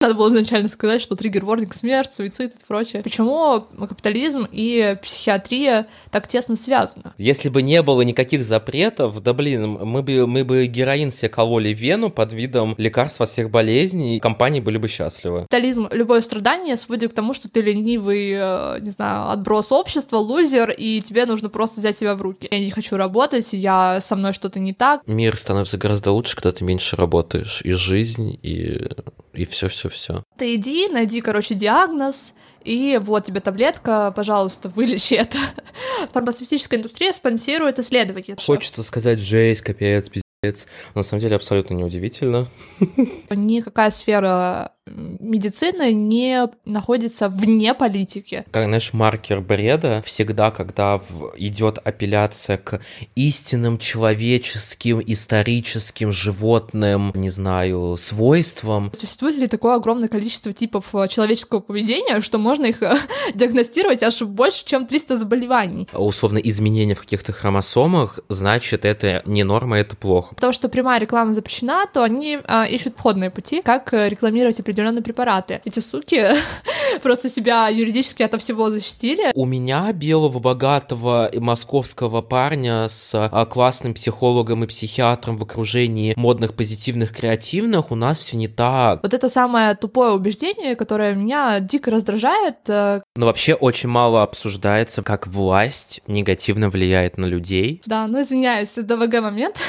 [0.00, 3.02] Надо было изначально сказать, что триггер-ворнинг, смерть, суицид и прочее.
[3.02, 7.12] Почему капитализм и психиатрия так тесно связаны?
[7.18, 11.74] Если бы не было никаких запретов, да блин, мы бы, мы бы героин себе кололи
[11.74, 15.42] вену под видом лекарства от всех болезней, и компании были бы счастливы.
[15.42, 20.70] Капитализм, любое страдание сводит к тому, что ты ленивый, э, не знаю, отброс общества, лузер,
[20.70, 22.48] и тебе нужно просто взять себя в руки.
[22.50, 25.02] Я не хочу работать, я со мной что-то не так.
[25.06, 27.60] Мир становится гораздо лучше, когда ты меньше работаешь.
[27.64, 28.88] И жизнь, и,
[29.32, 30.24] и все-все-все.
[30.36, 35.38] Ты иди, найди, короче, диагноз, и вот тебе таблетка, пожалуйста, вылечи это.
[36.12, 38.36] Фармацевтическая индустрия спонсирует исследования.
[38.38, 40.66] Хочется сказать жесть, капец, пиздец.
[40.94, 42.48] На самом деле абсолютно неудивительно.
[43.30, 48.44] Никакая сфера медицина не находится вне политики.
[48.50, 51.32] Как, знаешь, маркер бреда всегда, когда в...
[51.36, 52.80] идет апелляция к
[53.14, 58.90] истинным человеческим, историческим, животным, не знаю, свойствам.
[58.94, 62.96] Существует ли такое огромное количество типов э, человеческого поведения, что можно их э,
[63.34, 65.88] диагностировать аж больше, чем 300 заболеваний?
[65.92, 70.34] Условно, изменения в каких-то хромосомах, значит, это не норма, это плохо.
[70.34, 75.02] Потому что прямая реклама запрещена, то они а, ищут входные пути, как рекламировать определенные определенные
[75.02, 75.60] препараты.
[75.64, 76.24] Эти суки
[77.02, 79.32] просто себя юридически от всего защитили.
[79.34, 86.14] У меня белого, богатого и московского парня с а, классным психологом и психиатром в окружении
[86.16, 89.02] модных, позитивных, креативных, у нас все не так.
[89.02, 92.56] Вот это самое тупое убеждение, которое меня дико раздражает.
[92.68, 97.82] Э, Но вообще очень мало обсуждается, как власть негативно влияет на людей.
[97.86, 99.60] Да, ну извиняюсь, это ДВГ момент,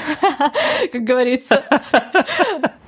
[0.92, 1.64] как говорится.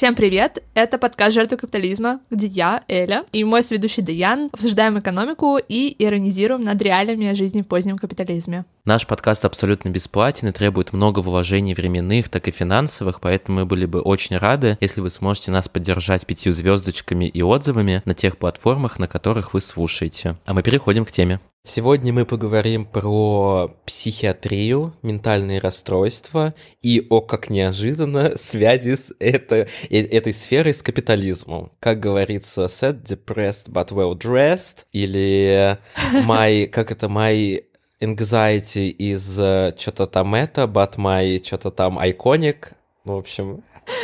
[0.00, 0.62] Всем привет!
[0.72, 6.64] Это подкаст «Жертвы капитализма», где я, Эля, и мой сведущий Даян обсуждаем экономику и иронизируем
[6.64, 8.64] над реалиями жизни в позднем капитализме.
[8.90, 13.86] Наш подкаст абсолютно бесплатен и требует много вложений временных, так и финансовых, поэтому мы были
[13.86, 18.98] бы очень рады, если вы сможете нас поддержать пятью звездочками и отзывами на тех платформах,
[18.98, 20.38] на которых вы слушаете.
[20.44, 21.38] А мы переходим к теме.
[21.62, 30.00] Сегодня мы поговорим про психиатрию, ментальные расстройства и, о как неожиданно, связи с это, э,
[30.00, 31.70] этой сферой с капитализмом.
[31.78, 35.78] Как говорится, sad, depressed, but well dressed, или
[36.26, 37.62] my, как это, my
[38.00, 42.72] anxiety из uh, что-то там это, but my что-то там iconic.
[43.04, 43.62] Ну, в общем,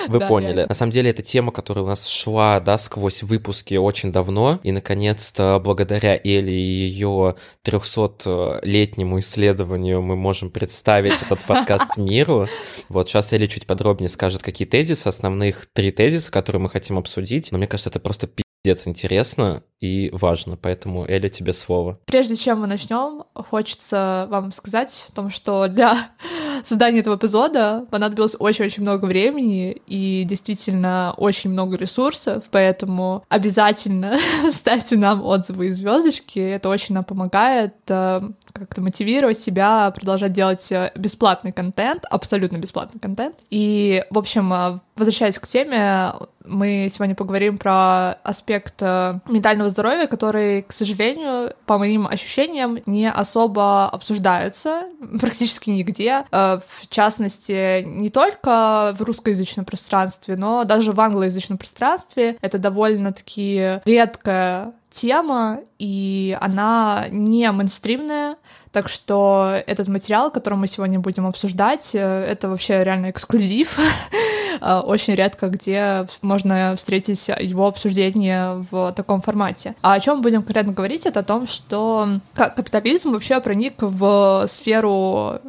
[0.08, 0.60] вы да, поняли.
[0.60, 0.66] Я...
[0.66, 4.72] На самом деле, это тема, которая у нас шла, да, сквозь выпуски очень давно, и,
[4.72, 12.48] наконец-то, благодаря Элли и ее 300-летнему исследованию мы можем представить этот подкаст миру.
[12.88, 17.52] Вот сейчас Элли чуть подробнее скажет, какие тезисы, основных три тезиса, которые мы хотим обсудить,
[17.52, 21.98] но мне кажется, это просто пиздец интересно и важно, поэтому, Эля, тебе слово.
[22.06, 26.10] Прежде чем мы начнем, хочется вам сказать о том, что для
[26.64, 34.18] создания этого эпизода понадобилось очень-очень много времени и действительно очень много ресурсов, поэтому обязательно
[34.50, 38.22] ставьте нам отзывы и звездочки, это очень нам помогает э,
[38.52, 43.36] как-то мотивировать себя продолжать делать э, бесплатный контент, абсолютно бесплатный контент.
[43.50, 46.12] И, в общем, э, возвращаясь к теме,
[46.44, 53.86] мы сегодня поговорим про аспект ментального здоровья, который, к сожалению, по моим ощущениям, не особо
[53.88, 54.84] обсуждается
[55.20, 56.24] практически нигде.
[56.30, 64.72] В частности, не только в русскоязычном пространстве, но даже в англоязычном пространстве это довольно-таки редкая
[64.96, 68.36] тема, и она не мейнстримная,
[68.72, 73.78] так что этот материал, который мы сегодня будем обсуждать, э, это вообще реально эксклюзив.
[74.58, 79.74] Э, очень редко где можно встретить его обсуждение в таком формате.
[79.82, 85.40] А о чем будем конкретно говорить, это о том, что капитализм вообще проник в сферу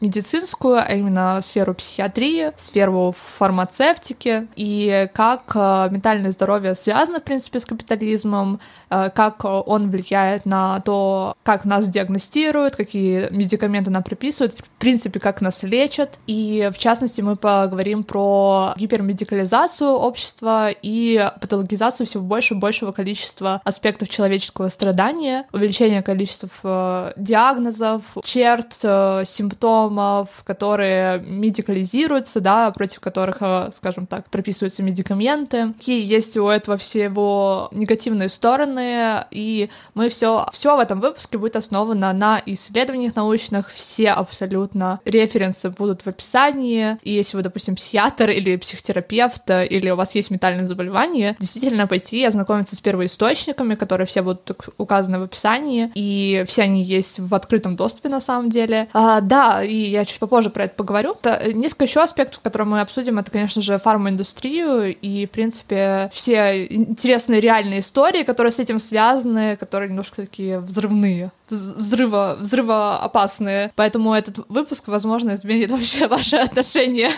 [0.00, 7.60] медицинскую, а именно сферу психиатрии, сферу фармацевтики, и как э, ментальное здоровье связано, в принципе,
[7.60, 14.58] с капитализмом, э, как он влияет на то, как нас диагностируют, какие медикаменты нам приписывают,
[14.58, 16.18] в принципе, как нас лечат.
[16.26, 23.60] И, в частности, мы поговорим про гипермедикализацию общества и патологизацию всего больше и большего количества
[23.64, 33.70] аспектов человеческого страдания, увеличение количества диагнозов, черт, симптомов, симптомов, которые медикализируются, да, против которых, э,
[33.72, 35.72] скажем так, прописываются медикаменты.
[35.74, 41.56] Какие есть у этого всего негативные стороны, и мы все, все в этом выпуске будет
[41.56, 48.30] основано на исследованиях научных, все абсолютно референсы будут в описании, и если вы, допустим, психиатр
[48.30, 54.06] или психотерапевт, или у вас есть ментальное заболевание, действительно пойти и ознакомиться с первоисточниками, которые
[54.06, 58.88] все будут указаны в описании, и все они есть в открытом доступе на самом деле.
[58.92, 61.16] А, да, и я чуть попозже про это поговорю.
[61.22, 66.66] Это несколько еще аспектов, которые мы обсудим, это, конечно же, фарминдустрию и, в принципе, все
[66.66, 73.72] интересные реальные истории, которые с этим связаны, которые немножко такие взрывные взрыва, взрывоопасные.
[73.76, 77.10] Поэтому этот выпуск, возможно, изменит вообще ваше отношение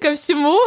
[0.00, 0.58] ко всему.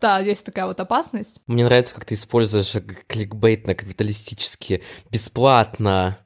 [0.00, 1.40] Да, есть такая вот опасность.
[1.46, 2.74] Мне нравится, как ты используешь
[3.06, 6.18] кликбейт на капиталистически бесплатно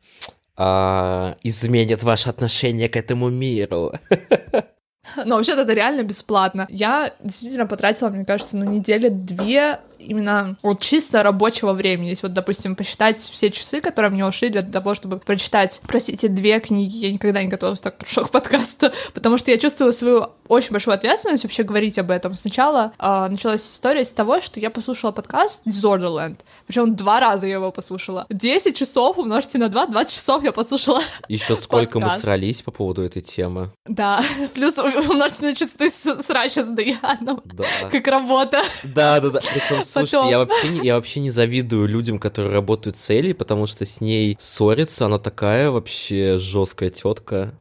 [0.56, 3.92] а, изменит ваше отношение к этому миру.
[5.24, 6.66] Но вообще-то это реально бесплатно.
[6.70, 12.08] Я действительно потратила, мне кажется, ну, недели две именно вот чисто рабочего времени.
[12.08, 16.60] Если вот, допустим, посчитать все часы, которые мне ушли для того, чтобы прочитать, простите, две
[16.60, 20.72] книги, я никогда не готовилась так хорошо к подкасту, потому что я чувствую свою очень
[20.72, 22.34] большую ответственность вообще говорить об этом.
[22.34, 27.54] Сначала э, началась история с того, что я послушала подкаст Disorderland, причем два раза я
[27.54, 28.26] его послушала.
[28.28, 32.16] 10 часов умножьте на 2, 20 часов я послушала Еще сколько подкаст.
[32.16, 33.70] мы срались по поводу этой темы.
[33.86, 34.22] Да,
[34.54, 35.90] плюс умножьте на часы
[36.22, 37.40] срача с Даяном.
[37.44, 37.64] Да.
[37.90, 38.62] Как работа.
[38.84, 39.40] Да, да, да.
[39.40, 40.30] Причем Слушай, Потом...
[40.30, 44.00] я вообще, не, я вообще не завидую людям, которые работают с Элей, потому что с
[44.00, 47.54] ней ссориться, она такая вообще жесткая тетка.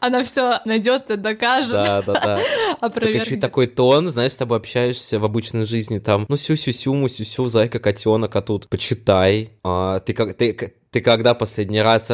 [0.00, 1.72] Она все найдет и докажет.
[1.72, 2.40] Да, да, да.
[2.80, 3.20] Опровергнет.
[3.20, 6.94] Так еще и такой тон, знаешь, с тобой общаешься в обычной жизни, там, ну, сю-сю-сю,
[6.94, 9.50] му-сю-сю, зайка, котенок, а тут почитай.
[9.64, 12.12] А, ты как, ты, ты когда последний раз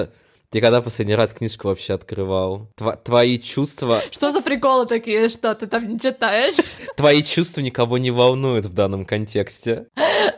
[0.53, 2.69] ты когда последний раз книжку вообще открывал?
[2.77, 4.03] Тво твои чувства...
[4.11, 6.57] Что за приколы такие, что ты там не читаешь?
[6.97, 9.87] Твои чувства никого не волнуют в данном контексте.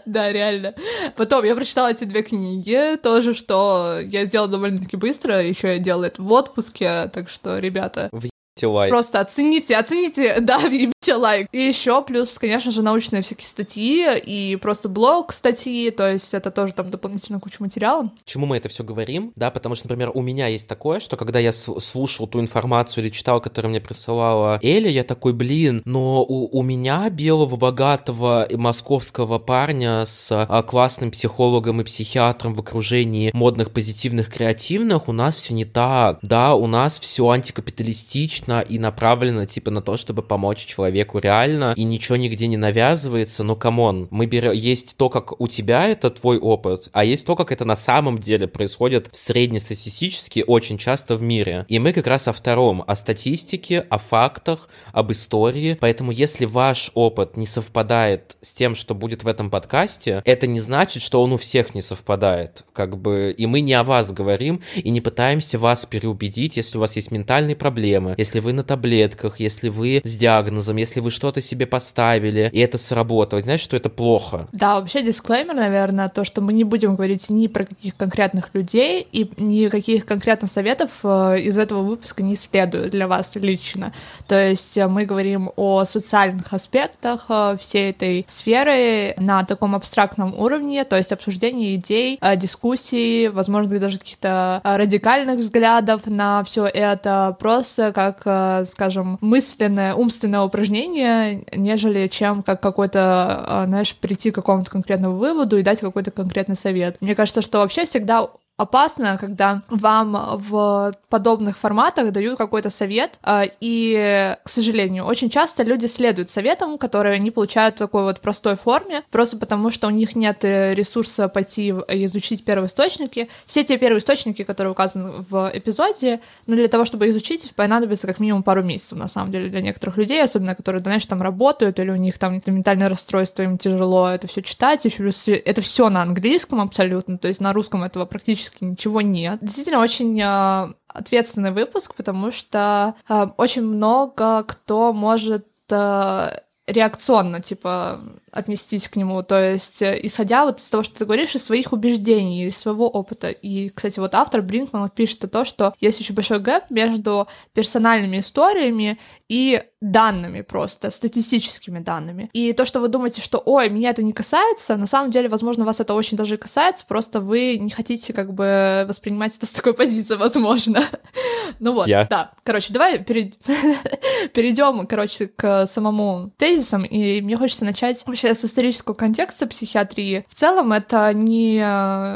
[0.06, 0.75] Да, реально.
[1.16, 6.05] Потом я прочитала эти две книги, тоже, что я сделала довольно-таки быстро, еще я делала
[6.05, 8.08] это в отпуске, так что, ребята...
[8.12, 8.28] В
[8.66, 8.90] лайк.
[8.90, 11.49] Просто оцените, оцените, да, ебите лайк.
[11.52, 16.50] И еще плюс, конечно же, научные всякие статьи и просто блог статьи, то есть это
[16.50, 18.11] тоже там дополнительно куча материала.
[18.25, 19.32] Чему мы это все говорим?
[19.37, 23.11] Да, потому что, например, у меня есть такое, что когда я слушал ту информацию или
[23.11, 29.38] читал, которую мне присылала Эля, я такой, блин, но у, у меня белого, богатого московского
[29.38, 35.55] парня с а, классным психологом и психиатром в окружении модных, позитивных, креативных, у нас все
[35.55, 36.19] не так.
[36.22, 41.75] Да, у нас все антикапиталистично, точно и направлено типа на то, чтобы помочь человеку реально,
[41.77, 45.87] и ничего нигде не навязывается, но come on, мы берем, есть то, как у тебя
[45.89, 51.17] это твой опыт, а есть то, как это на самом деле происходит среднестатистически очень часто
[51.17, 51.65] в мире.
[51.69, 56.91] И мы как раз о втором, о статистике, о фактах, об истории, поэтому если ваш
[56.95, 61.33] опыт не совпадает с тем, что будет в этом подкасте, это не значит, что он
[61.33, 65.59] у всех не совпадает, как бы, и мы не о вас говорим, и не пытаемся
[65.59, 70.16] вас переубедить, если у вас есть ментальные проблемы, если вы на таблетках, если вы с
[70.16, 74.48] диагнозом, если вы что-то себе поставили, и это сработало, знаешь, что это плохо.
[74.52, 79.06] Да, вообще дисклеймер, наверное, то, что мы не будем говорить ни про каких конкретных людей,
[79.12, 83.92] и никаких конкретных советов э, из этого выпуска не следует для вас лично.
[84.26, 90.34] То есть э, мы говорим о социальных аспектах э, всей этой сферы на таком абстрактном
[90.34, 97.92] уровне, то есть обсуждение идей, дискуссий, возможно, даже каких-то радикальных взглядов на все это, просто
[97.92, 104.71] как э, скажем, мысленное, умственное упражнение, нежели чем как какой-то, э, знаешь, прийти к какому-то
[104.71, 106.97] конкретному выводу и дать какой-то конкретный совет.
[107.00, 113.45] Мне кажется, что вообще всегда опасно, когда вам в подобных форматах дают какой-то совет, а,
[113.61, 118.56] и, к сожалению, очень часто люди следуют советам, которые они получают в такой вот простой
[118.56, 123.29] форме, просто потому что у них нет ресурса пойти изучить первоисточники.
[123.46, 128.43] Все те первоисточники, которые указаны в эпизоде, ну, для того, чтобы изучить, понадобится как минимум
[128.43, 131.96] пару месяцев, на самом деле, для некоторых людей, особенно которые, знаешь, там работают, или у
[131.96, 137.19] них там ментальное расстройство, им тяжело это все читать, еще это все на английском абсолютно,
[137.19, 139.39] то есть на русском этого практически практически ничего нет.
[139.41, 146.31] Действительно, очень э, ответственный выпуск, потому что э, очень много кто может э,
[146.67, 148.01] реакционно, типа,
[148.34, 151.72] отнестись к нему, то есть, э, исходя вот из того, что ты говоришь, из своих
[151.72, 153.29] убеждений, из своего опыта.
[153.31, 158.98] И, кстати, вот автор Бринкман пишет то, что есть очень большой гэп между персональными историями
[159.29, 162.31] и данными просто, статистическими данными.
[162.32, 165.64] И то, что вы думаете, что, ой, меня это не касается, на самом деле, возможно,
[165.64, 169.74] вас это очень даже касается, просто вы не хотите как бы воспринимать это с такой
[169.74, 170.82] позиции, возможно.
[171.60, 172.06] ну вот, Я.
[172.06, 172.32] да.
[172.43, 179.46] Короче, давай перейдем, короче, к самому тезисам, и мне хочется начать вообще с исторического контекста
[179.46, 180.24] психиатрии.
[180.28, 181.64] В целом, это не,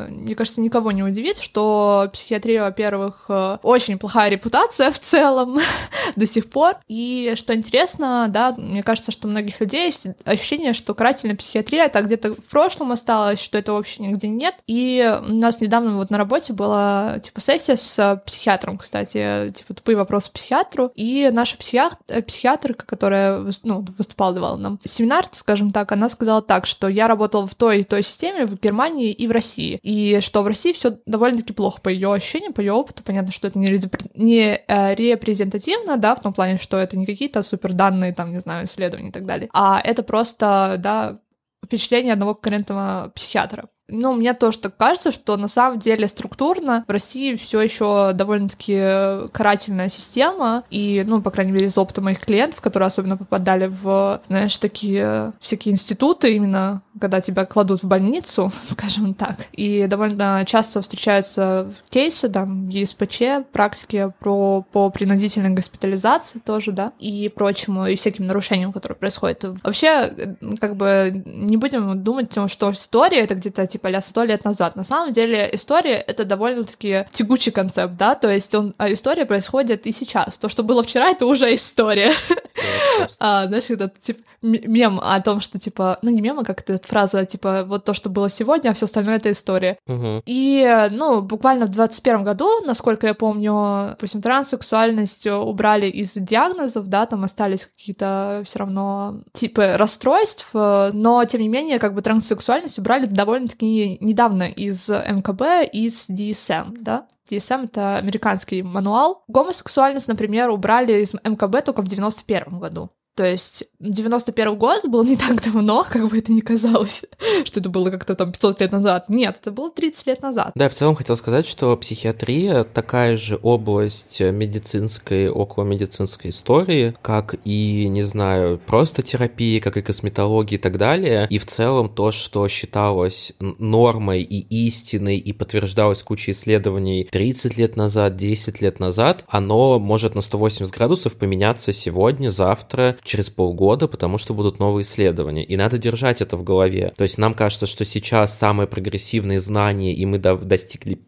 [0.08, 3.26] мне кажется, никого не удивит, что психиатрия, во-первых,
[3.62, 5.58] очень плохая репутация в целом
[6.16, 10.72] до сих пор, и что интересно, да, мне кажется, что у многих людей есть ощущение,
[10.72, 14.54] что карательная психиатрия это где-то в прошлом осталось, что это вообще нигде нет.
[14.66, 19.96] И у нас недавно вот на работе была типа сессия с психиатром, кстати, типа тупые
[19.96, 21.96] вопросы психиатру, и наша психиатр,
[22.26, 27.46] психиатрка, которая ну, выступала, давала нам семинар, скажем так, она сказала так, что я работала
[27.46, 30.98] в той и той системе в Германии и в России, и что в России все
[31.06, 33.02] довольно-таки плохо по ее ощущениям, по ее опыту.
[33.02, 33.68] Понятно, что это не,
[34.14, 38.40] не э, репрезентативно, да, в том плане, что это не какие-то супер данные, там, не
[38.40, 41.18] знаю, исследования и так далее, а это просто, да,
[41.64, 43.68] впечатление одного конкретного психиатра.
[43.88, 49.28] Ну, мне тоже так кажется, что на самом деле структурно в России все еще довольно-таки
[49.32, 54.20] карательная система, и, ну, по крайней мере, из опыта моих клиентов, которые особенно попадали в,
[54.28, 60.82] знаешь, такие всякие институты именно, когда тебя кладут в больницу, скажем так, и довольно часто
[60.82, 68.26] встречаются кейсы, там, ЕСПЧ, практики про, по принудительной госпитализации тоже, да, и прочему, и всяким
[68.26, 69.44] нарушениям, которые происходят.
[69.62, 74.76] Вообще, как бы, не будем думать, что история— это где-то, типа, типа, сто лет назад.
[74.76, 79.86] На самом деле история— это довольно-таки тягучий концепт, да, то есть он, а история происходит
[79.86, 80.38] и сейчас.
[80.38, 82.12] То, что было вчера, это уже история.
[83.20, 86.86] а, знаешь, этот, типа, мем о том, что, типа, ну, не мем, а как эта
[86.86, 89.78] фраза, типа, вот то, что было сегодня, а все остальное— это история.
[90.26, 97.06] И, ну, буквально в 21 году, насколько я помню, допустим, транссексуальность убрали из диагнозов, да,
[97.06, 103.06] там остались какие-то все равно типы расстройств, но, тем не менее, как бы транссексуальность убрали
[103.06, 103.66] довольно-таки
[104.00, 107.06] недавно из МКБ, из DSM, да?
[107.30, 109.22] DSM— это американский мануал.
[109.28, 112.90] Гомосексуальность, например, убрали из МКБ только в 91 году.
[113.18, 117.04] То есть 91 год был не так давно, как бы это ни казалось,
[117.42, 119.06] что это было как-то там 500 лет назад.
[119.08, 120.52] Нет, это было 30 лет назад.
[120.54, 127.34] Да, в целом хотел сказать, что психиатрия такая же область медицинской, около медицинской истории, как
[127.44, 131.26] и, не знаю, просто терапии, как и косметологии и так далее.
[131.28, 137.74] И в целом то, что считалось нормой и истиной и подтверждалось кучей исследований 30 лет
[137.74, 144.18] назад, 10 лет назад, оно может на 180 градусов поменяться сегодня, завтра, через полгода, потому
[144.18, 145.44] что будут новые исследования.
[145.44, 146.92] И надо держать это в голове.
[146.96, 151.00] То есть нам кажется, что сейчас самые прогрессивные знания, и мы до достигли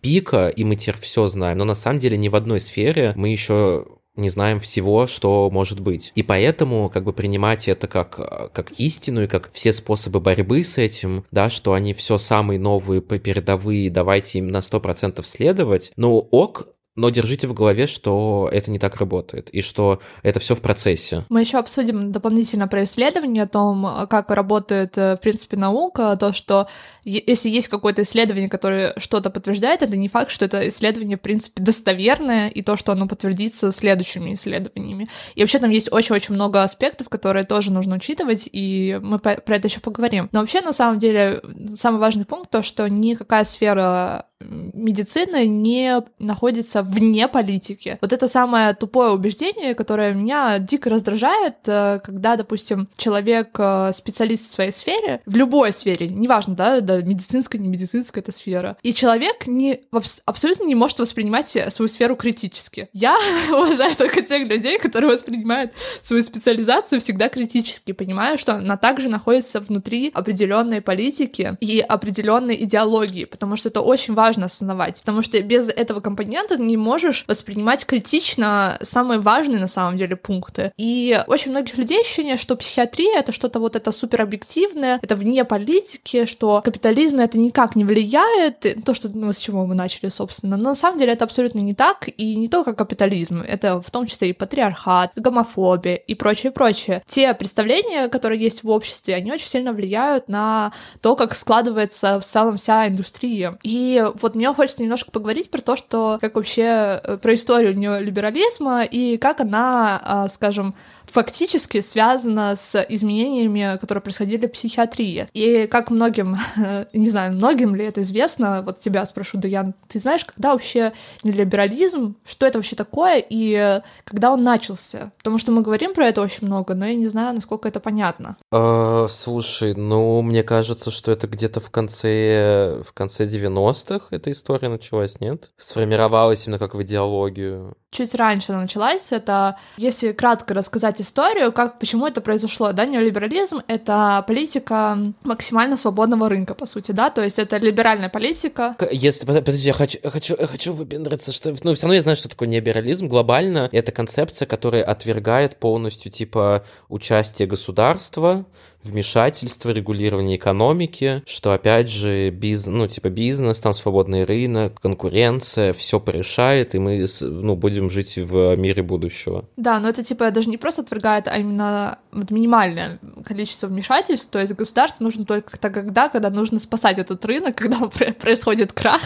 [0.00, 1.58] пика, и мы теперь все знаем.
[1.58, 3.86] Но на самом деле ни в одной сфере мы еще
[4.16, 6.12] не знаем всего, что может быть.
[6.14, 10.78] И поэтому как бы принимать это как, как истину и как все способы борьбы с
[10.78, 16.68] этим, да, что они все самые новые, передовые, давайте им на 100% следовать, ну ок,
[16.96, 21.24] но держите в голове, что это не так работает, и что это все в процессе.
[21.28, 26.32] Мы еще обсудим дополнительно про исследования о том, как работает, э, в принципе, наука, то,
[26.32, 26.68] что
[27.04, 31.62] если есть какое-то исследование, которое что-то подтверждает, это не факт, что это исследование, в принципе,
[31.62, 35.08] достоверное, и то, что оно подтвердится следующими исследованиями.
[35.34, 39.68] И вообще там есть очень-очень много аспектов, которые тоже нужно учитывать, и мы про это
[39.68, 40.28] еще поговорим.
[40.32, 41.42] Но вообще, на самом деле,
[41.74, 47.98] самый важный пункт то, что никакая сфера медицины не находится вне политики.
[48.00, 54.48] Вот это самое тупое убеждение, которое меня дико раздражает, э, когда, допустим, человек э, специалист
[54.48, 58.92] в своей сфере, в любой сфере, неважно, да, да медицинская, не медицинская эта сфера, и
[58.92, 59.80] человек не,
[60.24, 62.88] абсолютно не может воспринимать свою сферу критически.
[62.92, 63.16] Я
[63.50, 65.72] уважаю только тех людей, которые воспринимают
[66.02, 73.24] свою специализацию всегда критически, понимаю, что она также находится внутри определенной политики и определенной идеологии,
[73.24, 77.86] потому что это очень важно важно осознавать, потому что без этого компонента не можешь воспринимать
[77.86, 80.72] критично самые важные на самом деле пункты.
[80.76, 85.44] И очень многих людей ощущение, что психиатрия это что-то вот это супер объективное, это вне
[85.44, 90.56] политики, что капитализм это никак не влияет, то, что ну, с чего мы начали, собственно.
[90.56, 94.06] Но на самом деле это абсолютно не так, и не только капитализм, это в том
[94.06, 97.02] числе и патриархат, гомофобия и прочее, прочее.
[97.06, 102.24] Те представления, которые есть в обществе, они очень сильно влияют на то, как складывается в
[102.24, 103.58] целом вся индустрия.
[103.62, 108.84] И вот мне хочется немножко поговорить про то, что как вообще э, про историю неолиберализма
[108.84, 110.74] и как она, а, скажем,
[111.14, 115.28] фактически связано с изменениями, которые происходили в психиатрии.
[115.32, 116.36] И как многим,
[116.92, 120.92] не знаю, многим ли это известно, вот тебя спрошу, Даян, ты знаешь, когда вообще
[121.22, 125.12] либерализм, что это вообще такое и когда он начался?
[125.18, 128.36] Потому что мы говорим про это очень много, но я не знаю, насколько это понятно.
[128.50, 134.68] А, слушай, ну, мне кажется, что это где-то в конце, в конце 90-х эта история
[134.68, 135.52] началась, нет?
[135.58, 139.12] Сформировалась именно как в идеологию чуть раньше она началась.
[139.12, 146.28] Это, если кратко рассказать историю, как, почему это произошло, да, неолиберализм— это политика максимально свободного
[146.28, 148.76] рынка, по сути, да, то есть это либеральная политика.
[148.90, 152.16] Если, подожди, я хочу, я хочу, я хочу выпендриться, что, ну, все равно я знаю,
[152.16, 153.06] что такое неолиберализм.
[153.06, 158.46] Глобально это концепция, которая отвергает полностью, типа, участие государства
[158.84, 166.00] вмешательство, регулирование экономики, что опять же биз, ну типа бизнес, там свободный рынок, конкуренция, все
[166.00, 169.44] порешает, и мы ну будем жить в мире будущего.
[169.56, 174.40] Да, но это типа даже не просто отвергает, а именно вот минимальное количество вмешательств, то
[174.40, 177.78] есть государство нужно только тогда, когда нужно спасать этот рынок, когда
[178.20, 179.00] происходит крах,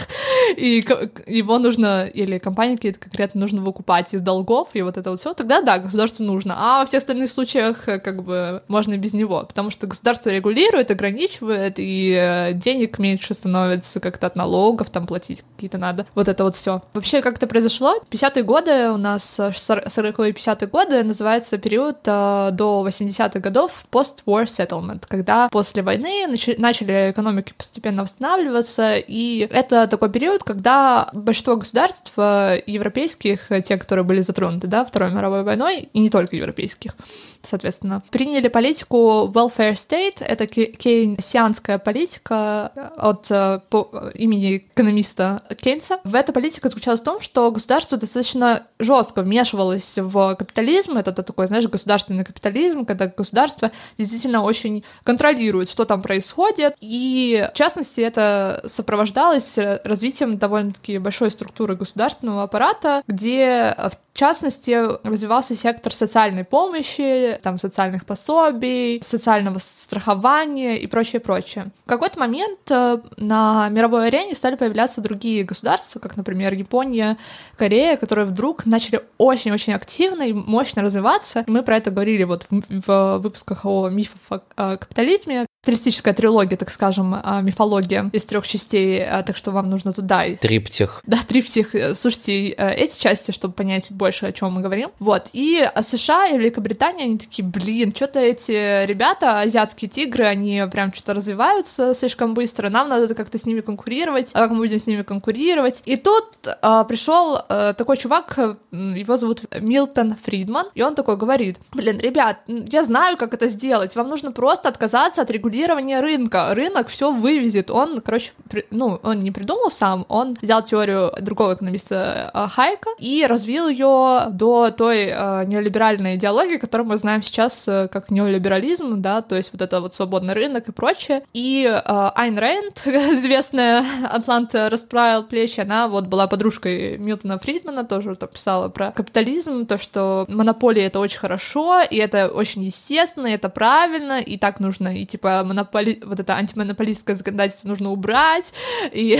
[0.57, 0.85] и
[1.27, 5.33] его нужно, или компании какие-то конкретно нужно выкупать из долгов, и вот это вот все,
[5.33, 9.68] тогда да, государству нужно, а во всех остальных случаях как бы можно без него, потому
[9.69, 15.43] потому что государство регулирует, ограничивает, и э, денег меньше становится как-то от налогов, там платить
[15.55, 16.07] какие-то надо.
[16.15, 16.81] Вот это вот все.
[16.93, 17.95] Вообще, как это произошло?
[18.09, 25.03] 50-е годы у нас, 40-е 50-е годы, называется период э, до 80-х годов post-war settlement,
[25.07, 26.25] когда после войны
[26.57, 34.03] начали экономики постепенно восстанавливаться, и это такой период, когда большинство государств э, европейских, те, которые
[34.03, 36.95] были затронуты, да, Второй мировой войной, и не только европейских,
[37.43, 45.99] соответственно, приняли политику welfare state— это кейнсианская политика от э, по, имени экономиста Кейнса.
[46.03, 50.97] В эта политика заключалась в том, что государство достаточно жестко вмешивалось в капитализм.
[50.97, 56.75] Это такой, знаешь, государственный капитализм, когда государство действительно очень контролирует, что там происходит.
[56.79, 63.75] И, в частности, это сопровождалось развитием довольно-таки большой структуры государственного аппарата, где
[64.13, 64.71] в частности,
[65.07, 71.71] развивался сектор социальной помощи, там, социальных пособий, социального страхования и прочее, прочее.
[71.85, 77.17] В какой-то момент э, на мировой арене стали появляться другие государства, как, например, Япония,
[77.57, 81.43] Корея, которые вдруг начали очень-очень активно и мощно развиваться.
[81.47, 87.15] Мы про это говорили вот в выпусках о мифах о капитализме, туристическая трилогия, так скажем,
[87.21, 90.23] а, мифология из трех частей, а, так что вам нужно туда.
[90.39, 91.01] Триптих.
[91.09, 91.73] Да, триптих.
[91.95, 94.89] Слушайте э, эти части, чтобы понять больше, о чем мы говорим.
[94.99, 95.29] Вот.
[95.33, 101.15] И США и Великобритания, они такие, блин, что-то эти ребята, азиатские тигры, они прям что-то
[101.15, 104.29] развиваются слишком быстро, нам надо как-то с ними конкурировать.
[104.33, 105.81] А как мы будем с ними конкурировать?
[105.85, 106.25] И тут
[106.61, 108.37] а, пришел а, такой чувак,
[108.71, 113.95] его зовут Милтон Фридман, и он такой говорит, блин, ребят, я знаю, как это сделать,
[113.95, 116.53] вам нужно просто отказаться от регулирования регулирование рынка.
[116.53, 117.71] Рынок все вывезет.
[117.71, 122.89] Он, короче, при, ну, он не придумал сам, он взял теорию другого экономиста э, Хайка
[122.99, 129.01] и развил ее до той э, неолиберальной идеологии, которую мы знаем сейчас э, как неолиберализм,
[129.01, 131.23] да, то есть вот это вот свободный рынок и прочее.
[131.33, 138.29] И Айн Рэнд, известная Атлант расправил плечи, она вот была подружкой Милтона Фридмана, тоже там
[138.29, 143.49] писала про капитализм, то, что монополия это очень хорошо, и это очень естественно, и это
[143.49, 146.01] правильно, и так нужно, и типа монополи...
[146.05, 148.53] вот это антимонополистское законодательство нужно убрать,
[148.91, 149.19] и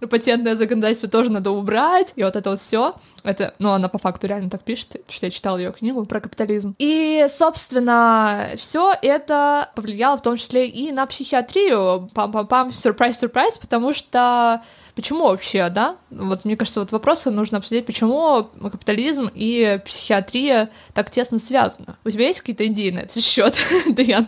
[0.10, 2.94] патентное законодательство тоже надо убрать, и вот это вот все.
[3.24, 6.74] Это, ну, она по факту реально так пишет, что я читала ее книгу про капитализм.
[6.78, 12.08] И, собственно, все это повлияло в том числе и на психиатрию.
[12.14, 14.62] Пам-пам-пам, сюрприз-сюрприз, потому что
[14.98, 15.96] Почему вообще, да?
[16.10, 21.94] Вот мне кажется, вот вопросы нужно обсудить, почему капитализм и психиатрия так тесно связаны.
[22.04, 23.54] У тебя есть какие-то идеи на этот счет,
[23.86, 24.26] Даян?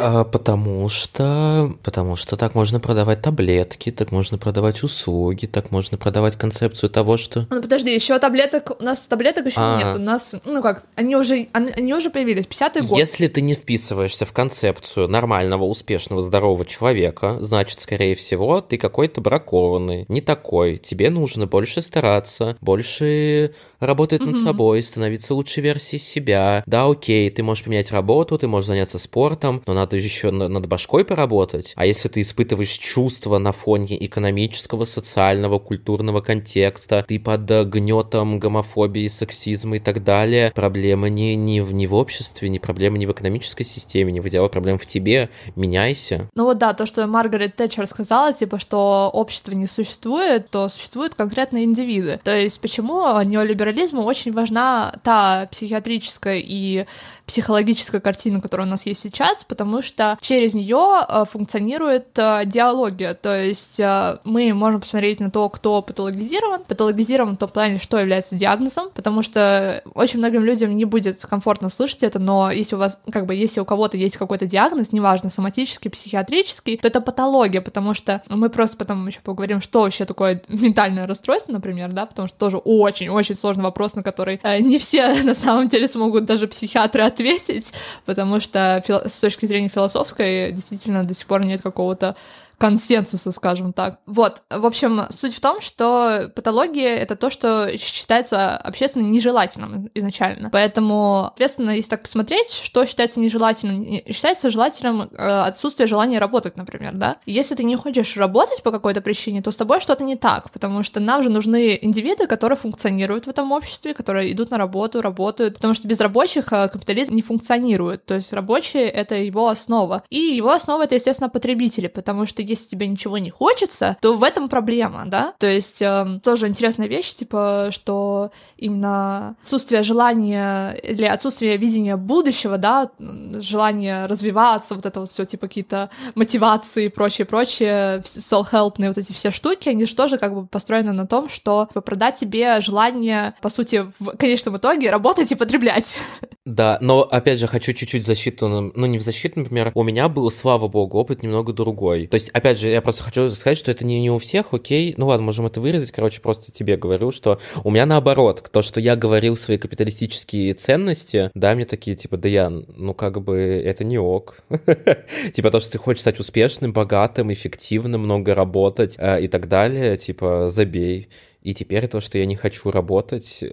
[0.00, 1.74] А, потому что...
[1.82, 7.16] Потому что так можно продавать таблетки, так можно продавать услуги, так можно продавать концепцию того,
[7.16, 7.46] что...
[7.50, 8.80] Ну, подожди, еще таблеток...
[8.80, 9.76] У нас таблеток еще а...
[9.76, 9.96] нет.
[9.96, 10.34] У нас...
[10.44, 12.46] Ну как, они уже, они, они уже появились.
[12.46, 12.98] 50-й год.
[12.98, 19.20] Если ты не вписываешься в концепцию нормального, успешного, здорового человека, значит, скорее всего, ты какой-то
[19.20, 20.78] бракованный, не такой.
[20.78, 26.62] Тебе нужно больше стараться, больше работать над собой, становиться лучшей версией себя.
[26.66, 31.04] Да, окей, ты можешь поменять работу, ты можешь заняться спортом, но надо еще над башкой
[31.04, 31.72] поработать.
[31.76, 39.08] А если ты испытываешь чувства на фоне экономического, социального, культурного контекста, ты под гнетом гомофобии,
[39.08, 43.12] сексизма и так далее, проблема не, не, в, не в обществе, не проблема не в
[43.12, 46.28] экономической системе, не в идеале, проблема в тебе, меняйся.
[46.34, 51.14] Ну вот да, то, что Маргарет Тэтчер сказала, типа, что общество не существует, то существуют
[51.14, 52.20] конкретные индивиды.
[52.22, 56.86] То есть почему неолиберализму очень важна та психиатрическая и
[57.26, 63.14] психологическая картина, которая у нас есть сейчас, потому что через нее э, функционирует э, диалогия,
[63.14, 67.98] то есть э, мы можем посмотреть на то, кто патологизирован, патологизирован в том плане, что
[67.98, 72.78] является диагнозом, потому что очень многим людям не будет комфортно слышать это, но если у
[72.78, 77.60] вас, как бы, если у кого-то есть какой-то диагноз, неважно, соматический, психиатрический, то это патология,
[77.60, 82.28] потому что мы просто потом еще поговорим, что вообще такое ментальное расстройство, например, да, потому
[82.28, 87.02] что тоже очень-очень сложный вопрос, на который не все на самом деле смогут даже психиатры
[87.02, 87.72] ответить,
[88.04, 92.16] потому что с точки зрения философской действительно до сих пор нет какого-то
[92.58, 94.00] консенсуса, скажем так.
[94.06, 100.50] Вот, в общем, суть в том, что патология— это то, что считается общественно нежелательным изначально.
[100.50, 106.94] Поэтому, соответственно, если так посмотреть, что считается нежелательным, считается желательным э, отсутствие желания работать, например,
[106.94, 107.16] да?
[107.26, 110.82] Если ты не хочешь работать по какой-то причине, то с тобой что-то не так, потому
[110.82, 115.54] что нам же нужны индивиды, которые функционируют в этом обществе, которые идут на работу, работают,
[115.54, 120.02] потому что без рабочих э, капитализм не функционирует, то есть рабочие— это его основа.
[120.08, 124.22] И его основа— это, естественно, потребители, потому что если тебе ничего не хочется, то в
[124.22, 125.34] этом проблема, да?
[125.38, 132.58] То есть э, тоже интересная вещь, типа, что именно отсутствие желания или отсутствие видения будущего,
[132.58, 138.98] да, желание развиваться, вот это вот все, типа, какие-то мотивации и прочее, прочее, self-helpные вот
[138.98, 142.60] эти все штуки, они же тоже как бы построены на том, что типа, продать тебе
[142.60, 145.98] желание, по сути, в конечном итоге работать и потреблять.
[146.44, 150.30] Да, но опять же хочу чуть-чуть защиту, ну не в защиту, например, у меня был,
[150.30, 152.06] слава богу, опыт немного другой.
[152.06, 154.94] То есть, опять же, я просто хочу сказать, что это не, не у всех, окей,
[154.96, 158.78] ну ладно, можем это выразить, короче, просто тебе говорю, что у меня наоборот, то, что
[158.80, 163.84] я говорил свои капиталистические ценности, да, мне такие, типа, да я, ну как бы это
[163.84, 164.38] не ок.
[165.32, 169.96] Типа то, что ты хочешь стать успешным, богатым, эффективным, много работать э, и так далее,
[169.96, 171.08] типа, забей.
[171.42, 173.44] И теперь то, что я не хочу работать,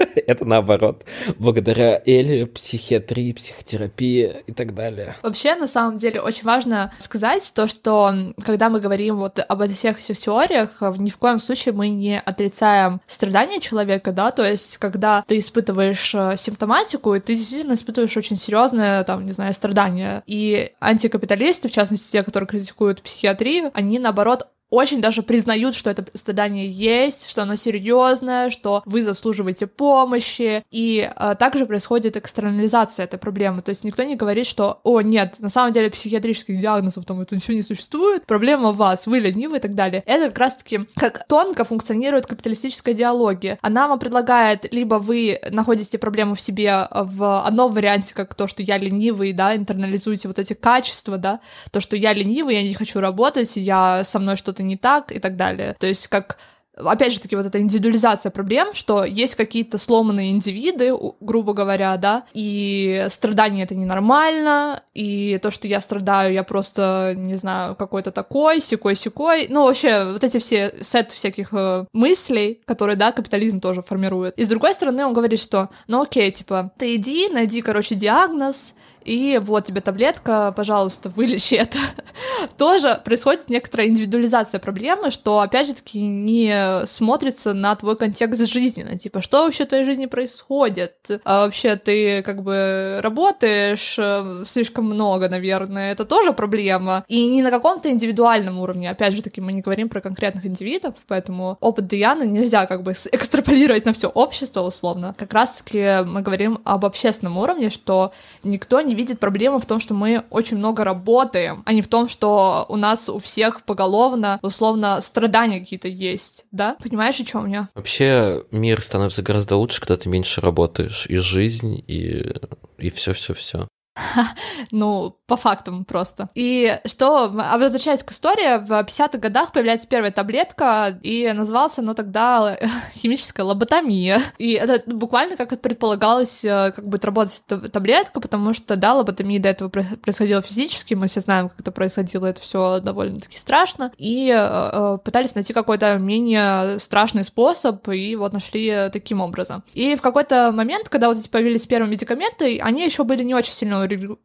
[0.26, 1.04] Это наоборот.
[1.38, 5.16] Благодаря Эле, психиатрии, психотерапии и так далее.
[5.22, 8.12] Вообще, на самом деле, очень важно сказать то, что
[8.44, 13.00] когда мы говорим вот об всех этих теориях, ни в коем случае мы не отрицаем
[13.06, 19.04] страдания человека, да, то есть когда ты испытываешь э, симптоматику, ты действительно испытываешь очень серьезное,
[19.04, 20.22] там, не знаю, страдание.
[20.26, 26.04] И антикапиталисты, в частности, те, которые критикуют психиатрию, они, наоборот, очень даже признают, что это
[26.14, 33.18] страдание есть, что оно серьезное, что вы заслуживаете помощи, и а, также происходит экстернализация этой
[33.18, 37.20] проблемы, то есть никто не говорит, что, о, нет, на самом деле психиатрических диагнозов там
[37.20, 40.02] это ничего не существует, проблема в вас, вы ленивы и так далее.
[40.06, 43.58] Это как раз-таки как тонко функционирует капиталистическая диалогия.
[43.62, 48.62] Она вам предлагает, либо вы находите проблему в себе в одном варианте, как то, что
[48.62, 53.00] я ленивый, да, интернализуете вот эти качества, да, то, что я ленивый, я не хочу
[53.00, 55.74] работать, я со мной что-то что-то не так и так далее.
[55.78, 56.38] То есть как
[56.76, 62.24] опять же таки, вот эта индивидуализация проблем, что есть какие-то сломанные индивиды, грубо говоря, да,
[62.32, 68.62] и страдание это ненормально, и то, что я страдаю, я просто, не знаю, какой-то такой,
[68.62, 74.38] секой-секой, ну, вообще, вот эти все сет всяких э, мыслей, которые, да, капитализм тоже формирует.
[74.38, 78.74] И с другой стороны, он говорит, что, ну, окей, типа, ты иди, найди, короче, диагноз,
[79.04, 81.78] и вот тебе таблетка, пожалуйста, вылечи это.
[82.56, 88.82] Тоже происходит некоторая индивидуализация проблемы, что, опять же таки, не смотрится на твой контекст жизни,
[88.82, 90.96] на типа, что вообще в твоей жизни происходит?
[91.24, 97.04] А вообще ты как бы работаешь э, слишком много, наверное, это тоже проблема.
[97.08, 100.94] И не на каком-то индивидуальном уровне, опять же таки, мы не говорим про конкретных индивидов,
[101.06, 105.14] поэтому опыт Дианы нельзя как бы экстраполировать на все общество, условно.
[105.18, 109.94] Как раз-таки мы говорим об общественном уровне, что никто не видит проблему в том, что
[109.94, 115.00] мы очень много работаем, а не в том, что у нас у всех поголовно, условно,
[115.00, 116.76] страдания какие-то есть, да?
[116.82, 117.68] Понимаешь, о чем я?
[117.74, 122.32] Вообще мир становится гораздо лучше, когда ты меньше работаешь, и жизнь, и
[122.80, 123.68] и все-все-все.
[124.70, 126.28] ну, по фактам просто.
[126.34, 132.58] И что, возвращаясь к истории, в 50-х годах появляется первая таблетка, и называлась она тогда
[132.94, 134.20] химическая лоботомия.
[134.38, 139.40] И это буквально как это предполагалось, э, как будет работать таблетка, потому что, да, лоботомия
[139.40, 144.28] до этого происходила физически, мы все знаем, как это происходило, это все довольно-таки страшно, и
[144.28, 149.62] э, э, пытались найти какой-то менее страшный способ, и вот нашли таким образом.
[149.74, 153.52] И в какой-то момент, когда вот эти появились первые медикаменты, они еще были не очень
[153.52, 153.78] сильно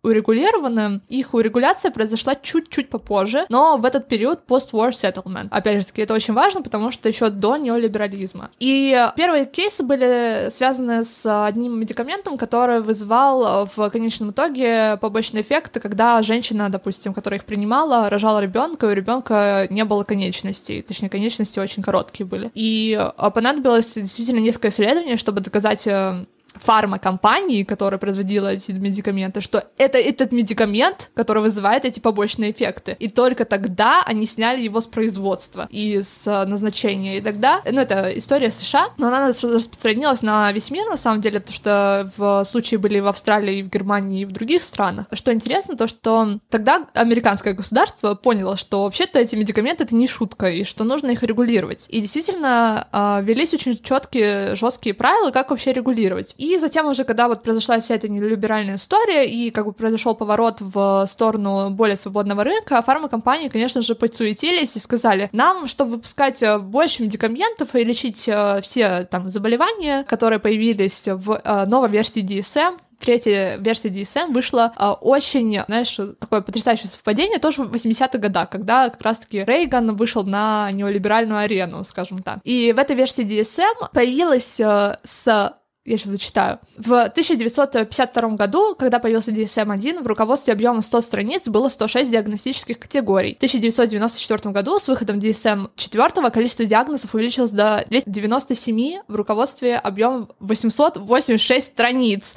[0.03, 1.01] урегулированы.
[1.09, 5.47] Их урегуляция произошла чуть-чуть попозже, но в этот период post-war settlement.
[5.51, 8.51] Опять же таки, это очень важно, потому что еще до неолиберализма.
[8.59, 15.79] И первые кейсы были связаны с одним медикаментом, который вызывал в конечном итоге побочные эффекты,
[15.79, 21.09] когда женщина, допустим, которая их принимала, рожала ребенка, и у ребенка не было конечностей, точнее,
[21.09, 22.51] конечности очень короткие были.
[22.53, 22.99] И
[23.33, 26.25] понадобилось действительно несколько исследований, чтобы доказать э,
[26.55, 32.95] фармакомпании, которая производила эти медикаменты, что это этот медикамент, который вызывает эти побочные эффекты.
[32.99, 37.17] И только тогда они сняли его с производства и с назначения.
[37.17, 41.39] И тогда, ну, это история США, но она распространилась на весь мир, на самом деле,
[41.39, 45.07] потому что в случае были в Австралии, в Германии, и в других странах.
[45.13, 50.49] Что интересно, то, что тогда американское государство поняло, что вообще-то эти медикаменты— это не шутка,
[50.49, 51.87] и что нужно их регулировать.
[51.89, 56.35] И действительно, а, велись очень четкие, жесткие правила, как вообще регулировать.
[56.45, 60.61] И затем уже, когда вот произошла вся эта нелиберальная история, и как бы произошел поворот
[60.61, 66.59] в сторону более свободного рынка, фармакомпании, конечно же, подсуетились и сказали, нам, чтобы выпускать э,
[66.59, 72.77] больше медикаментов и лечить э, все там заболевания, которые появились в э, новой версии DSM,
[72.99, 78.89] третья версия DSM вышла э, очень, знаешь, такое потрясающее совпадение тоже в 80-х годах, когда
[78.89, 82.37] как раз-таки Рейган вышел на неолиберальную арену, скажем так.
[82.43, 85.55] И в этой версии DSM появилась э, с
[85.85, 86.59] я сейчас зачитаю.
[86.77, 93.35] В 1952 году, когда появился DSM-1, в руководстве объемом 100 страниц было 106 диагностических категорий.
[93.35, 101.67] В 1994 году с выходом DSM-4 количество диагнозов увеличилось до 297 в руководстве объемом 886
[101.67, 102.33] страниц.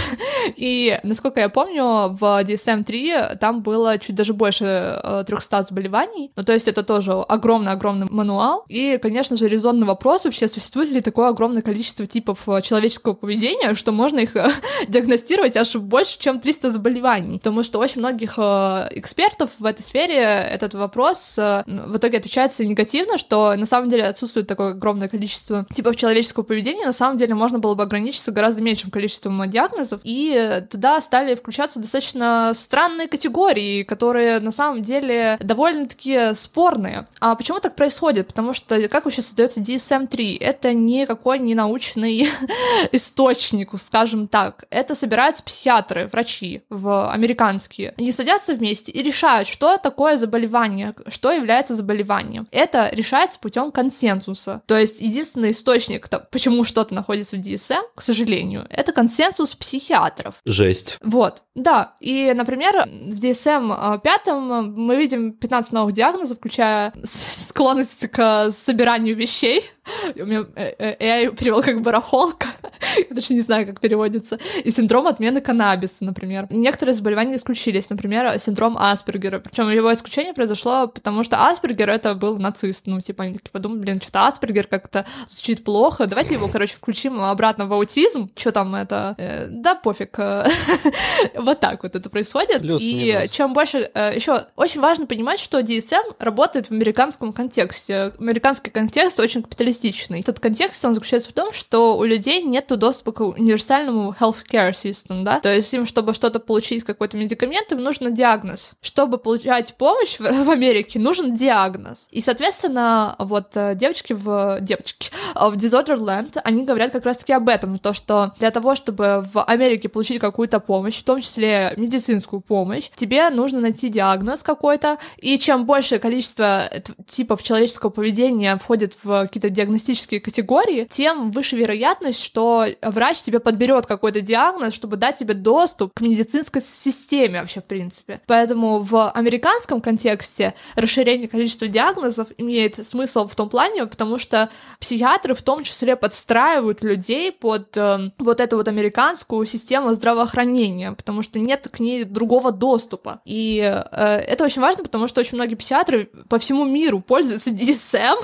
[0.56, 6.32] И, насколько я помню, в DSM-3 там было чуть даже больше 300 э, заболеваний.
[6.36, 8.64] Ну, то есть это тоже огромный-огромный мануал.
[8.68, 13.74] И, конечно же, резонный вопрос вообще, существует ли такое огромное количество типов э, человеческого поведения,
[13.74, 14.50] что можно их э,
[14.88, 17.38] диагностировать аж больше, чем 300 заболеваний.
[17.38, 22.64] Потому что очень многих э, экспертов в этой сфере этот вопрос э, в итоге отвечается
[22.64, 27.34] негативно, что на самом деле отсутствует такое огромное количество типов человеческого поведения, на самом деле
[27.34, 33.84] можно было бы ограничиться гораздо меньшим количеством диагнозов, и туда стали включаться достаточно странные категории,
[33.84, 37.06] которые на самом деле довольно-таки спорные.
[37.20, 38.28] А почему так происходит?
[38.28, 40.38] Потому что как вообще создается DSM-3?
[40.40, 42.28] Это никакой не научный
[42.92, 44.64] источнику, скажем так.
[44.70, 47.94] Это собираются психиатры, врачи в американские.
[47.98, 52.46] Они садятся вместе и решают, что такое заболевание, что является заболеванием.
[52.50, 54.62] Это решается путем консенсуса.
[54.66, 60.40] То есть единственный источник, почему что-то находится в DSM, к сожалению, это консенсус психиатров.
[60.44, 60.98] Жесть.
[61.02, 61.94] Вот, да.
[62.00, 69.68] И, например, в DSM 5 мы видим 15 новых диагнозов, включая склонность к собиранию вещей,
[70.16, 72.48] у меня э, э, я перевел как барахолка,
[72.96, 76.46] я даже не знаю, как переводится, и синдром отмены каннабиса, например.
[76.50, 82.38] Некоторые заболевания исключились, например, синдром Аспергера, причем его исключение произошло, потому что Аспергер это был
[82.38, 86.74] нацист, ну, типа, они такие подумали, блин, что-то Аспергер как-то звучит плохо, давайте его, короче,
[86.74, 90.18] включим обратно в аутизм, что там это, э, да, пофиг,
[91.36, 93.78] вот так вот это происходит, и чем больше,
[94.14, 100.20] еще очень важно понимать, что DSM работает в американском контексте, американский контекст очень капиталистический, реалистичный.
[100.20, 105.24] Этот контекст, он заключается в том, что у людей нет доступа к универсальному healthcare system,
[105.24, 108.74] да, то есть им, чтобы что-то получить, какой-то медикамент, им нужен диагноз.
[108.80, 112.06] Чтобы получать помощь в, в Америке, нужен диагноз.
[112.10, 114.58] И, соответственно, вот э, девочки в...
[114.60, 119.42] девочки в Disorderland, они говорят как раз-таки об этом, то, что для того, чтобы в
[119.42, 125.38] Америке получить какую-то помощь, в том числе медицинскую помощь, тебе нужно найти диагноз какой-то, и
[125.38, 126.70] чем большее количество
[127.06, 133.86] типов человеческого поведения входит в какие-то диагностические категории, тем выше вероятность, что врач тебе подберет
[133.86, 138.20] какой-то диагноз, чтобы дать тебе доступ к медицинской системе вообще, в принципе.
[138.26, 145.34] Поэтому в американском контексте расширение количества диагнозов имеет смысл в том плане, потому что психиатры
[145.34, 151.38] в том числе подстраивают людей под э, вот эту вот американскую систему здравоохранения, потому что
[151.38, 153.20] нет к ней другого доступа.
[153.24, 158.18] И э, это очень важно, потому что очень многие психиатры по всему миру пользуются DSM,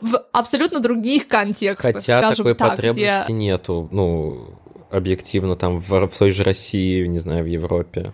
[0.00, 1.94] в абсолютно других контекстах.
[1.94, 3.32] Хотя такой так, потребности где...
[3.32, 4.50] нету, ну,
[4.90, 8.12] объективно, там, в, в той же России, не знаю, в Европе.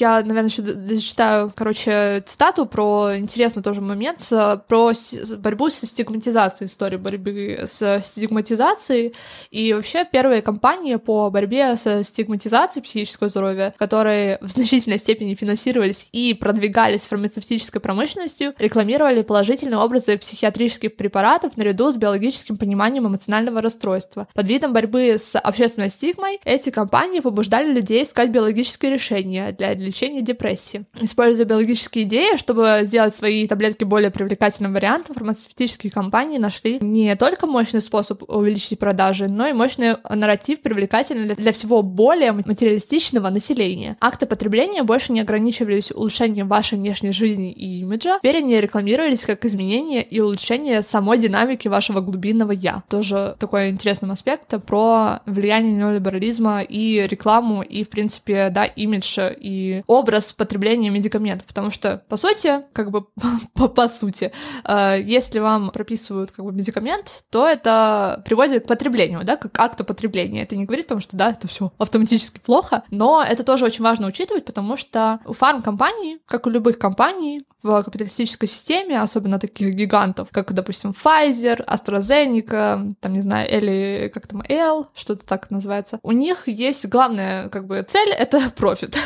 [0.00, 4.26] Я, наверное, еще зачитаю, короче, цитату про интересный тоже момент,
[4.66, 4.92] про
[5.36, 9.14] борьбу с стигматизацией, историю борьбы с стигматизацией.
[9.50, 16.08] И вообще первые кампании по борьбе с стигматизацией психического здоровья, которые в значительной степени финансировались
[16.12, 24.28] и продвигались фармацевтической промышленностью, рекламировали положительные образы психиатрических препаратов наряду с биологическим пониманием эмоционального расстройства.
[24.32, 30.22] Под видом борьбы с общественной стигмой эти компании побуждали людей искать биологические решения для лечения
[30.22, 30.84] депрессии.
[31.00, 37.46] Используя биологические идеи, чтобы сделать свои таблетки более привлекательным вариантом, фармацевтические компании нашли не только
[37.46, 43.96] мощный способ увеличить продажи, но и мощный нарратив, привлекательный для всего более материалистичного населения.
[44.00, 49.44] Акты потребления больше не ограничивались улучшением вашей внешней жизни и имиджа, теперь они рекламировались как
[49.44, 52.82] изменение и улучшение самой динамики вашего глубинного «я».
[52.88, 59.79] Тоже такой интересный аспект про влияние неолиберализма и рекламу, и, в принципе, да, имидж и
[59.86, 63.06] образ потребления медикаментов, потому что, по сути, как бы
[63.54, 64.32] по, по сути,
[64.64, 69.84] э, если вам прописывают как бы медикамент, то это приводит к потреблению, да, как акту
[69.84, 70.42] потребления.
[70.42, 73.84] Это не говорит о том, что да, это все автоматически плохо, но это тоже очень
[73.84, 79.74] важно учитывать, потому что у фармкомпаний, как у любых компаний в капиталистической системе, особенно таких
[79.74, 85.98] гигантов, как, допустим, Pfizer, AstraZeneca, там, не знаю, или как там, L, что-то так называется,
[86.02, 88.96] у них есть главная, как бы, цель— это профит.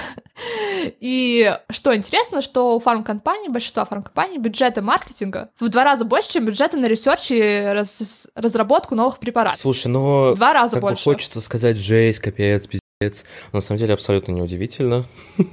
[1.00, 6.46] И что интересно, что у фармкомпаний, большинства фармкомпаний, бюджеты маркетинга в два раза больше, чем
[6.46, 7.40] бюджеты на research и
[7.72, 9.60] раз, разработку новых препаратов.
[9.60, 10.34] Слушай, ну...
[10.34, 11.04] Два раза как больше.
[11.04, 13.24] Бы хочется сказать жесть, капец, пиздец.
[13.52, 15.06] Но на самом деле абсолютно неудивительно.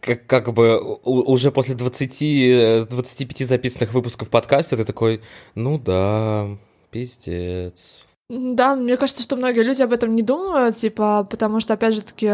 [0.00, 5.22] Как, как бы уже после 20, 25 записанных выпусков подкаста ты такой,
[5.54, 6.58] ну да,
[6.90, 8.04] пиздец.
[8.28, 12.02] Да, мне кажется, что многие люди об этом не думают, типа, потому что, опять же
[12.02, 12.32] таки,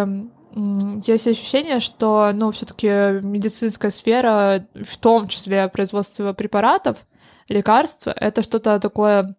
[0.54, 2.86] есть ощущение, что, ну, все-таки
[3.24, 7.06] медицинская сфера, в том числе производство препаратов,
[7.48, 9.36] лекарств, это что-то такое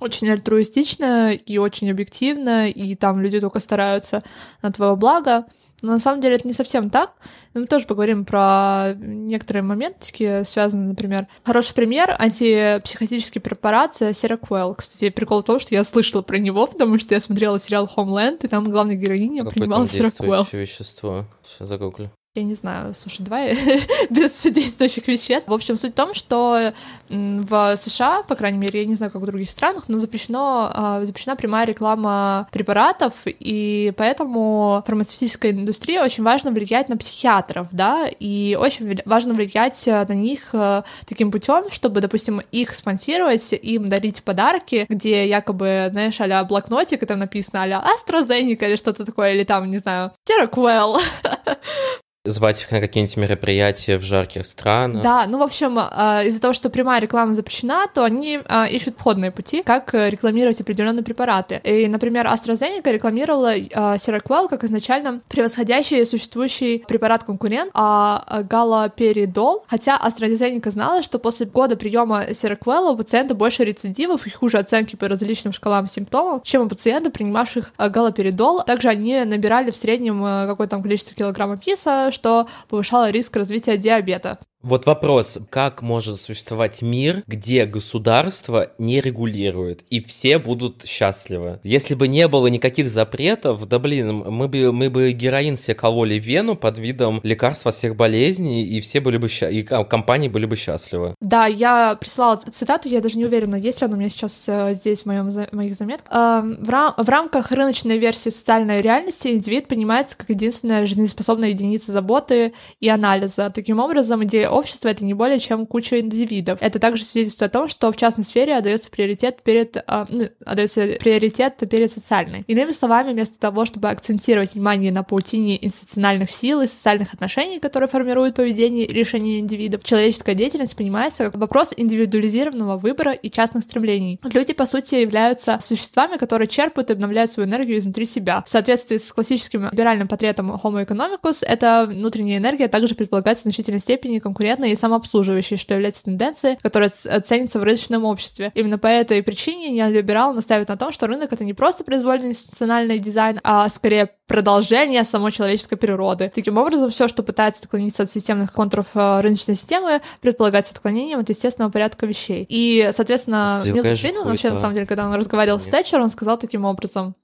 [0.00, 4.22] очень альтруистичное и очень объективное, и там люди только стараются
[4.62, 5.46] на твое благо.
[5.82, 7.12] Но на самом деле это не совсем так.
[7.54, 14.74] Мы тоже поговорим про некоторые моментики, связанные, например, хороший пример— антипсихотический препарат Seroquel.
[14.76, 18.40] Кстати, прикол в том, что я слышала про него, потому что я смотрела сериал Homeland,
[18.42, 20.46] и там главная героиня Какое принимала Seroquel.
[20.52, 21.24] вещество?
[21.44, 23.56] Сейчас загуглю я не знаю, слушай, давай
[24.10, 25.48] без действующих веществ.
[25.48, 26.72] В общем, суть в том, что
[27.08, 31.04] в США, по крайней мере, я не знаю, как в других странах, но запрещено, а,
[31.04, 38.56] запрещена прямая реклама препаратов, и поэтому фармацевтическая индустрия очень важно влиять на психиатров, да, и
[38.60, 44.86] очень важно влиять на них э, таким путем, чтобы, допустим, их спонсировать, им дарить подарки,
[44.88, 49.70] где якобы, знаешь, а блокнотик, и там написано а AstraZeneca или что-то такое, или там,
[49.70, 51.00] не знаю, Seroquel.
[52.30, 55.02] звать их на какие-нибудь мероприятия в жарких странах.
[55.02, 58.96] Да, ну, в общем, а, из-за того, что прямая реклама запрещена, то они а, ищут
[58.98, 61.60] входные пути, как э, рекламировать определенные препараты.
[61.64, 71.02] И, например, AstraZeneca рекламировала Seroquel как изначально превосходящий существующий препарат-конкурент, а галоперидол, хотя AstraZeneca знала,
[71.02, 75.88] что после года приема Seroquel у пациента больше рецидивов и хуже оценки по различным шкалам
[75.88, 78.62] симптомов, чем у пациентов, принимавших галоперидол.
[78.64, 83.76] Также они набирали в среднем э, какое-то там количество килограммов писа, что повышало риск развития
[83.76, 84.40] диабета.
[84.62, 91.60] Вот вопрос, как может существовать мир, где государство не регулирует, и все будут счастливы?
[91.62, 96.14] Если бы не было никаких запретов, да блин, мы бы, мы бы героин себе кололи
[96.14, 100.56] вену под видом лекарства всех болезней, и все были бы счастливы, и компании были бы
[100.56, 101.14] счастливы.
[101.20, 104.74] Да, я прислала цитату, я даже не уверена, есть ли она у меня сейчас э,
[104.74, 106.12] здесь в, моем, в моих заметках.
[106.12, 111.92] Э, в, рам в рамках рыночной версии социальной реальности индивид понимается как единственная жизнеспособная единица
[111.92, 113.50] заботы и анализа.
[113.54, 116.58] Таким образом, идея общество— это не более чем куча индивидов.
[116.60, 120.96] Это также свидетельствует о том, что в частной сфере отдается приоритет перед, э, ну, отдается
[121.00, 122.44] приоритет перед социальной.
[122.46, 127.88] Иными словами, вместо того, чтобы акцентировать внимание на паутине институциональных сил и социальных отношений, которые
[127.88, 134.20] формируют поведение и решения индивидов, человеческая деятельность понимается как вопрос индивидуализированного выбора и частных стремлений.
[134.22, 138.42] Люди, по сути, являются существами, которые черпают и обновляют свою энергию изнутри себя.
[138.46, 143.80] В соответствии с классическим либеральным портретом Homo economicus, эта внутренняя энергия также предполагает в значительной
[143.80, 148.52] степени конкурентной и самообслуживающей, что является тенденцией, которая ценится в рыночном обществе.
[148.54, 153.00] Именно по этой причине неолиберал настаивает на том, что рынок— это не просто произвольный институциональный
[153.00, 156.30] дизайн, а скорее продолжение самой человеческой природы.
[156.32, 161.28] Таким образом, все, что пытается отклониться от системных контуров э, рыночной системы, предполагается отклонением от
[161.28, 162.46] естественного порядка вещей.
[162.48, 165.66] И, соответственно, Милтон Фридман, вообще, на самом деле, когда он разговаривал Нет.
[165.66, 167.16] с Тэтчер, он сказал таким образом,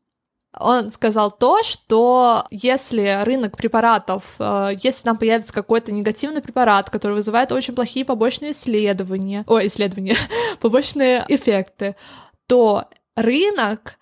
[0.59, 7.15] Он сказал то, что если рынок препаратов, э, если там появится какой-то негативный препарат, который
[7.15, 10.17] вызывает очень плохие побочные исследования, о, исследования,
[10.61, 11.97] побочные эффекты,
[12.47, 12.85] то
[13.17, 13.99] рынок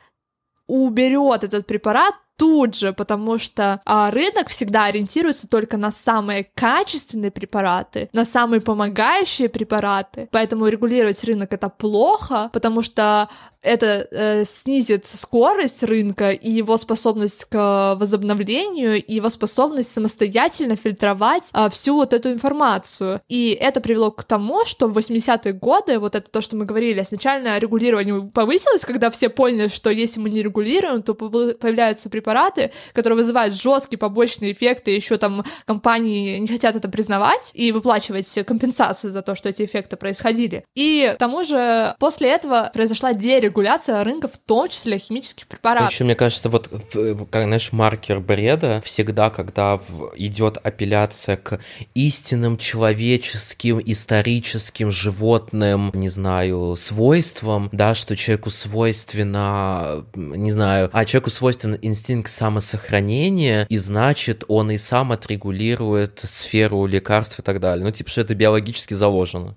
[0.66, 7.30] уберет этот препарат тут же, потому что а, рынок всегда ориентируется только на самые качественные
[7.30, 10.28] препараты, на самые помогающие препараты.
[10.32, 13.28] Поэтому регулировать рынок это плохо, потому что
[13.62, 21.50] это э, снизит скорость рынка и его способность к возобновлению, и его способность самостоятельно фильтровать
[21.54, 23.20] э, всю вот эту информацию.
[23.28, 27.02] И это привело к тому, что в 80-е годы, вот это то, что мы говорили,
[27.02, 33.18] сначала регулирование повысилось, когда все поняли, что если мы не регулируем, то появляются препараты, которые
[33.18, 39.22] вызывают жесткие побочные эффекты, еще там компании не хотят это признавать и выплачивать компенсации за
[39.22, 40.64] то, что эти эффекты происходили.
[40.74, 45.90] И к тому же после этого произошла дерегуляция регуляция рынка, в том числе химических препаратов.
[45.90, 49.78] Еще, мне кажется, вот, как, знаешь, маркер бреда всегда, когда
[50.16, 51.60] идет апелляция к
[51.94, 61.28] истинным человеческим, историческим, животным, не знаю, свойствам, да, что человеку свойственно, не знаю, а человеку
[61.28, 67.84] свойствен инстинкт самосохранения, и значит, он и сам отрегулирует сферу лекарств и так далее.
[67.84, 69.56] Ну, типа, что это биологически заложено.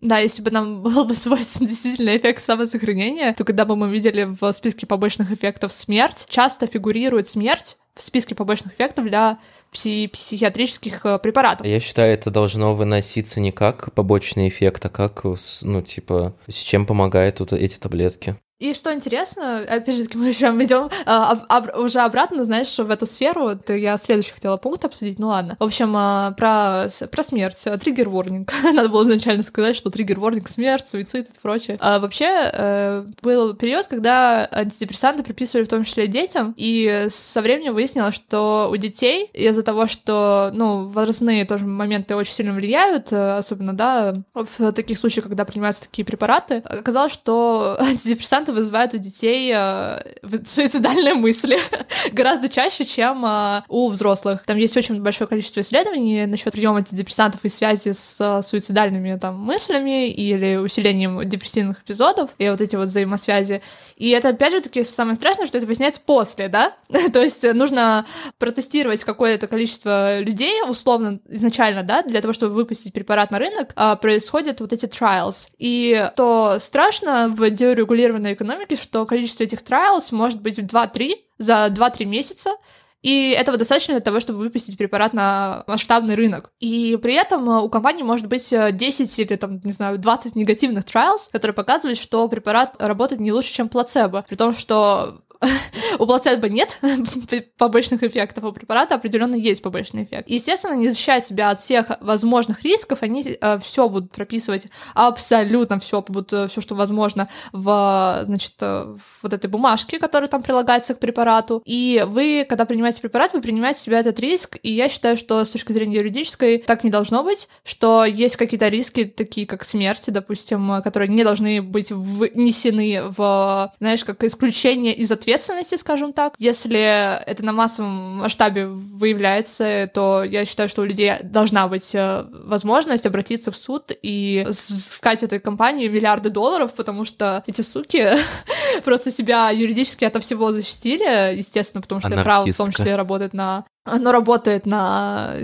[0.00, 4.24] Да, если бы нам был бы свойствен действительно эффект самосохранения, то когда бы мы видели
[4.24, 9.38] в списке побочных эффектов смерть, часто фигурирует смерть в списке побочных эффектов для
[9.72, 11.66] пси- психиатрических э, препаратов.
[11.66, 15.24] Я считаю, это должно выноситься не как побочный эффект, а как,
[15.62, 18.36] ну, типа, с чем помогают вот эти таблетки.
[18.58, 23.04] И что интересно, опять же, мы прям идем а, об, уже обратно, знаешь, в эту
[23.04, 23.48] сферу.
[23.48, 25.56] Это я следующий хотела пункт обсудить, ну ладно.
[25.58, 28.50] В общем, а, про, про смерть, триггер ворнинг.
[28.62, 31.76] Надо было изначально сказать, что триггер ворнинг смерть, суицид и прочее.
[31.80, 37.74] А, вообще, а, был период, когда антидепрессанты приписывали в том числе детям, и со временем
[37.74, 43.36] выяснилось, что у детей из-за того, что, ну, возрастные тоже моменты очень сильно влияют, э,
[43.36, 48.98] особенно, да, в таких случаях, когда принимаются такие препараты, оказалось, что антидепрессанты процентов вызывает у
[48.98, 49.98] детей э,
[50.46, 51.58] суицидальные мысли
[52.12, 54.42] гораздо чаще, чем э, у взрослых.
[54.46, 59.38] Там есть очень большое количество исследований насчет приема антидепрессантов и связи с э, суицидальными там
[59.38, 63.62] мыслями или усилением депрессивных эпизодов и вот эти вот взаимосвязи.
[63.96, 66.72] И это, опять же, таки самое страшное, что это выясняется после, да?
[67.12, 68.06] То есть нужно
[68.38, 73.96] протестировать какое-то количество людей, условно, изначально, да, для того, чтобы выпустить препарат на рынок, а
[73.96, 75.48] происходят вот эти trials.
[75.58, 82.04] И то страшно в деурегулированной экономики, что количество этих trials может быть 2-3 за 2-3
[82.04, 82.56] месяца,
[83.02, 86.50] и этого достаточно для того, чтобы выпустить препарат на масштабный рынок.
[86.58, 90.34] И при этом э, у компании может быть 10 э, или, там, не знаю, 20
[90.34, 94.24] негативных trials, которые показывают, что препарат работает не лучше, чем плацебо.
[94.28, 95.20] При том, что
[95.98, 96.78] у плацебо нет
[97.58, 100.28] побочных эффектов, у препарата определенно есть побочный эффект.
[100.28, 106.02] Естественно, не защищая себя от всех возможных рисков, они э, все будут прописывать абсолютно все,
[106.02, 110.94] будут э, все, что возможно в, значит, э, в вот этой бумажке, которая там прилагается
[110.94, 111.62] к препарату.
[111.64, 114.58] И вы, когда принимаете препарат, вы принимаете себя этот риск.
[114.62, 118.68] И я считаю, что с точки зрения юридической так не должно быть, что есть какие-то
[118.68, 125.10] риски, такие как смерти, допустим, которые не должны быть внесены в, знаешь, как исключение из
[125.10, 126.34] ответственности ответственности, скажем так.
[126.38, 126.80] Если
[127.24, 133.06] это на массовом масштабе выявляется, то я считаю, что у людей должна быть э, возможность
[133.06, 138.08] обратиться в суд и искать этой компании миллиарды долларов, потому что эти суки
[138.84, 143.64] просто себя юридически ото всего защитили, естественно, потому что право в том числе работает на
[143.84, 145.34] оно работает на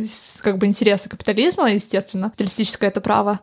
[0.40, 3.38] как бы интересы капитализма, естественно, капиталистическое это право.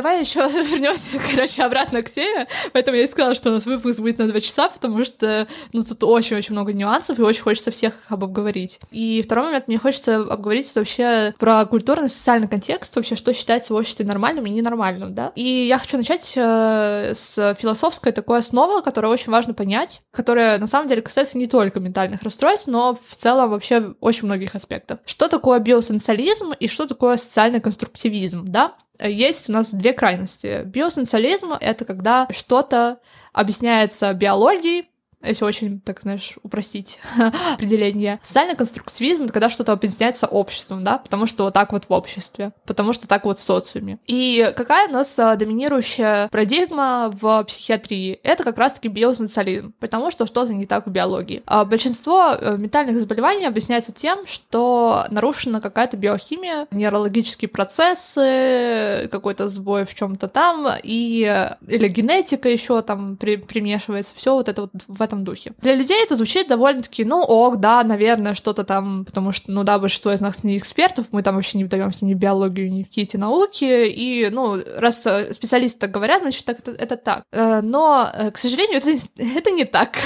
[0.00, 2.46] Давай еще вернемся, короче, обратно к теме.
[2.72, 5.84] Поэтому я и сказала, что у нас выпуск будет на два часа, потому что, ну,
[5.84, 8.80] тут очень-очень много нюансов, и очень хочется всех их обговорить.
[8.90, 13.76] И второй момент, мне хочется обговорить вообще про культурный социальный контекст, вообще, что считается в
[13.76, 15.32] обществе нормальным и ненормальным, да.
[15.34, 20.66] И я хочу начать э, с философской такой основы, которую очень важно понять, которая на
[20.66, 25.00] самом деле касается не только ментальных расстройств, но в целом вообще очень многих аспектов.
[25.04, 28.72] Что такое биосенсуализм и что такое социальный конструктивизм, да?
[29.02, 30.62] Есть у нас две крайности.
[30.64, 32.98] Биосенсуализм— это когда что-то
[33.32, 34.89] объясняется биологией,
[35.22, 36.98] если очень, так знаешь, упростить
[37.54, 38.18] определение.
[38.22, 42.52] Социальный конструктивизм— это когда что-то объясняется обществом, да, потому что вот так вот в обществе,
[42.66, 43.98] потому что так вот в социуме.
[44.06, 48.20] И какая у нас а, доминирующая парадигма в психиатрии?
[48.22, 51.42] Это как раз-таки биосоциализм, потому что что-то не так в биологии.
[51.46, 59.84] А большинство э, ментальных заболеваний объясняется тем, что нарушена какая-то биохимия, нейрологические процессы, какой-то сбой
[59.84, 65.02] в чем-то там, и или генетика еще там при, примешивается, все вот это вот в
[65.10, 65.52] этом духе.
[65.60, 69.78] Для людей это звучит довольно-таки, ну, ок, да, наверное, что-то там, потому что, ну да,
[69.78, 72.86] большинство из нас не экспертов, мы там вообще не вдаемся ни в биологию, ни в
[72.86, 75.00] какие-то науки, и, ну, раз
[75.32, 77.24] специалисты так говорят, значит, так, это, это так.
[77.32, 79.98] Э, но, э, к сожалению, это, это не так.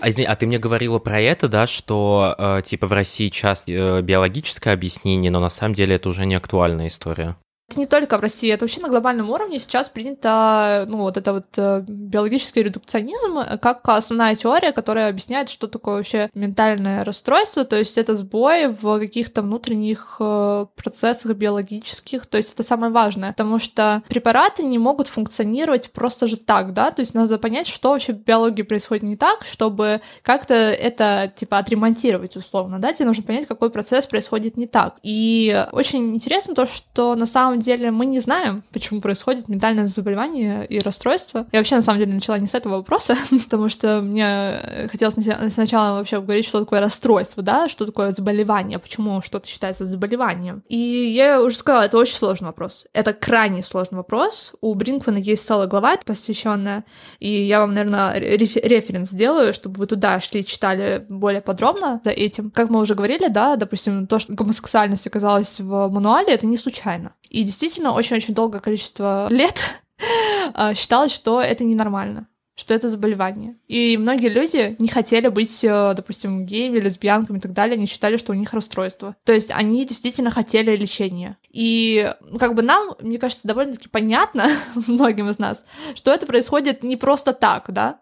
[0.00, 4.02] А, извини, а ты мне говорила про это, да, что, э, типа, в России часто
[4.02, 7.36] биологическое объяснение, но на самом деле это уже не актуальная история.
[7.70, 11.32] Это не только в России, это вообще на глобальном уровне сейчас принято, ну, вот это
[11.32, 17.64] вот э, биологический редукционизм э, как основная теория, которая объясняет, что такое вообще ментальное расстройство,
[17.64, 23.30] то есть это сбой в каких-то внутренних э, процессах биологических, то есть это самое важное,
[23.30, 27.92] потому что препараты не могут функционировать просто же так, да, то есть надо понять, что
[27.92, 33.22] вообще в биологии происходит не так, чтобы как-то это, типа, отремонтировать условно, да, тебе нужно
[33.22, 34.96] понять, какой процесс происходит не так.
[35.02, 39.86] И очень интересно то, что на самом самом деле мы не знаем, почему происходит ментальное
[39.86, 41.46] заболевание и расстройство.
[41.52, 45.14] Я вообще, на самом деле, начала не с этого вопроса, потому что мне хотелось
[45.52, 50.62] сначала вообще говорить, что такое расстройство, да, что такое заболевание, почему что-то считается заболеванием.
[50.68, 52.86] И я уже сказала, это очень сложный вопрос.
[52.92, 54.54] Это крайне сложный вопрос.
[54.60, 56.84] У Бринкмана есть целая глава, посвященная,
[57.20, 62.50] и я вам, наверное, референс сделаю, чтобы вы туда шли, читали более подробно за этим.
[62.50, 67.12] Как мы уже говорили, да, допустим, то, что гомосексуальность оказалась в мануале, это не случайно.
[67.34, 69.82] И действительно, очень-очень долгое количество лет
[70.54, 73.56] а, считалось, что это ненормально что это заболевание.
[73.66, 78.16] И многие люди не хотели быть, э, допустим, геями, лесбиянками и так далее, они считали,
[78.16, 79.16] что у них расстройство.
[79.24, 81.36] То есть они действительно хотели лечения.
[81.50, 84.48] И как бы нам, мне кажется, довольно-таки понятно
[84.86, 85.64] многим из нас,
[85.96, 87.98] что это происходит не просто так, да,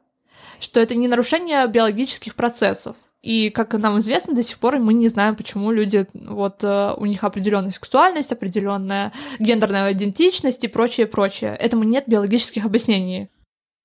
[0.61, 5.09] что это не нарушение биологических процессов, и, как нам известно, до сих пор мы не
[5.09, 11.57] знаем, почему люди, вот э, у них определенная сексуальность, определенная гендерная идентичность и прочее, прочее.
[11.59, 13.29] Этому нет биологических объяснений.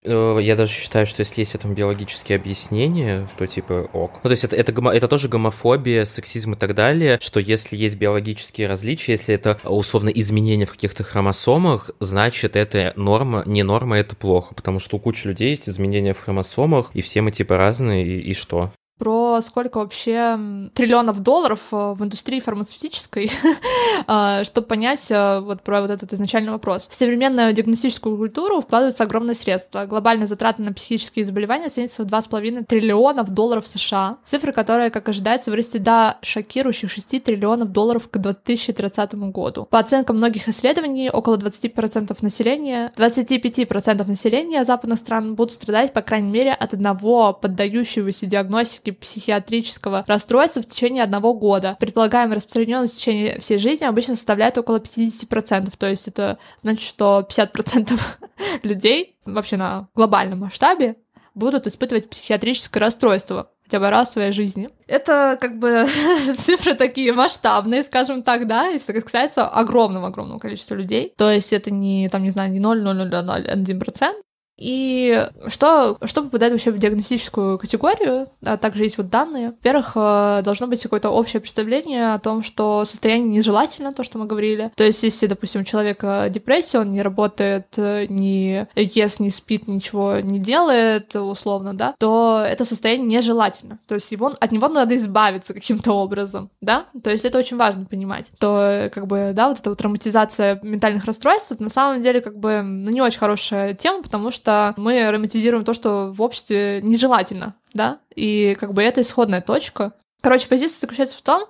[0.03, 4.21] Э, я даже считаю, что если есть этому биологические объяснения, то типа ок.
[4.23, 7.97] Ну, то есть это, это, это тоже гомофобия, сексизм и так далее, что если есть
[7.97, 14.15] биологические различия, если это условно изменения в каких-то хромосомах, значит это норма, не норма, это
[14.15, 18.03] плохо, потому что у кучи людей есть изменения в хромосомах, и все мы типа разные,
[18.03, 18.71] и, и что?
[18.98, 20.39] Про сколько вообще
[20.74, 23.32] триллионов долларов э, в индустрии фармацевтической,
[24.08, 26.88] а, чтобы понять э, вот про вот этот изначальный вопрос.
[26.88, 29.86] В современную диагностическую культуру вкладываются огромные средства.
[29.86, 34.18] Глобальные затраты на психические заболевания оцениваются в 2,5 триллионов долларов США.
[34.26, 39.66] Цифры, которые, как ожидается, вырастет до шокирующих 6 триллионов долларов к 2030 году.
[39.66, 46.32] По оценкам многих исследований, около 20% населения, 25% населения западных стран будут страдать, по крайней
[46.32, 51.75] мере, от одного поддающегося диагностике диагностики психиатрического расстройства в течение одного года.
[51.79, 57.27] Предполагаемая распространенность в течение всей жизни обычно составляет около 50%, то есть это значит, что
[57.29, 57.99] 50%
[58.63, 60.95] людей вообще на глобальном масштабе
[61.33, 64.69] будут испытывать психиатрическое расстройство хотя бы раз в своей жизни.
[64.88, 65.85] Это как бы
[66.45, 71.13] цифры такие масштабные, скажем так, да, если так касается огромного-огромного количества людей.
[71.17, 74.13] То есть это не, там, не знаю, не 0,0001%,
[74.58, 79.49] и что, что попадает вообще в диагностическую категорию, а также есть вот данные.
[79.49, 84.26] Во-первых, э, должно быть какое-то общее представление о том, что состояние нежелательно, то, что мы
[84.26, 84.72] говорили.
[84.76, 89.68] То есть, если, допустим, у человека депрессия, он не работает, э, не ест, не спит,
[89.68, 93.80] ничего не делает, условно, да, то это состояние нежелательно.
[93.88, 96.86] То есть его, от него надо избавиться каким-то образом, да?
[97.03, 98.32] То есть это очень важно понимать.
[98.39, 102.39] То, как бы, да, вот эта вот травматизация ментальных расстройств, это на самом деле, как
[102.39, 106.80] бы, ну, не очень хорошая тема, потому что что мы романтизируем то, что в обществе
[106.82, 109.91] нежелательно, да, и как бы это исходная точка.
[110.22, 111.43] Короче, позиция заключается в том,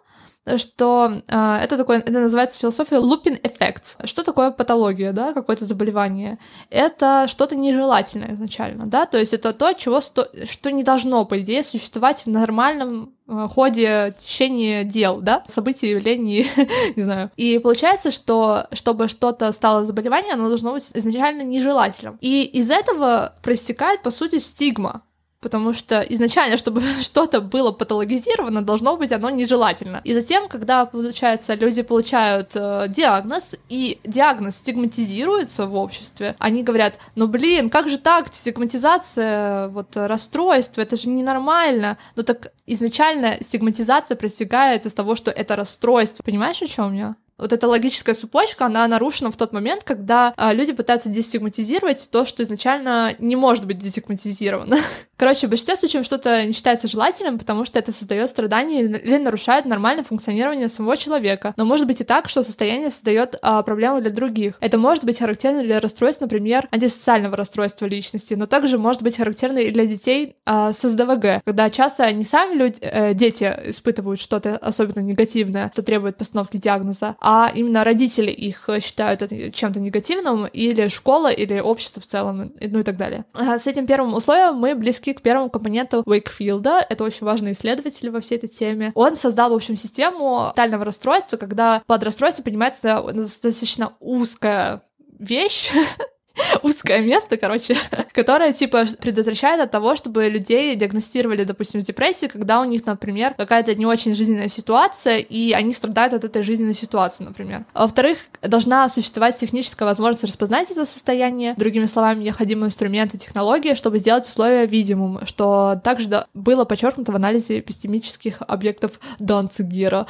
[0.55, 4.05] что э, это такое, это называется философия looping effects.
[4.05, 6.37] Что такое патология, да, какое-то заболевание?
[6.69, 10.27] Это что-то нежелательное изначально, да, то есть это то, чего сто...
[10.45, 16.47] что не должно, по идее, существовать в нормальном э, ходе течения дел, да, событий, явлений,
[16.95, 17.31] не знаю.
[17.35, 22.17] И получается, что чтобы что-то стало заболеванием, оно должно быть изначально нежелательным.
[22.21, 25.01] И из этого проистекает, по сути, стигма,
[25.39, 30.01] потому что изначально, чтобы что-то было патологизировано, должно быть оно нежелательно.
[30.03, 36.95] И затем, когда, получается, люди получают э, диагноз, и диагноз стигматизируется в обществе, они говорят,
[37.15, 41.97] ну блин, как же так, стигматизация, вот расстройство, это же ненормально.
[42.15, 46.23] Ну так изначально стигматизация простигается с того, что это расстройство.
[46.23, 47.15] Понимаешь, о чем я?
[47.37, 52.25] Вот эта логическая цепочка, она нарушена в тот момент, когда а, люди пытаются дестигматизировать то,
[52.25, 54.77] что изначально не может быть дестигматизировано.
[55.17, 59.65] Короче, в большинстве случаев что-то не считается желательным, потому что это создает страдания или нарушает
[59.65, 61.53] нормальное функционирование самого человека.
[61.57, 64.55] Но может быть и так, что состояние создает а, проблемы для других.
[64.59, 69.59] Это может быть характерно для расстройств, например, антисоциального расстройства личности, но также может быть характерно
[69.59, 74.57] и для детей а, с СДВГ, когда часто не сами люди, э, дети испытывают что-то
[74.57, 80.87] особенно негативное, что требует постановки диагноза, а именно родители их считают это чем-то негативным, или
[80.87, 83.25] школа, или общество в целом, ну и так далее.
[83.35, 88.21] С этим первым условием мы близки к первому компоненту Уэйкфилда, это очень важный исследователь во
[88.21, 88.93] всей этой теме.
[88.95, 94.83] Он создал, в общем, систему тотального расстройства, когда под расстройством понимается достаточно узкая
[95.19, 95.73] вещь,
[96.63, 97.77] узкое место, короче,
[98.13, 103.33] которое, типа, предотвращает от того, чтобы людей диагностировали, допустим, с депрессией, когда у них, например,
[103.35, 107.65] какая-то не очень жизненная ситуация, и они страдают от этой жизненной ситуации, например.
[107.73, 113.97] А во-вторых, должна существовать техническая возможность распознать это состояние, другими словами, необходимые инструменты, технологии, чтобы
[113.97, 120.07] сделать условия видимым, что также было подчеркнуто в анализе эпистемических объектов Данцигера.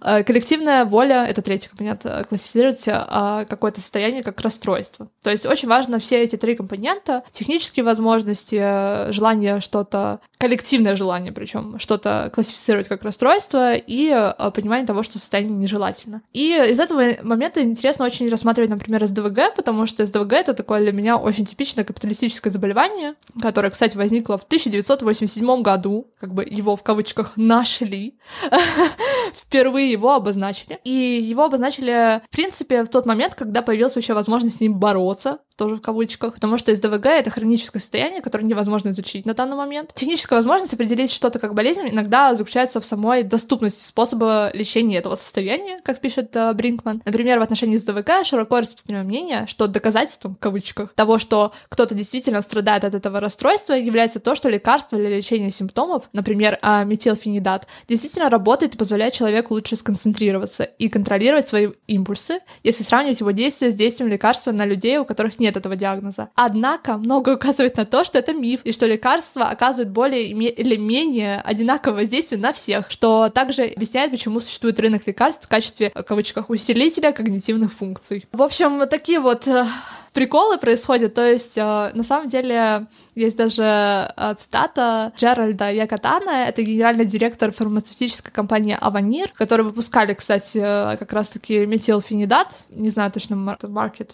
[0.00, 5.08] Э, коллективная воля, это третий э, классифицируется а, какое-то состояние как расстройство.
[5.22, 11.78] То есть очень важно все эти три компонента, технические возможности, желание что-то, коллективное желание причем,
[11.78, 16.22] что-то классифицировать как расстройство и э, понимание того, что состояние нежелательно.
[16.32, 20.92] И из этого момента интересно очень рассматривать, например, СДВГ, потому что СДВГ— это такое для
[20.92, 26.82] меня очень типичное капиталистическое заболевание, которое, кстати, возникло в 1987 году, как бы его в
[26.82, 28.18] кавычках нашли,
[29.34, 30.80] впервые его обозначили.
[30.82, 35.38] И его обозначили, в принципе, в тот момент, когда появилась вообще возможность с ним бороться,
[35.60, 39.92] тоже в кавычках, потому что СДВГ— это хроническое состояние, которое невозможно изучить на данный момент.
[39.94, 45.78] Техническая возможность определить что-то как болезнь иногда заключается в самой доступности способа лечения этого состояния,
[45.84, 47.02] как пишет uh, Бринкман.
[47.04, 52.40] Например, в отношении СДВГ широко распространено мнение, что доказательством, в кавычках, того, что кто-то действительно
[52.40, 58.30] страдает от этого расстройства, является то, что лекарство для лечения симптомов, например, uh, метилфенидат, действительно
[58.30, 63.74] работает и позволяет человеку лучше сконцентрироваться и контролировать свои импульсы, если сравнивать его действия с
[63.74, 66.30] действием лекарства на людей, у которых нет нет этого диагноза.
[66.34, 71.40] Однако многое указывает на то, что это миф, и что лекарства оказывают более или менее
[71.40, 76.50] одинаковое воздействие на всех, что также объясняет, почему существует рынок лекарств в качестве, в кавычках,
[76.50, 78.26] усилителя когнитивных функций.
[78.32, 79.64] В общем, такие вот э,
[80.12, 81.14] приколы происходят.
[81.14, 87.50] То есть, э, на самом деле, есть даже э, цитата Джеральда Якатана, это генеральный директор
[87.52, 94.10] фармацевтической компании Аванир, которые выпускали, кстати, э, как раз-таки метилфенидат, не знаю точно market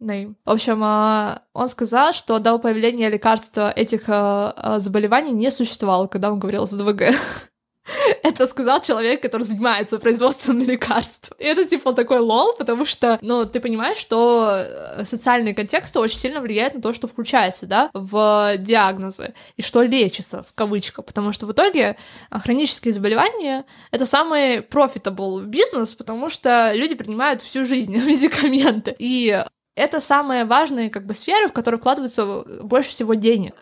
[0.00, 0.34] name.
[0.44, 0.82] В общем,
[1.52, 7.14] он сказал, что до появления лекарства этих заболеваний не существовало, когда он говорил с ДВГ.
[8.22, 11.32] Это сказал человек, который занимается производством лекарств.
[11.38, 16.18] И это типа такой лол, потому что, ну, ты понимаешь, что э, социальный контекст очень
[16.18, 21.32] сильно влияет на то, что включается, да, в диагнозы и что лечится, в кавычках, потому
[21.32, 21.96] что в итоге
[22.30, 28.94] э, хронические заболевания— это самый profitable бизнес, потому что люди принимают всю жизнь медикаменты.
[28.98, 29.42] И
[29.74, 33.54] это самые важные как бы сферы, в которые вкладываются больше всего денег.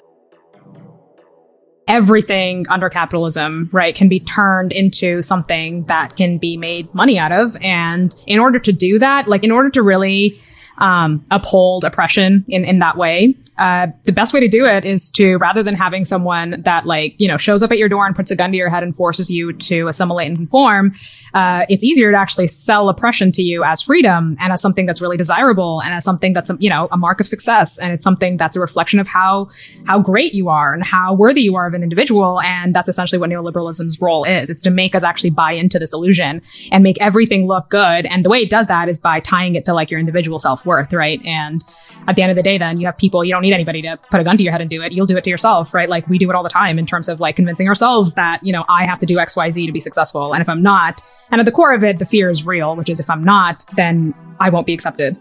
[1.88, 7.32] Everything under capitalism, right, can be turned into something that can be made money out
[7.32, 7.56] of.
[7.62, 10.38] And in order to do that, like in order to really
[10.76, 15.10] um, uphold oppression in, in that way, uh, the best way to do it is
[15.12, 18.14] to rather than having someone that like you know shows up at your door and
[18.16, 20.92] puts a gun to your head and forces you to assimilate and conform
[21.34, 25.00] uh, it's easier to actually sell oppression to you as freedom and as something that's
[25.00, 27.78] really desirable and as something that's you know a mark of success.
[27.78, 29.48] And it's something that's a reflection of how
[29.86, 32.40] how great you are and how worthy you are of an individual.
[32.40, 34.50] And that's essentially what neoliberalism's role is.
[34.50, 36.42] It's to make us actually buy into this illusion
[36.72, 38.06] and make everything look good.
[38.06, 40.92] And the way it does that is by tying it to like your individual self-worth
[40.92, 41.24] right?
[41.24, 41.62] And
[42.07, 43.97] at the end of the day, then you have people, you don't need anybody to
[44.11, 44.91] put a gun to your head and do it.
[44.91, 45.89] You'll do it to yourself, right?
[45.89, 48.51] Like we do it all the time in terms of like convincing ourselves that, you
[48.51, 50.33] know, I have to do X, Y, Z to be successful.
[50.33, 51.01] And if I'm not,
[51.31, 53.63] and at the core of it, the fear is real, which is if I'm not,
[53.75, 55.17] then I won't be accepted.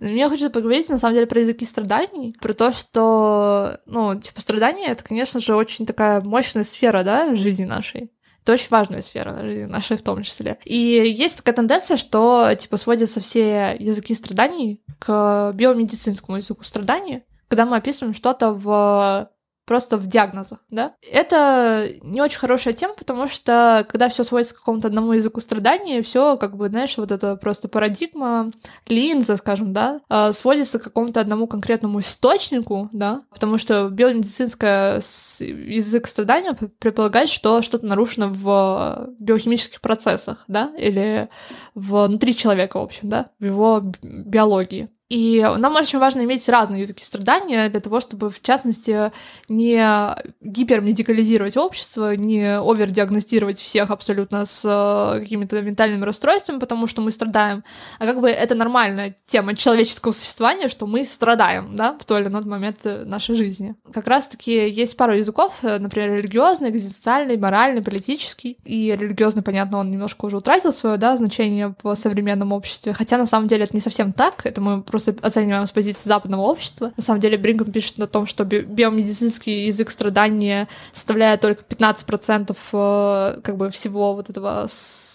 [0.00, 4.88] Мне хочется поговорить, на самом деле, про языки страданий, про то, что, ну, типа, страдания —
[4.88, 8.10] это, конечно же, очень такая мощная сфера, да, жизни нашей.
[8.45, 10.59] Это очень важная сфера жизни нашей в том числе.
[10.65, 17.65] И есть такая тенденция, что, типа, сводятся все языки страданий к биомедицинскому языку страданий, когда
[17.65, 19.31] мы описываем что-то в
[19.65, 20.93] просто в диагнозах, да.
[21.11, 26.01] Это не очень хорошая тема, потому что когда все сводится к какому-то одному языку страдания,
[26.01, 28.51] все как бы, знаешь, вот это просто парадигма,
[28.87, 36.07] линза, скажем, да, а, сводится к какому-то одному конкретному источнику, да, потому что биомедицинское язык
[36.07, 41.29] страдания предполагает, что что-то нарушено в биохимических процессах, да, или
[41.73, 44.89] внутри человека, в общем, да, в его биологии.
[45.09, 49.11] И нам очень важно иметь разные языки страдания для того, чтобы, в частности,
[49.47, 57.11] не гипермедикализировать общество, не овердиагностировать всех абсолютно с э, какими-то ментальными расстройствами, потому что мы
[57.11, 57.63] страдаем.
[57.99, 62.27] А как бы это нормальная тема человеческого существования, что мы страдаем, да, в той или
[62.27, 63.75] иной момент нашей жизни.
[63.93, 68.57] Как раз-таки есть пару языков, э, например, религиозный, экзистенциальный, моральный, политический.
[68.65, 73.27] И религиозный, понятно, он немножко уже утратил свое, да, значение в современном обществе, хотя на
[73.27, 76.93] самом деле это не совсем так, это мы просто оцениваем с позиции западного общества.
[76.95, 83.41] На самом деле Брингам пишет о том, что биомедицинский язык страдания составляет только 15% э,
[83.41, 84.67] как бы всего вот этого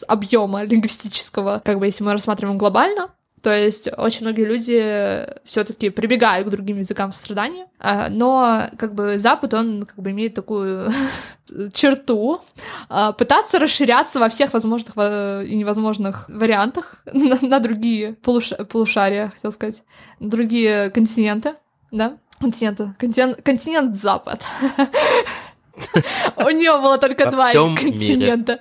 [0.07, 3.09] объема лингвистического, как бы если мы рассматриваем глобально.
[3.43, 9.19] То есть очень многие люди все-таки прибегают к другим языкам страдания, а, но как бы
[9.19, 10.91] Запад, он как бы имеет такую
[11.73, 12.41] черту
[12.89, 18.53] а, пытаться расширяться во всех возможных и невозможных вариантах на, на другие полуш...
[18.71, 19.83] полушария, хотел сказать,
[20.19, 21.55] на другие континенты,
[21.91, 24.45] да, континенты, континент, континент Запад.
[26.37, 28.61] У нее было только два континента.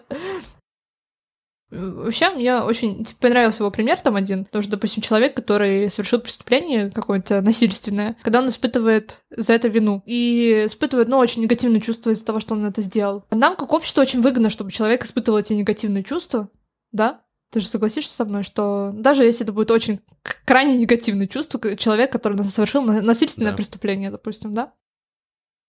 [1.71, 6.19] Вообще, мне очень типа, понравился его пример там один, потому что, допустим, человек, который совершил
[6.19, 12.09] преступление какое-то насильственное, когда он испытывает за это вину и испытывает, ну, очень негативные чувства
[12.09, 13.23] из-за того, что он это сделал.
[13.29, 16.49] Нам, как общество, очень выгодно, чтобы человек испытывал эти негативные чувства,
[16.91, 17.21] да?
[17.51, 20.01] Ты же согласишься со мной, что даже если это будет очень
[20.45, 23.57] крайне негативное чувство, человек, который совершил насильственное да.
[23.57, 24.73] преступление, допустим, да?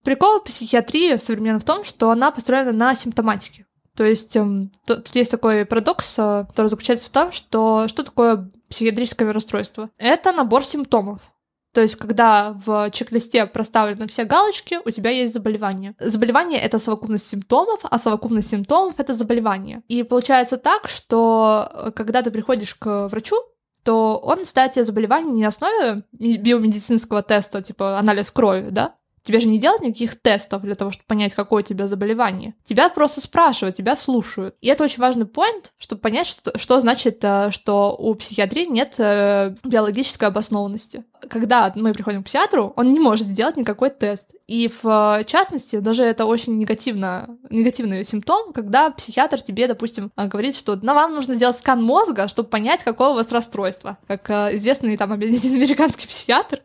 [0.03, 3.67] Прикол психиатрии современно в том, что она построена на симптоматике.
[4.01, 8.51] То есть эм, тут, есть такой парадокс, э, который заключается в том, что что такое
[8.71, 9.91] психиатрическое расстройство?
[9.99, 11.21] Это набор симптомов.
[11.75, 15.95] То есть, когда в чек-листе проставлены все галочки, у тебя есть заболевание.
[16.01, 19.83] Заболевание— это совокупность симптомов, а совокупность симптомов— это заболевание.
[19.89, 23.37] И получается так, что э, когда ты приходишь к врачу,
[23.85, 29.41] то он ставит тебе заболевание не на основе биомедицинского теста, типа анализ крови, да, Тебе
[29.41, 32.55] же не делают никаких тестов для того, чтобы понять, какое у тебя заболевание.
[32.65, 34.57] Тебя просто спрашивают, тебя слушают.
[34.61, 38.95] И это очень важный поинт, чтобы понять, что, что значит, э, что у психиатрии нет
[38.99, 44.35] э, биологической обоснованности когда мы приходим к психиатру, он не может сделать никакой тест.
[44.47, 50.77] И в частности, даже это очень негативно, негативный симптом, когда психиатр тебе, допустим, говорит, что
[50.77, 53.99] на вам нужно сделать скан мозга, чтобы понять, какое у вас расстройство.
[54.07, 56.61] Как э, известный там американский психиатр,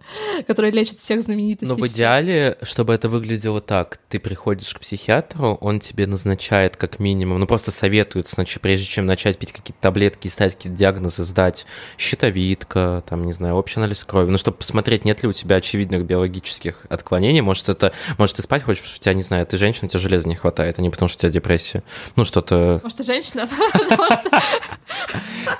[0.48, 1.68] который лечит всех знаменитостей.
[1.68, 7.00] Но в идеале, чтобы это выглядело так, ты приходишь к психиатру, он тебе назначает как
[7.00, 11.24] минимум, ну просто советует, значит, прежде чем начать пить какие-то таблетки и ставить какие-то диагнозы,
[11.24, 11.66] сдать
[11.98, 16.06] щитовидка, там, не знаю, общий анализ крови, ну чтобы посмотреть, нет ли у тебя очевидных
[16.06, 17.42] биологических отклонений.
[17.42, 20.00] Может, это, может, ты спать хочешь, потому что у тебя, не знаю, ты женщина, тебе
[20.00, 21.82] железа не хватает, а не потому что у тебя депрессия.
[22.16, 22.80] Ну, что-то...
[22.84, 23.50] Может, ты женщина?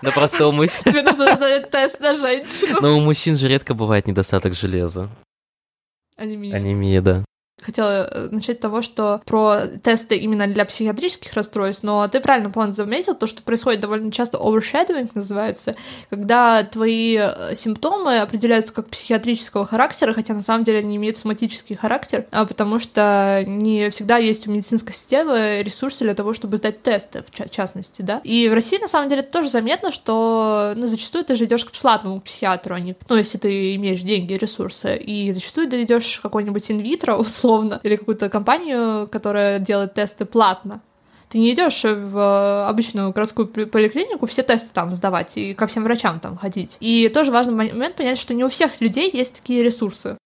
[0.02, 0.82] Да просто у мужчин...
[0.84, 2.80] Тебе нужно сделать тест на женщину.
[2.82, 5.10] Но у мужчин же редко бывает недостаток железа.
[6.16, 6.56] Анемия.
[6.56, 7.26] Анемия, да.
[7.66, 12.52] Хотела э, начать с того, что про тесты именно для психиатрических расстройств, но ты правильно,
[12.52, 15.76] по заметил, то, что происходит довольно часто overshadowing называется,
[16.10, 21.76] когда твои э, симптомы определяются как психиатрического характера, хотя на самом деле они имеют соматический
[21.76, 26.84] характер, а потому что не всегда есть у медицинской системы ресурсы для того, чтобы сдать
[26.84, 28.22] тесты, в частности, да.
[28.24, 31.66] И в России, на самом деле, это тоже заметно, что, ну, зачастую ты же идешь
[31.66, 36.20] к платному психиатру, а не, ну, если ты имеешь деньги, ресурсы, и зачастую ты идешь
[36.22, 40.82] какой-нибудь инвитро, условно, или какую-то компанию, которая делает тесты платно.
[41.30, 46.20] Ты не идешь в обычную городскую поликлинику все тесты там сдавать и ко всем врачам
[46.20, 46.78] там ходить.
[46.80, 50.18] И тоже важный момент понять, что не у всех людей есть такие ресурсы.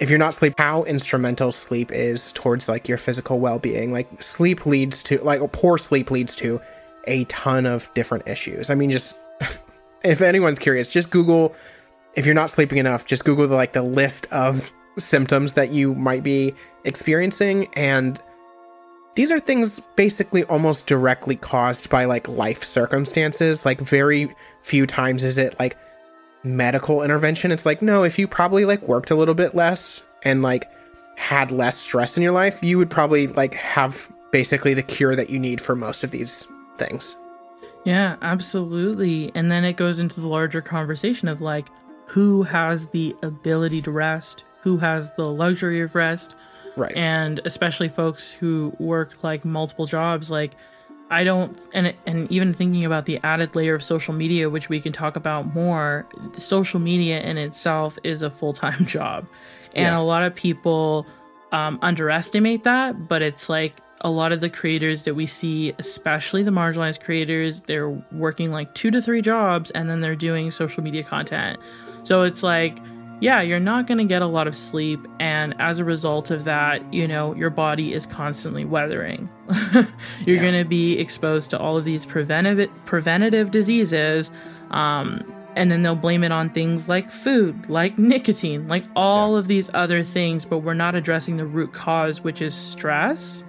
[0.00, 4.64] if you're not sleep how instrumental sleep is towards like your physical well-being like sleep
[4.66, 6.60] leads to like poor sleep leads to
[7.04, 9.14] a ton of different issues i mean just
[10.04, 11.54] if anyone's curious just google
[12.14, 15.94] if you're not sleeping enough, just Google the, like the list of symptoms that you
[15.94, 16.54] might be
[16.84, 18.20] experiencing, and
[19.14, 23.64] these are things basically almost directly caused by like life circumstances.
[23.64, 25.76] Like very few times is it like
[26.42, 27.52] medical intervention.
[27.52, 30.70] It's like no, if you probably like worked a little bit less and like
[31.16, 35.28] had less stress in your life, you would probably like have basically the cure that
[35.28, 36.46] you need for most of these
[36.78, 37.16] things.
[37.84, 39.32] Yeah, absolutely.
[39.34, 41.66] And then it goes into the larger conversation of like,
[42.10, 46.34] who has the ability to rest, who has the luxury of rest.
[46.76, 46.96] Right.
[46.96, 50.52] And especially folks who work like multiple jobs, like
[51.10, 54.80] I don't and and even thinking about the added layer of social media which we
[54.80, 59.26] can talk about more, social media in itself is a full-time job.
[59.74, 59.98] And Yeah.
[59.98, 61.06] a lot of people
[61.52, 66.42] um, underestimate that, but it's like a lot of the creators that we see, especially
[66.42, 70.82] the marginalized creators, they're working like two to three jobs and then they're doing social
[70.82, 71.58] media content.
[72.04, 72.78] So it's like,
[73.20, 75.06] yeah, you're not going to get a lot of sleep.
[75.20, 79.28] And as a result of that, you know, your body is constantly weathering.
[79.74, 80.40] you're Yeah.
[80.40, 84.30] going to be exposed to all of these preventative, preventative diseases.
[84.70, 85.22] Um,
[85.56, 89.68] and then they'll blame it on things like food, like nicotine, like all of these
[89.74, 93.44] other things, but we're not addressing the root cause, which is stress.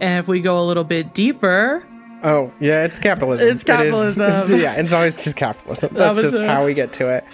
[0.00, 1.84] And if we go a little bit deeper,
[2.22, 3.48] Oh, yeah, it's capitalism.
[3.48, 3.64] It's It is-
[4.16, 4.60] capitalism.
[4.60, 5.90] yeah, it's always just capitalism.
[5.94, 7.24] That's just how we get to it.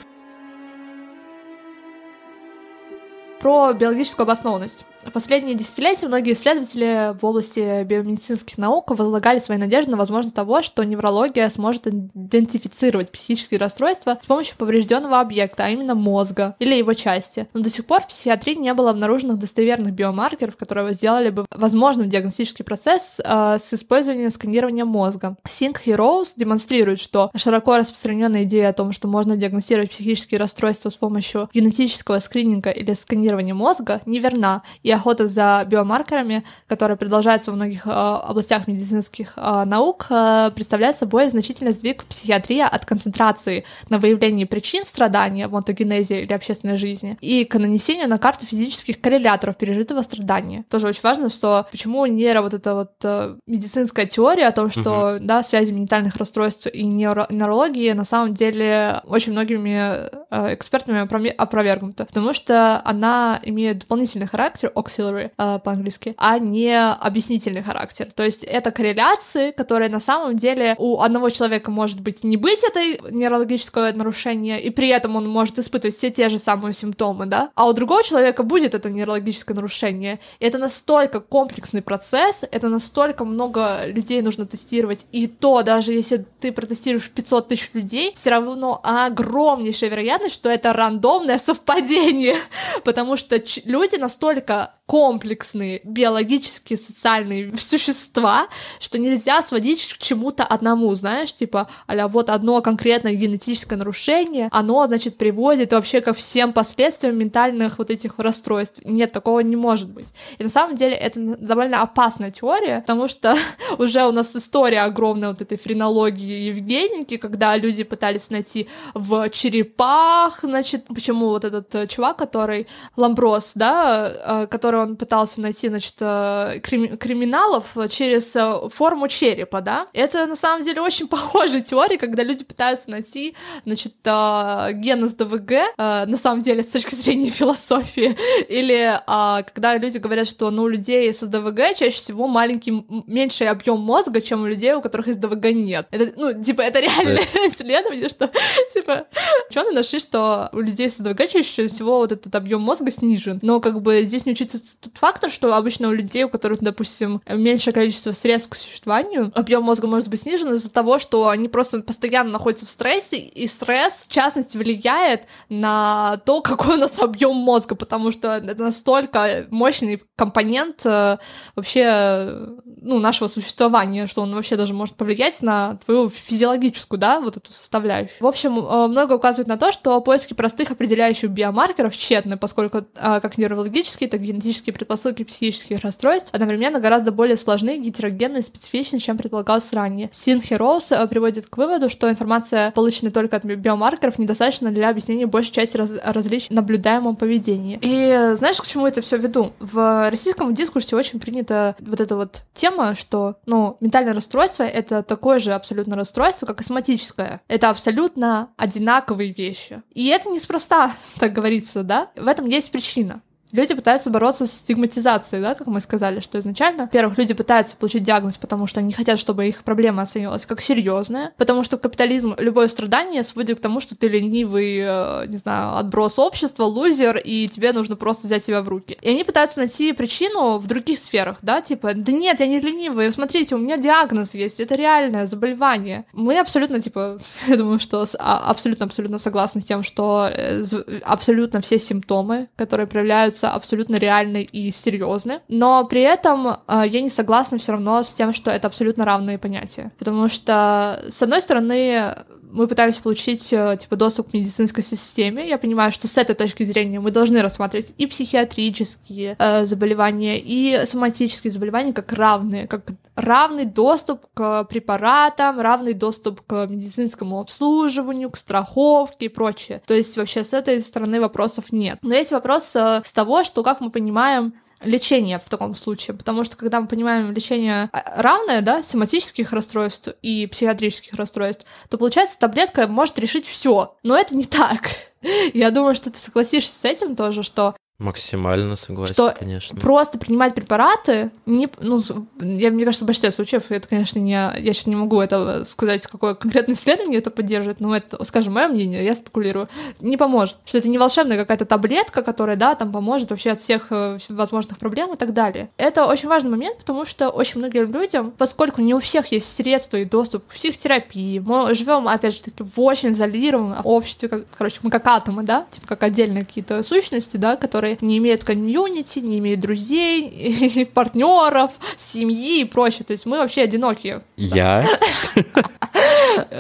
[3.47, 4.87] Про биологическую обоснованность.
[5.07, 10.63] В последние десятилетия многие исследователи в области биомедицинских наук возлагали свои надежды на возможность того,
[10.63, 16.93] что неврология сможет идентифицировать психические расстройства с помощью поврежденного объекта, а именно мозга или его
[16.95, 17.47] части.
[17.55, 22.09] Но до сих пор в психиатрии не было обнаруженных достоверных биомаркеров, которые сделали бы возможным
[22.09, 25.37] диагностический процесс э, с использованием сканирования мозга.
[25.49, 30.89] Синг и Роуз демонстрируют, что широко распространенная идея о том, что можно диагностировать психические расстройства
[30.89, 37.57] с помощью генетического скрининга или сканирования мозга, неверна, и охота за биомаркерами, которая продолжается во
[37.57, 43.65] многих э, областях медицинских э, наук, э, представляет собой значительный сдвиг в психиатрии от концентрации
[43.89, 49.01] на выявлении причин страдания в онтогенезе или общественной жизни и к нанесению на карту физических
[49.01, 50.65] корреляторов пережитого страдания.
[50.71, 55.19] Тоже очень важно, что почему нейро вот эта вот э, медицинская теория о том, что
[55.21, 61.01] да, связи ментальных расстройств и нейро- нейрологии на самом деле очень многими э, экспертами
[61.37, 68.09] опровергнута, потому что она имеет дополнительный характер, auxiliary э, по-английски, а не объяснительный характер.
[68.15, 72.65] То есть это корреляции, которые на самом деле у одного человека может быть не быть
[72.65, 77.51] этой нейрологического нарушения, и при этом он может испытывать все те же самые симптомы, да,
[77.55, 80.19] а у другого человека будет это нейрологическое нарушение.
[80.41, 86.25] И это настолько комплексный процесс, это настолько много людей нужно тестировать, и то, даже если
[86.41, 92.37] ты протестируешь 500 тысяч людей, все равно огромнейшая вероятность, что это рандомное совпадение,
[92.85, 100.95] потому что ч- люди настолько комплексные, биологические, социальные существа, что нельзя сводить к чему-то одному,
[100.95, 107.19] знаешь, типа, а вот одно конкретное генетическое нарушение, оно, значит, приводит вообще ко всем последствиям
[107.19, 108.81] ментальных вот этих расстройств.
[108.85, 110.07] Нет, такого не может быть.
[110.39, 113.37] И на самом деле это довольно опасная теория, потому что
[113.79, 120.41] уже у нас история огромная вот этой френологии Евгеники, когда люди пытались найти в черепах,
[120.43, 124.47] значит, почему вот этот э, чувак, который Ламброс, да, э,
[124.77, 130.37] который он пытался найти, значит, э, крим- криминалов через э, форму черепа, да, это на
[130.37, 136.17] самом деле очень похожая теория, когда люди пытаются найти, значит, э, ген СДВГ, э, на
[136.17, 138.17] самом деле, с точки зрения философии,
[138.49, 143.81] или когда люди говорят, что ну, у людей с СДВГ чаще всего маленький, меньший объем
[143.81, 145.87] мозга, чем у людей, у которых СДВГ нет.
[145.91, 148.31] Это, ну, типа, это реальное исследование, что,
[148.75, 149.07] типа,
[149.51, 153.39] ученые нашли, что у людей с СДВГ чаще всего вот этот объем мозга снижен.
[153.43, 154.35] Но как бы здесь не
[154.67, 159.33] учитывается тот фактор, что обычно у людей, у которых, допустим, меньшее количество средств к существованию,
[159.35, 163.47] объем мозга может быть снижен из-за того, что они просто постоянно находятся в стрессе, и
[163.47, 169.47] стресс, в частности, влияет на то, какой у нас объем мозга, потому что это настолько
[169.51, 171.19] мощный компонент э,
[171.55, 177.37] вообще ну, нашего существования, что он вообще даже может повлиять на твою физиологическую, да, вот
[177.37, 178.19] эту составляющую.
[178.21, 182.85] В общем, э, много указывает на то, что поиски простых определяющих биомаркеров тщетны, поскольку э,
[182.95, 188.99] как нейрологические, так и генетические предпосылки психических расстройств одновременно гораздо более сложны, гетерогенны и специфичны,
[188.99, 190.11] чем предполагалось ранее.
[190.13, 194.89] Синхи Роуз э, приводит к выводу, что информация, полученная только от би- биомаркеров, недостаточно для
[194.89, 197.79] объяснения большей части раз- различий в наблюдаемом поведении.
[197.83, 199.53] И знаешь, к чему это все веду?
[199.61, 205.39] В российском дискурсе очень принята вот эта вот тема, что, ну, ментальное расстройство— это такое
[205.39, 207.41] же абсолютно расстройство, как и соматическое.
[207.49, 209.83] Это абсолютно одинаковые вещи.
[209.93, 212.11] И это неспроста, так говорится, да?
[212.17, 213.23] В этом есть причина.
[213.53, 216.85] Люди пытаются бороться с стигматизацией, да, как мы сказали, что изначально.
[216.85, 221.33] Во-первых, люди пытаются получить диагноз, потому что они хотят, чтобы их проблема оценивалась как серьезная,
[221.37, 226.19] потому что капитализм, любое страдание сводит к тому, что ты ленивый, э, не знаю, отброс
[226.19, 228.99] общества, лузер, и тебе нужно просто взять себя в руки.
[229.01, 233.13] И они пытаются найти причину в других сферах, да, типа, да нет, я не ленивый,
[233.13, 236.05] смотрите, у меня диагноз есть, это реальное заболевание.
[236.13, 240.65] Мы абсолютно, типа, я думаю, что абсолютно-абсолютно согласны с тем, что э,
[241.05, 245.41] абсолютно все симптомы, которые проявляются, абсолютно реальны и серьезны.
[245.49, 249.39] Но при этом э, я не согласна все равно с тем, что это абсолютно равные
[249.39, 249.93] понятия.
[249.99, 252.15] Потому что, с одной стороны,
[252.57, 255.47] мы пытаемся получить э, типа доступ к медицинской системе.
[255.49, 260.87] Я понимаю, что с этой точки зрения мы должны рассматривать и психиатрические э, заболевания, и
[260.87, 268.37] соматические заболевания как равные, как равный доступ к препаратам, равный доступ к медицинскому обслуживанию, к
[268.37, 269.83] страховке и прочее.
[269.87, 271.99] То есть вообще с этой стороны вопросов нет.
[272.03, 274.55] Но есть вопрос э, с того, что как мы понимаем
[274.87, 280.09] лечение в таком случае, потому что когда мы понимаем лечение а, равное, да, семантических расстройств
[280.23, 284.89] и психиатрических расстройств, то получается таблетка может решить все, но это не так.
[285.55, 289.81] Я думаю, что ты согласишься с этим тоже, что Максимально согласен, что конечно.
[289.81, 291.99] Просто принимать препараты, не, ну,
[292.41, 296.07] я, мне кажется, в большинстве случаев, это, конечно, не, я сейчас не могу это сказать,
[296.07, 299.71] какое конкретное исследование это поддерживает, но это, скажем, мое мнение, я спекулирую,
[300.01, 300.59] не поможет.
[300.67, 304.77] Что это не волшебная какая-то таблетка, которая, да, там поможет вообще от всех э, возможных
[304.77, 305.71] проблем и так далее.
[305.79, 309.97] Это очень важный момент, потому что очень многим людям, поскольку не у всех есть средства
[309.97, 314.81] и доступ к психотерапии, мы живем, опять же таки, в очень изолированном обществе, как, короче,
[314.83, 319.21] мы как атомы, да, типа как отдельные какие-то сущности, да, которые которые не имеют комьюнити,
[319.21, 323.05] не имеют друзей, партнеров, семьи и прочее.
[323.05, 324.23] То есть мы вообще одинокие.
[324.37, 324.87] Я?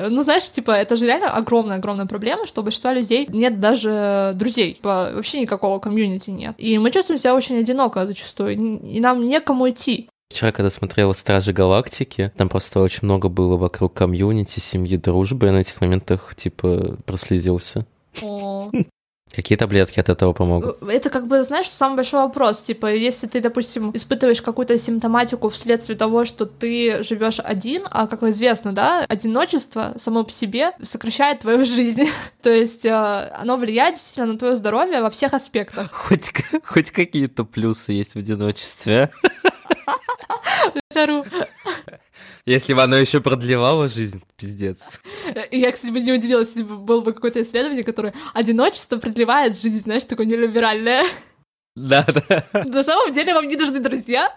[0.09, 4.75] Ну, знаешь, типа, это же реально огромная-огромная проблема, что у большинства людей нет даже друзей.
[4.75, 6.55] Типа, вообще никакого комьюнити нет.
[6.59, 10.09] И мы чувствуем себя очень одиноко зачастую, и нам некому идти.
[10.31, 15.51] Вчера, когда смотрела «Стражи Галактики», там просто очень много было вокруг комьюнити, семьи, дружбы, и
[15.51, 17.87] на этих моментах, типа, прослезился.
[18.23, 18.71] О,
[19.37, 20.83] Какие таблетки от этого помогут?
[20.83, 22.63] Это как бы, знаешь, самый большой вопрос.
[22.63, 28.23] Типа, если ты, допустим, испытываешь какую-то симптоматику вследствие того, что ты живешь один, а, как
[28.23, 32.09] известно, да, одиночество само по себе сокращает твою жизнь.
[32.43, 35.93] То есть э, оно влияет действительно на твое здоровье во всех аспектах.
[35.93, 36.33] Хоть,
[36.65, 39.11] хоть какие-то плюсы есть в одиночестве.
[42.47, 45.01] Если бы оно еще продлевало жизнь, пиздец.
[45.51, 49.83] Я, кстати, бы не удивилась, если бы было бы какое-то исследование, которое одиночество продлевает жизнь,
[49.83, 51.05] знаешь, такое нелиберальное.
[51.75, 52.45] Да, да.
[52.65, 54.33] На самом деле вам не нужны друзья.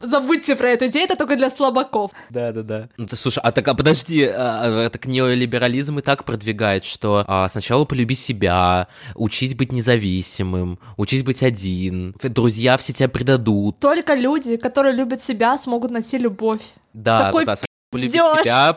[0.00, 2.12] Забудьте про эту идею, это только для слабаков.
[2.30, 2.88] Да, да, да.
[2.96, 7.24] Ну, ты, слушай, а так, а подожди, а, а, так неолиберализм и так продвигает, что
[7.26, 13.80] а, сначала полюби себя, учись быть независимым, учись быть один, друзья все тебя предадут.
[13.80, 16.62] Только люди, которые любят себя, смогут найти любовь.
[16.98, 17.62] Да, Какой да, да.
[17.90, 18.76] Полюбить себя,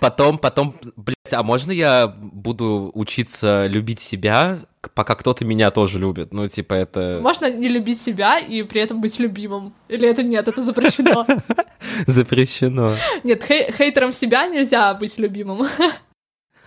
[0.00, 4.58] потом, потом, блядь, а можно я буду учиться любить себя,
[4.94, 6.32] пока кто-то меня тоже любит?
[6.32, 7.20] Ну, типа, это...
[7.22, 9.74] Можно не любить себя и при этом быть любимым?
[9.86, 11.24] Или это нет, это запрещено?
[12.06, 12.96] Запрещено.
[13.22, 15.68] Нет, хей хейтером себя нельзя быть любимым.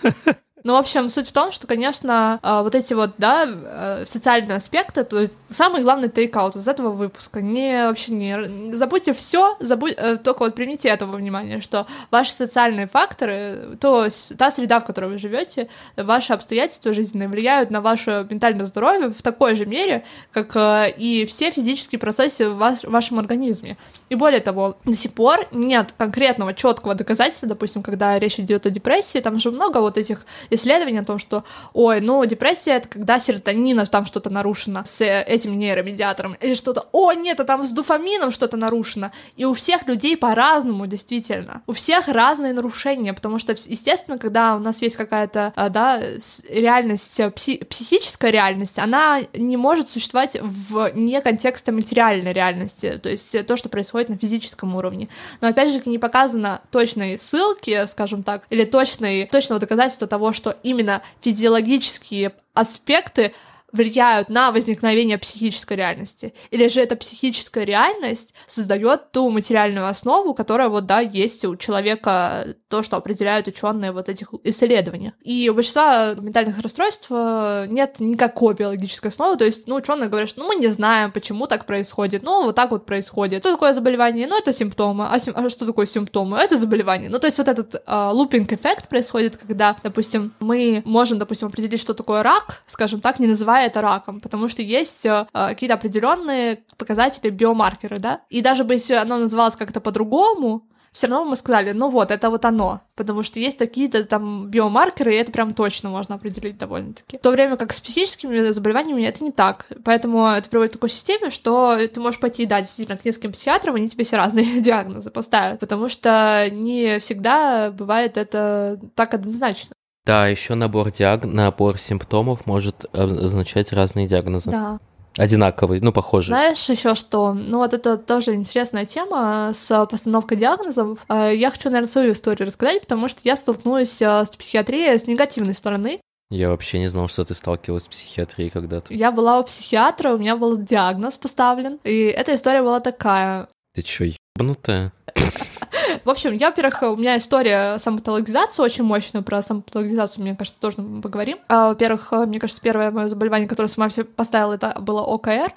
[0.65, 4.55] Ну, в общем, суть в том, что, конечно, а, вот эти вот, да, э, социальные
[4.55, 8.71] аспекты, то есть самый главный тейкаут из этого выпуска, не вообще не...
[8.75, 14.35] Забудьте все, забудь, э, только вот примите этого внимания, что ваши социальные факторы, то есть
[14.39, 19.21] та среда, в которой вы живете, ваши обстоятельства жизненные влияют на ваше ментальное здоровье в
[19.21, 23.77] такой же мере, как э, и все физические процессы в, в вашем организме.
[24.09, 28.71] И более того, до сих пор нет конкретного четкого доказательства, допустим, когда речь идет о
[28.71, 30.25] депрессии, там же много вот этих
[30.55, 31.43] исследование о том, что,
[31.73, 36.87] ой, ну, депрессия— это когда серотонина там что-то нарушено с э, этим нейромедиатором, или что-то,
[36.91, 39.11] о, нет, а там с дофамином что-то нарушено.
[39.35, 41.61] И у всех людей по-разному, действительно.
[41.67, 46.01] У всех разные нарушения, потому что, естественно, когда у нас есть какая-то, а, да,
[46.49, 53.45] реальность, э, пси психическая реальность, она не может существовать вне контекста материальной реальности, то есть
[53.45, 55.09] то, что происходит на физическом уровне.
[55.41, 60.44] Но, опять же, не показано точной ссылки, скажем так, или точной, точного доказательства того, что
[60.45, 63.33] что именно физиологические аспекты
[63.75, 66.33] влияют на возникновение психической реальности.
[66.51, 72.55] Или же эта психическая реальность создает ту материальную основу, которая вот, да, есть у человека,
[72.69, 75.13] то, что определяют ученые вот этих исследований.
[75.21, 80.29] И у большинства ментальных расстройств э, нет никакой биологической основы, то есть, ну, ученые говорят,
[80.29, 83.41] что ну, мы не знаем, почему так происходит, ну, вот так вот происходит.
[83.41, 84.27] Что такое заболевание?
[84.27, 85.07] Ну, это симптомы.
[85.09, 85.33] А, сим...
[85.35, 86.37] а что такое симптомы?
[86.37, 87.09] Это заболевание.
[87.09, 91.93] Ну, то есть вот этот э, лупинг-эффект происходит, когда, допустим, мы можем, допустим, определить, что
[91.93, 97.29] такое рак, скажем так, не называя это раком, потому что есть э, какие-то определенные показатели
[97.29, 100.63] биомаркеры, да, и даже бы если оно называлось как-то по-другому,
[100.95, 105.13] все равно мы сказали, ну вот, это вот оно, потому что есть какие-то там биомаркеры,
[105.13, 107.17] и это прям точно можно определить довольно-таки.
[107.17, 110.89] В то время как с психическими заболеваниями это не так, поэтому это приводит к такой
[110.89, 115.11] системе, что ты можешь пойти, да, действительно, к нескольким психиатрам, они тебе все разные диагнозы
[115.11, 119.75] поставят, потому что не всегда бывает это так однозначно.
[120.05, 121.25] Да, еще набор диаг...
[121.25, 124.51] набор симптомов может э, означать разные диагнозы.
[124.51, 124.79] Да
[125.17, 126.31] одинаковый, ну, похожий.
[126.31, 127.33] Знаешь еще что?
[127.33, 130.99] Ну, вот это тоже интересная тема с постановкой диагнозов.
[131.09, 135.07] Э, я хочу, наверное, свою историю рассказать, потому что я столкнулась э, с психиатрией с
[135.07, 136.01] негативной стороны.
[136.29, 138.93] Я вообще не знал, что ты сталкивалась с психиатрией когда-то.
[138.93, 143.47] Я была у психиатра, у меня был диагноз поставлен, и эта история была такая.
[143.73, 144.91] Ты чё, ебанутая?
[146.03, 150.77] В общем, я, во-первых, у меня история самопатологизации очень мощная, про самопатологизацию, мне кажется, тоже
[150.77, 151.37] поговорим.
[151.47, 155.51] А, во-первых, мне кажется, первое мое заболевание, которое сама себе поставила, это было ОКР.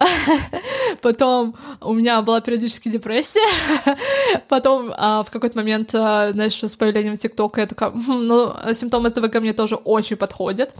[1.02, 3.40] Потом у меня была периодически депрессия.
[4.48, 9.10] Потом а, в какой-то момент, а, знаешь, с появлением ТикТока я такая, «Хм, ну, симптомы
[9.10, 10.72] СДВГ мне тоже очень подходят.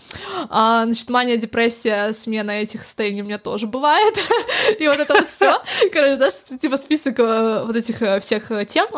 [0.49, 4.15] А, значит, мания, депрессия, смена этих состояний у меня тоже бывает.
[4.79, 5.61] И вот это вот все.
[5.93, 8.89] Короче, знаешь, типа список э, вот этих э, всех тем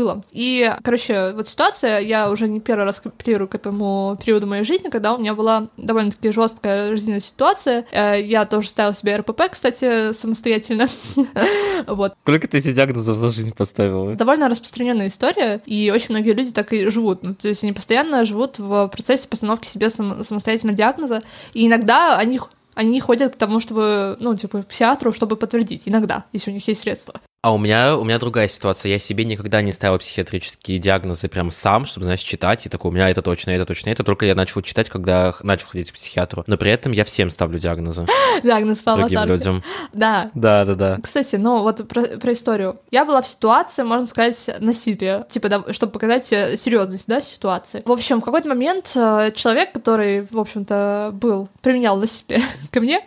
[0.00, 0.22] было.
[0.32, 4.88] И, короче, вот ситуация, я уже не первый раз апеллирую к этому периоду моей жизни,
[4.88, 7.84] когда у меня была довольно-таки жесткая жизненная ситуация.
[7.92, 10.88] Э, я тоже ставила себе РПП, кстати, самостоятельно.
[11.86, 12.14] вот.
[12.22, 14.14] Сколько ты себе диагнозов за жизнь поставила?
[14.16, 17.22] Довольно распространенная история, и очень многие люди так и живут.
[17.22, 21.22] Ну, то есть они постоянно живут в процессе постановки себе самостоятельно диагноза,
[21.52, 22.40] и иногда они
[22.74, 26.66] они ходят к тому, чтобы, ну, типа, к психиатру, чтобы подтвердить, иногда, если у них
[26.66, 27.20] есть средства.
[27.42, 28.90] А у меня, у меня другая ситуация.
[28.90, 32.92] Я себе никогда не ставил психиатрические диагнозы прям сам, чтобы, знаешь, читать, и такой, у
[32.92, 34.04] меня это точно, это точно, это.
[34.04, 36.44] Только я начал читать, когда начал ходить к психиатру.
[36.46, 38.04] Но при этом я всем ставлю диагнозы.
[38.42, 39.64] Диагноз по Другим людям.
[39.94, 40.30] Да.
[40.34, 40.98] Да, да, да.
[41.02, 42.78] Кстати, ну вот про, про историю.
[42.90, 45.26] Я была в ситуации, можно сказать, насилия.
[45.30, 47.82] Типа, да, чтобы показать э, серьезность, да, ситуации.
[47.86, 53.00] В общем, в какой-то момент э, человек, который, в общем-то, был, применял насилие ко мне,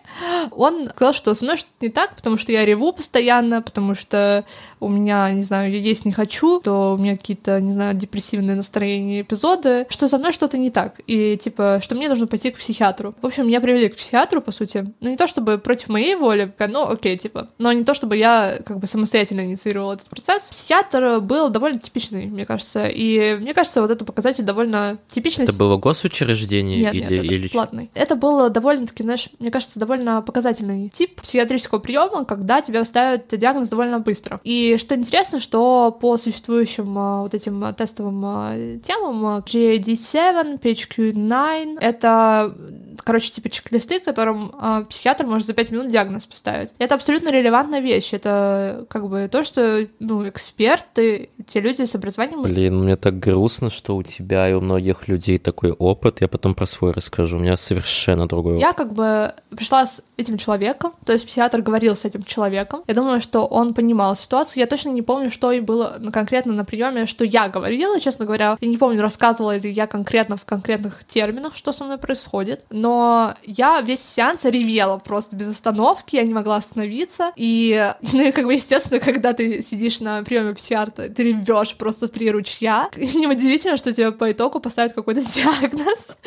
[0.51, 4.22] он сказал, что со мной что-то не так, потому что я реву постоянно, потому что
[4.23, 4.41] euh,
[4.83, 8.55] у меня, не знаю, я есть не хочу, то у меня какие-то, не знаю, депрессивные
[8.55, 12.57] настроения, эпизоды, что со мной что-то не так, и типа, что мне нужно пойти к
[12.57, 13.15] психиатру.
[13.21, 16.53] В общем, меня привели к психиатру, по сути, ну не то чтобы против моей воли,
[16.59, 20.49] ну окей, типа, но не то чтобы я как бы самостоятельно инициировала этот процесс.
[20.49, 25.45] Психиатр был довольно типичный, мне кажется, и мне кажется, вот это показатель довольно типичный.
[25.45, 27.47] Это было госучреждение нет, или, нет, это или...
[27.47, 27.91] платный?
[27.93, 33.69] Это было довольно-таки, знаешь, мне кажется, довольно показательный тип психиатрического приема, когда тебя ставят диагноз
[33.69, 34.39] довольно быстро быстро.
[34.73, 41.77] И что интересно, что по существующим а, вот этим а, тестовым а, темам GAD7, PHQ-9—
[41.81, 42.55] это,
[42.97, 44.53] короче, типа чек-листы, которым
[44.89, 46.69] психиатр может за 5 минут диагноз поставить.
[46.79, 48.13] Это абсолютно релевантная вещь.
[48.13, 52.41] Это как бы то, что ну, эксперты, те люди с образованием...
[52.43, 56.21] Блин, мне так грустно, что у тебя и у многих людей такой опыт.
[56.21, 57.37] Я потом про свой расскажу.
[57.37, 58.61] У меня совершенно другой опыт.
[58.61, 62.83] Я как бы пришла с этим человеком, то есть психиатр говорил с этим человеком.
[62.87, 64.61] Я думаю, что он понимал, ситуацию.
[64.61, 68.57] Я точно не помню, что и было конкретно на приеме, что я говорила, честно говоря.
[68.59, 72.65] Я не помню, рассказывала ли я конкретно в конкретных терминах, что со мной происходит.
[72.83, 77.31] Но я весь сеанс ревела просто без остановки, я не могла остановиться.
[77.37, 82.09] И, ну и как бы, естественно, когда ты сидишь на приеме психиатра, ты ревешь просто
[82.09, 82.89] в три ручья.
[82.97, 86.17] Неудивительно, что тебе по итогу поставят какой-то диагноз.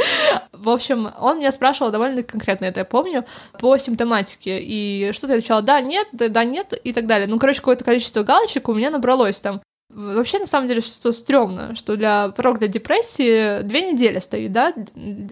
[0.52, 3.26] В общем, он меня спрашивал довольно конкретно, это я помню,
[3.58, 4.58] по симптоматике.
[4.58, 7.28] И что-то я отвечала да, нет, да, нет и так далее.
[7.28, 9.60] Ну, короче, какое-то количество галочек у меня набралось там.
[9.96, 14.74] Вообще, на самом деле, что стрёмно, что для порог для депрессии две недели стоит, да,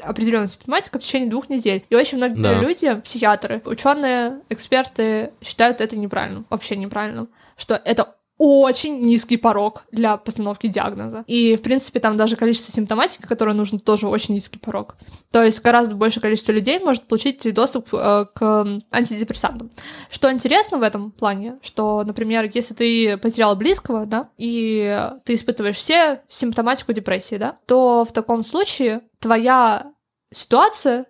[0.02, 1.84] определенная симптоматика в течение двух недель.
[1.90, 2.54] И очень многие да.
[2.54, 10.16] люди, психиатры, ученые, эксперты считают это неправильным, вообще неправильным, что это очень низкий порог для
[10.16, 11.24] постановки диагноза.
[11.26, 14.96] И, в принципе, там даже количество симптоматики, которое нужно, тоже очень низкий порог.
[15.30, 19.70] То есть гораздо большее количество людей может получить доступ э, к антидепрессантам.
[20.10, 25.76] Что интересно в этом плане, что, например, если ты потерял близкого, да, и ты испытываешь
[25.76, 29.92] все симптоматику депрессии, да, то в таком случае твоя
[30.32, 31.06] ситуация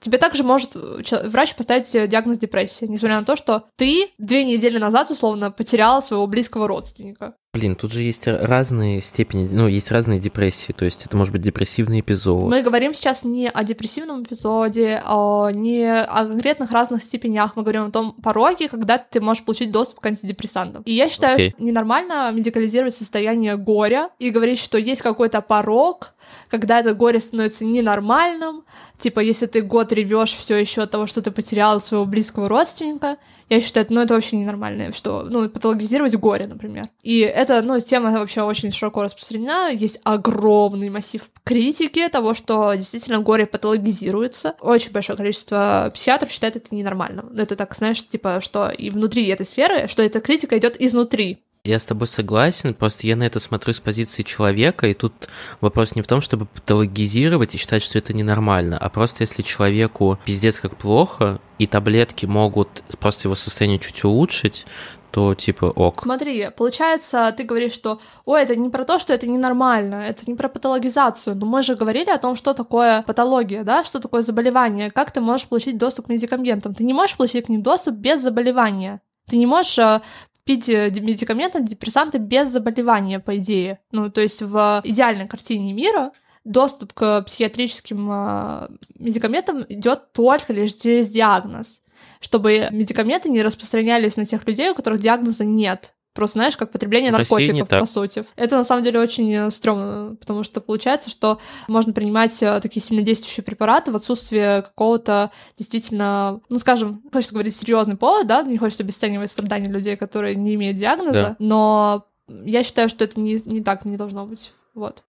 [0.00, 4.44] Тебе также может э, врач поставить э, диагноз депрессии, несмотря на то, что ты две
[4.44, 7.34] недели назад, условно, потерял своего близкого родственника.
[7.52, 11.42] Блин, тут же есть разные степени, ну, есть разные депрессии, то есть это может быть
[11.42, 12.48] депрессивный эпизод.
[12.48, 17.86] Мы говорим сейчас не о депрессивном эпизоде, а не о конкретных разных степенях, мы говорим
[17.86, 20.84] о том пороге, когда ты можешь получить доступ к антидепрессантам.
[20.84, 21.50] И я считаю, okay.
[21.50, 26.14] что ненормально медикализировать состояние горя и говорить, что есть какой-то порог,
[26.46, 28.62] когда это горе становится ненормальным,
[28.96, 33.16] типа, если ты год ревешь все еще от того, что ты потерял своего близкого родственника,
[33.50, 36.86] я считаю, ну, это вообще ненормально, что, ну, патологизировать горе, например.
[37.02, 43.18] И это, ну, тема вообще очень широко распространена, есть огромный массив критики того, что действительно
[43.18, 44.54] горе патологизируется.
[44.60, 47.36] Очень большое количество психиатров считает это ненормальным.
[47.36, 51.78] Это так, знаешь, типа, что и внутри этой сферы, что эта критика идет изнутри, я
[51.78, 55.12] с тобой согласен, просто я на это смотрю с позиции человека, и тут
[55.60, 60.18] вопрос не в том, чтобы патологизировать и считать, что это ненормально, а просто если человеку
[60.24, 64.64] пиздец как плохо, и таблетки могут просто его состояние чуть улучшить,
[65.10, 66.02] то типа ок.
[66.02, 70.34] Смотри, получается, ты говоришь, что ой, это не про то, что это ненормально, это не
[70.34, 74.90] про патологизацию, но мы же говорили о том, что такое патология, да, что такое заболевание,
[74.90, 76.74] как ты можешь получить доступ к медикаментам.
[76.74, 79.00] Ты не можешь получить к ним доступ без заболевания.
[79.28, 80.00] Ты не можешь э,
[80.44, 83.80] пить э, медикаменты, антидепрессанты без заболевания, по идее.
[83.92, 86.12] Ну, то есть в идеальной картине мира
[86.44, 88.68] доступ к психиатрическим э,
[88.98, 91.82] медикаментам идет только лишь через диагноз,
[92.20, 95.94] чтобы медикаменты не распространялись на тех людей, у которых диагноза нет.
[96.12, 98.24] Просто, знаешь, как потребление наркотиков, по сути.
[98.34, 101.38] Это на самом деле очень э, стрёмно, потому что получается, что
[101.68, 107.96] можно принимать э, такие сильнодействующие препараты в отсутствие какого-то действительно, ну, скажем, хочется говорить серьезный
[107.96, 111.36] повод, да, не хочется обесценивать страдания людей, которые не имеют диагноза, да.
[111.38, 114.52] но я считаю, что это не, не так не должно быть.
[114.74, 115.04] Вот.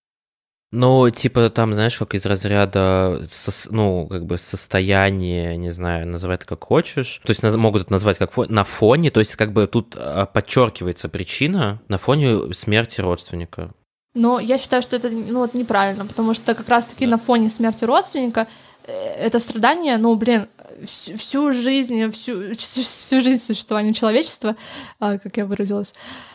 [0.72, 3.22] Ну, типа там, знаешь, как из разряда,
[3.70, 7.22] ну, как бы состояние, не знаю, называй это как хочешь.
[7.26, 11.10] То есть могут это назвать как на фоне, то есть как бы тут а, подчеркивается
[11.10, 13.72] причина на фоне смерти родственника.
[14.14, 17.12] Но я считаю, что это ну, вот неправильно, потому что как раз-таки да.
[17.12, 18.48] на фоне смерти родственника
[18.86, 20.48] э, это страдание, ну, блин,
[20.86, 24.56] всю, всю жизнь, всю, всю жизнь существования человечества,
[25.00, 25.94] а, как я выразилась,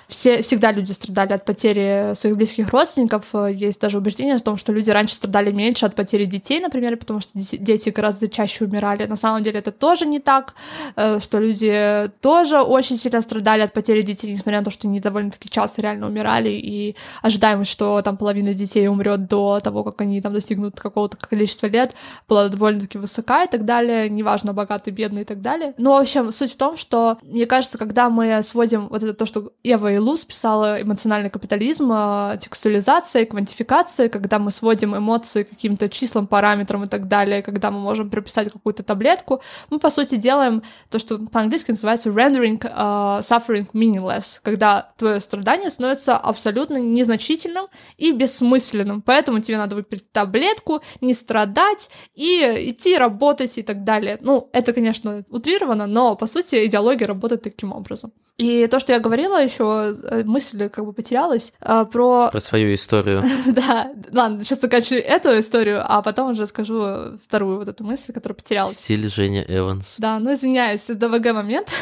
[0.09, 3.35] все, всегда люди страдали от потери своих близких родственников.
[3.51, 7.21] Есть даже убеждение в том, что люди раньше страдали меньше от потери детей, например, потому
[7.21, 9.07] что дети гораздо чаще умирали.
[9.07, 10.55] На самом деле это тоже не так,
[10.95, 15.01] э, что люди тоже очень сильно страдали от потери детей, несмотря на то, что они
[15.01, 20.21] довольно-таки часто реально умирали, и ожидаемость, что там половина детей умрет до того, как они
[20.21, 21.95] там достигнут какого-то количества лет,
[22.29, 25.75] была довольно-таки высока и так далее, неважно, богатый, бедный и так далее.
[25.79, 29.27] Но, в общем, суть в том, что, мне кажется, когда мы сводим вот это то,
[29.27, 35.89] что Ева Луз писала «Эмоциональный капитализм», а, текстуализация, квантификация, когда мы сводим эмоции к каким-то
[35.89, 40.63] числам, параметрам и так далее, когда мы можем прописать какую-то таблетку, мы, по сути, делаем
[40.91, 47.67] то, что по-английски называется rendering uh, suffering meaningless, когда твое страдание становится абсолютно незначительным
[47.97, 54.19] и бессмысленным, поэтому тебе надо выпить таблетку, не страдать и идти работать и так далее.
[54.21, 58.13] Ну, это, конечно, утрировано, но, по сути, идеология работает таким образом.
[58.39, 62.29] И то, что я говорила еще, э, мысль как бы потерялась а, про...
[62.31, 63.23] Про свою историю.
[63.47, 68.37] да, ладно, сейчас заканчиваю эту историю, а потом уже скажу вторую вот эту мысль, которая
[68.37, 68.77] потерялась.
[68.77, 69.97] Стиль Женя Эванс.
[69.99, 71.73] Да, ну извиняюсь, это ДВГ момент,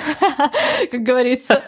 [0.93, 1.61] как говорится.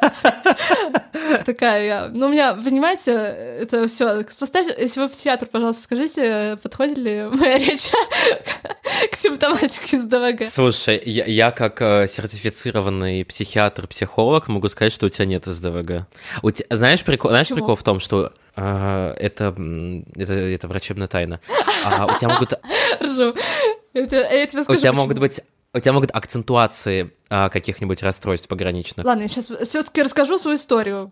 [1.44, 2.08] Такая.
[2.10, 4.22] Ну, у меня, понимаете, это все.
[4.38, 7.90] Поставьте, если вы в театр, пожалуйста, скажите, подходит ли моя речь
[9.10, 10.44] к симптоматике с ДВГ?
[10.48, 16.06] Слушай, я, я как э, сертифицированный психиатр-психолог могу сказать, что у тебя нет СДВГ.
[16.42, 19.54] У тебя, знаешь, прикол, знаешь прикол в том, что э, это,
[20.14, 21.40] это, это врачебная тайна.
[21.84, 22.52] А у тебя могут...
[23.02, 23.34] Ржу.
[23.94, 25.40] Я тебе, я тебе скажу, у тебя могут быть
[25.76, 29.04] у тебя могут акцентуации а, каких-нибудь расстройств пограничных.
[29.04, 31.10] Ладно, я сейчас все-таки расскажу свою историю.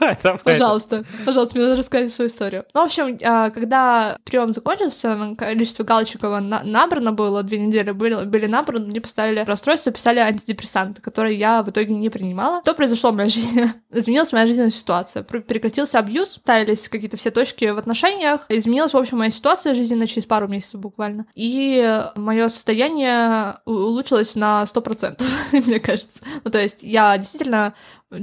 [0.44, 2.64] Пожалуйста, пожалуйста, мне рассказать свою историю.
[2.74, 8.46] Ну, в общем, а, когда прием закончился, количество галочек набрано было, две недели были, были
[8.46, 12.60] набраны, мне поставили расстройство, писали антидепрессанты, которые я в итоге не принимала.
[12.62, 13.70] Что произошло в моей жизни?
[13.92, 15.22] Изменилась моя жизненная ситуация.
[15.22, 20.26] Прекратился абьюз, ставились какие-то все точки в отношениях, изменилась, в общем, моя ситуация жизненная через
[20.26, 21.26] пару месяцев буквально.
[21.34, 25.22] И мое состояние улучшилось на 100%.
[25.52, 26.22] мне кажется.
[26.44, 27.74] Ну, то есть я действительно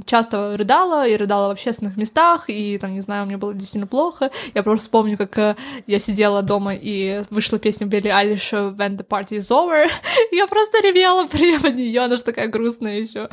[0.06, 4.32] часто рыдала, и рыдала в общественных местах, и там, не знаю, мне было действительно плохо.
[4.54, 5.56] Я просто вспомню, как э,
[5.88, 9.88] я сидела дома, и вышла песня Билли Алиш «When the party is over»,
[10.32, 11.28] и я просто ревела
[11.62, 13.30] под нее, она же такая грустная еще.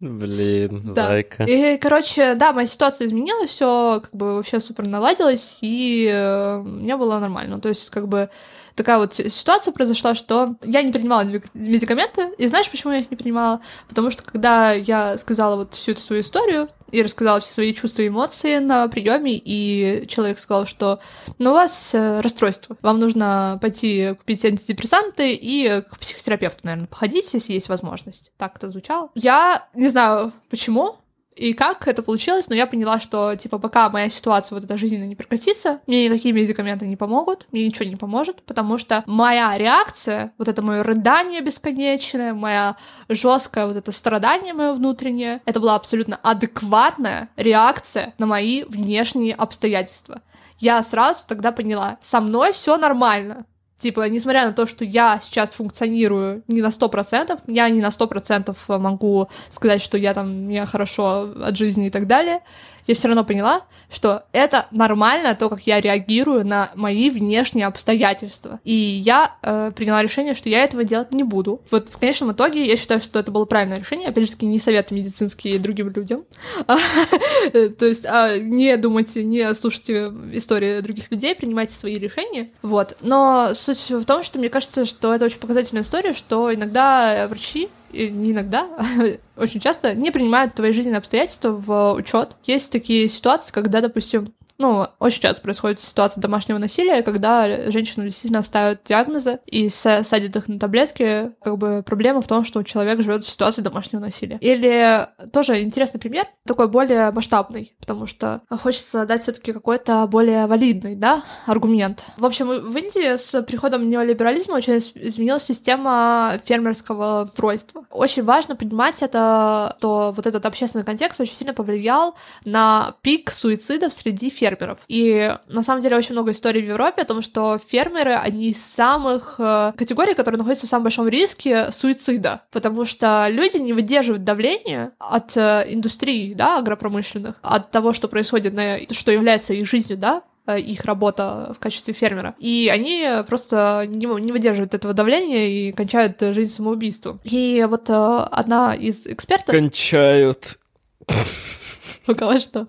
[0.00, 1.08] Блин, да.
[1.08, 1.44] зайка.
[1.44, 6.96] И, короче, да, моя ситуация изменилась, все как бы вообще супер наладилось, и э, мне
[6.96, 7.60] было нормально.
[7.60, 8.30] То есть, как бы,
[8.78, 12.30] такая вот ситуация произошла, что я не принимала медикаменты.
[12.38, 13.60] И знаешь, почему я их не принимала?
[13.88, 18.02] Потому что когда я сказала вот всю эту свою историю и рассказала все свои чувства
[18.02, 21.00] и эмоции на приеме, и человек сказал, что
[21.38, 27.34] ну, у вас э, расстройство, вам нужно пойти купить антидепрессанты и к психотерапевту, наверное, походить,
[27.34, 28.30] если есть возможность.
[28.38, 29.10] Так это звучало.
[29.14, 30.96] Я не знаю, почему,
[31.38, 35.06] и как это получилось, но я поняла, что, типа, пока моя ситуация вот эта жизненная
[35.06, 40.32] не прекратится, мне никакие медикаменты не помогут, мне ничего не поможет, потому что моя реакция,
[40.36, 42.76] вот это мое рыдание бесконечное, моя
[43.08, 50.22] жесткое вот это страдание мое внутреннее, это была абсолютно адекватная реакция на мои внешние обстоятельства.
[50.58, 53.46] Я сразу тогда поняла, со мной все нормально,
[53.78, 57.92] Типа, несмотря на то, что я сейчас функционирую не на сто процентов, я не на
[57.92, 62.40] сто процентов могу сказать, что я там, мне хорошо от жизни и так далее,
[62.88, 68.60] я все равно поняла, что это нормально, то, как я реагирую на мои внешние обстоятельства.
[68.64, 71.62] И я э, приняла решение, что я этого делать не буду.
[71.70, 74.08] Вот в конечном итоге я считаю, что это было правильное решение.
[74.08, 76.24] Опять же таки, не советы медицинские другим людям.
[77.52, 82.50] То есть а, не думайте, не слушайте истории других людей, принимайте свои решения.
[82.62, 82.96] Вот.
[83.00, 87.62] Но суть в том, что мне кажется, что это очень показательная история, что иногда врачи
[87.62, 88.68] не иногда,
[89.36, 92.36] очень часто не принимают твои жизненные обстоятельства в учет.
[92.44, 98.42] Есть такие ситуации, когда, допустим, ну, очень часто происходит ситуация домашнего насилия, когда женщину действительно
[98.42, 101.30] ставят диагнозы и садят их на таблетки.
[101.40, 104.38] Как бы проблема в том, что человек живет в ситуации домашнего насилия.
[104.40, 110.96] Или тоже интересный пример, такой более масштабный, потому что хочется дать все-таки какой-то более валидный,
[110.96, 112.04] да, аргумент.
[112.16, 117.84] В общем, в Индии с приходом неолиберализма очень изменилась система фермерского устройства.
[117.90, 123.92] Очень важно понимать это, что вот этот общественный контекст очень сильно повлиял на пик суицидов
[123.92, 124.78] среди фермеров фермеров.
[124.88, 128.64] И на самом деле очень много историй в Европе о том, что фермеры одни из
[128.64, 134.24] самых э, категорий, которые находятся в самом большом риске суицида, потому что люди не выдерживают
[134.24, 139.98] давления от э, индустрии, да, агропромышленных, от того, что происходит, на, что является их жизнью,
[139.98, 142.34] да, э, их работа в качестве фермера.
[142.38, 147.20] И они просто не, не выдерживают этого давления и кончают жизнь самоубийством.
[147.24, 149.54] И вот одна из экспертов...
[149.54, 150.58] Кончают.
[152.06, 152.66] Пока во что.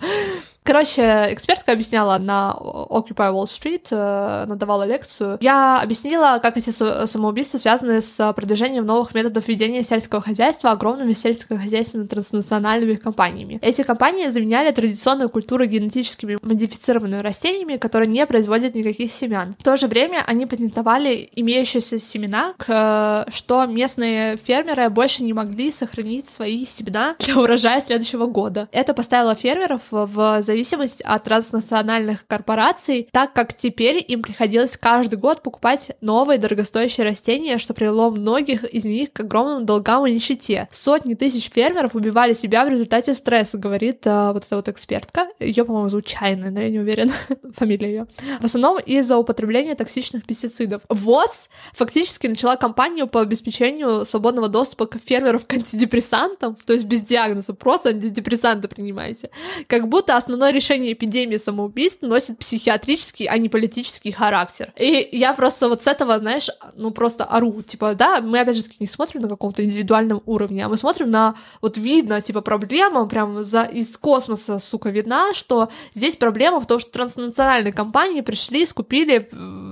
[0.63, 5.37] Короче, экспертка объясняла на Occupy Wall Street, э, надавала лекцию.
[5.41, 12.07] Я объяснила, как эти самоубийства связаны с продвижением новых методов ведения сельского хозяйства огромными сельскохозяйственными
[12.07, 13.59] транснациональными компаниями.
[13.61, 19.55] Эти компании заменяли традиционную культуру генетическими модифицированными растениями, которые не производят никаких семян.
[19.57, 26.29] В то же время они патентовали имеющиеся семена, что местные фермеры больше не могли сохранить
[26.29, 28.67] свои семена для урожая следующего года.
[28.71, 35.43] Это поставило фермеров в зависимость от транснациональных корпораций, так как теперь им приходилось каждый год
[35.43, 40.67] покупать новые дорогостоящие растения, что привело многих из них к огромным долгам и нищете.
[40.71, 45.27] Сотни тысяч фермеров убивали себя в результате стресса, говорит а, вот эта вот экспертка.
[45.39, 47.13] Ее, по-моему, зовут Чайная, но я не уверена.
[47.55, 48.07] Фамилия ее.
[48.41, 50.81] В основном из-за употребления токсичных пестицидов.
[50.89, 57.01] ВОЗ фактически начала кампанию по обеспечению свободного доступа к фермеров к антидепрессантам, то есть без
[57.01, 59.29] диагноза, просто антидепрессанты принимайте.
[59.67, 64.71] Как будто основной основное решение эпидемии самоубийств носит психиатрический, а не политический характер.
[64.77, 67.61] И я просто вот с этого, знаешь, ну просто ору.
[67.61, 71.11] Типа, да, мы опять же таки не смотрим на каком-то индивидуальном уровне, а мы смотрим
[71.11, 76.67] на, вот видно, типа, проблема прям за, из космоса, сука, видна, что здесь проблема в
[76.67, 79.29] том, что транснациональные компании пришли, скупили,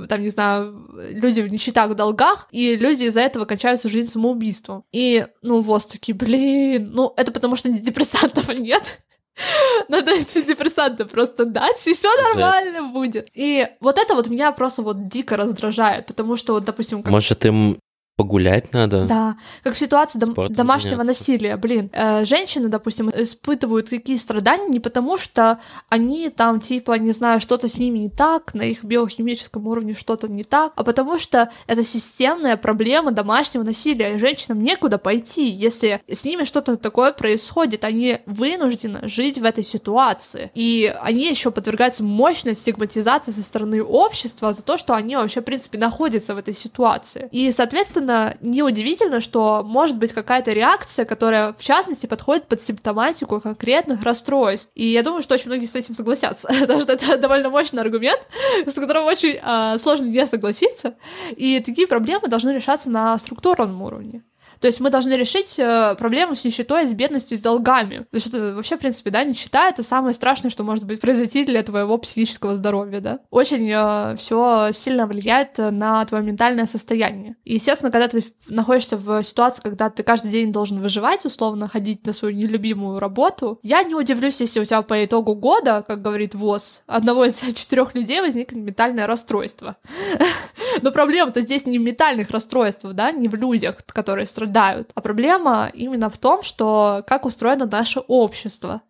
[0.09, 4.83] там, не знаю, люди в нищетах, в долгах, и люди из-за этого кончаются жизнь самоубийством.
[4.91, 8.99] И, ну, вот такие, блин, ну, это потому что депрессантов нет.
[9.87, 12.93] Надо антидепрессанты просто дать, и все нормально Жесть.
[12.93, 13.27] будет.
[13.33, 17.03] И вот это вот меня просто вот дико раздражает, потому что вот, допустим...
[17.03, 17.11] Как...
[17.11, 17.77] Может, им
[18.17, 19.03] Погулять надо.
[19.03, 21.21] Да, как в ситуации дом- домашнего заняться.
[21.21, 21.55] насилия.
[21.55, 27.39] Блин, э, женщины, допустим, испытывают какие страдания не потому, что они там, типа, не знаю,
[27.39, 31.51] что-то с ними не так, на их биохимическом уровне что-то не так, а потому что
[31.67, 37.83] это системная проблема домашнего насилия, и женщинам некуда пойти, если с ними что-то такое происходит,
[37.83, 44.53] они вынуждены жить в этой ситуации, и они еще подвергаются мощной стигматизации со стороны общества
[44.53, 47.29] за то, что они вообще, в принципе, находятся в этой ситуации.
[47.31, 53.39] И, соответственно, совершенно неудивительно, что может быть какая-то реакция, которая, в частности, подходит под симптоматику
[53.39, 54.71] конкретных расстройств.
[54.75, 58.21] И я думаю, что очень многие с этим согласятся, потому что это довольно мощный аргумент,
[58.65, 60.95] с которым очень э, сложно не согласиться.
[61.35, 64.23] И такие проблемы должны решаться на структурном уровне.
[64.59, 67.99] То есть мы должны решить э, проблему с нищетой, с бедностью, с долгами.
[67.99, 71.45] То есть это вообще, в принципе, да, нищета— это самое страшное, что может быть произойти
[71.45, 73.19] для твоего психического здоровья, да.
[73.29, 77.35] Очень э, все сильно влияет на твое ментальное состояние.
[77.43, 82.05] И, естественно, когда ты находишься в ситуации, когда ты каждый день должен выживать, условно, ходить
[82.05, 86.35] на свою нелюбимую работу, я не удивлюсь, если у тебя по итогу года, как говорит
[86.35, 89.77] ВОЗ, одного из четырех людей возникнет ментальное расстройство.
[90.81, 95.69] Но проблема-то здесь не в ментальных расстройствах, да, не в людях, которые страдают, а проблема
[95.73, 98.81] именно в том, что как устроено наше общество.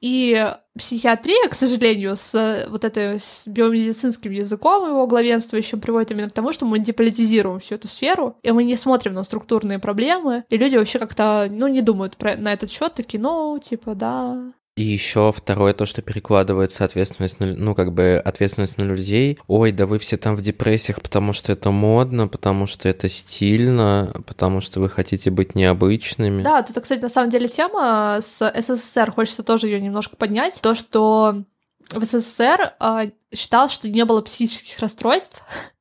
[0.00, 6.32] И психиатрия, к сожалению, с вот этой с биомедицинским языком его главенствующим приводит именно к
[6.32, 10.58] тому, что мы деполитизируем всю эту сферу, и мы не смотрим на структурные проблемы, и
[10.58, 14.82] люди вообще как-то, ну, не думают про, на этот счет, такие, ну, типа, да, и
[14.82, 19.38] еще второе, то, что перекладывается ответственность на, ну, как бы ответственность на людей.
[19.46, 24.14] Ой, да вы все там в депрессиях, потому что это модно, потому что это стильно,
[24.26, 26.42] потому что вы хотите быть необычными.
[26.42, 30.58] Да, это, кстати, на самом деле тема с СССР, хочется тоже ее немножко поднять.
[30.62, 31.44] То, что
[31.90, 35.42] в СССР э, считал, что не было психических расстройств,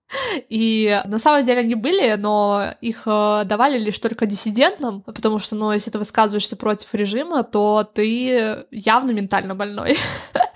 [0.49, 5.55] и на самом деле они были, но их э, давали лишь только диссидентам, потому что,
[5.55, 9.97] ну, если ты высказываешься против режима, то ты явно ментально больной.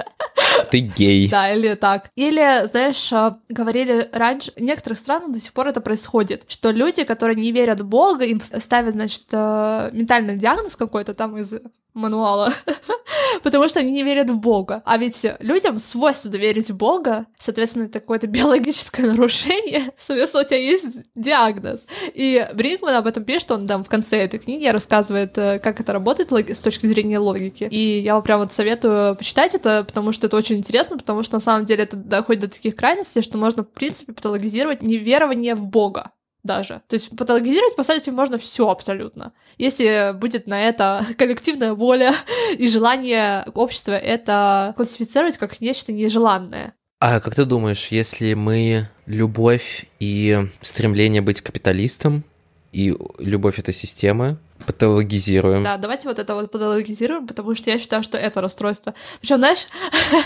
[0.71, 1.29] Ты гей.
[1.29, 2.09] Да, или так.
[2.15, 7.03] Или, знаешь, э, говорили раньше, в некоторых странах до сих пор это происходит, что люди,
[7.03, 11.53] которые не верят в Бога, им ставят, значит, э, ментальный диагноз какой-то там из
[11.95, 12.53] мануала,
[13.43, 14.83] потому что они не верят в Бога.
[14.85, 20.57] А ведь людям свойственно верить в Бога, соответственно, это какое-то биологическое нарушение, соответственно, у тебя
[20.57, 21.85] есть диагноз.
[22.13, 25.93] И Бринкман об этом пишет, он там в конце этой книги рассказывает, э, как это
[25.93, 27.63] работает с точки зрения логики.
[27.71, 31.35] И я вам прям вот советую почитать это, потому что это очень интересно, потому что
[31.35, 35.65] на самом деле это доходит до таких крайностей, что можно, в принципе, патологизировать неверование в
[35.65, 36.11] Бога
[36.43, 36.83] даже.
[36.87, 39.33] То есть патологизировать, по сути, можно все абсолютно.
[39.57, 42.13] Если будет на это коллективная воля
[42.57, 46.73] и желание общества это классифицировать как нечто нежеланное.
[46.99, 52.23] А как ты думаешь, если мы любовь и стремление быть капиталистом,
[52.71, 55.63] и любовь это системы, патологизируем.
[55.63, 58.93] Да, давайте вот это вот патологизируем, потому что я считаю, что это расстройство.
[59.19, 59.67] Причем, знаешь,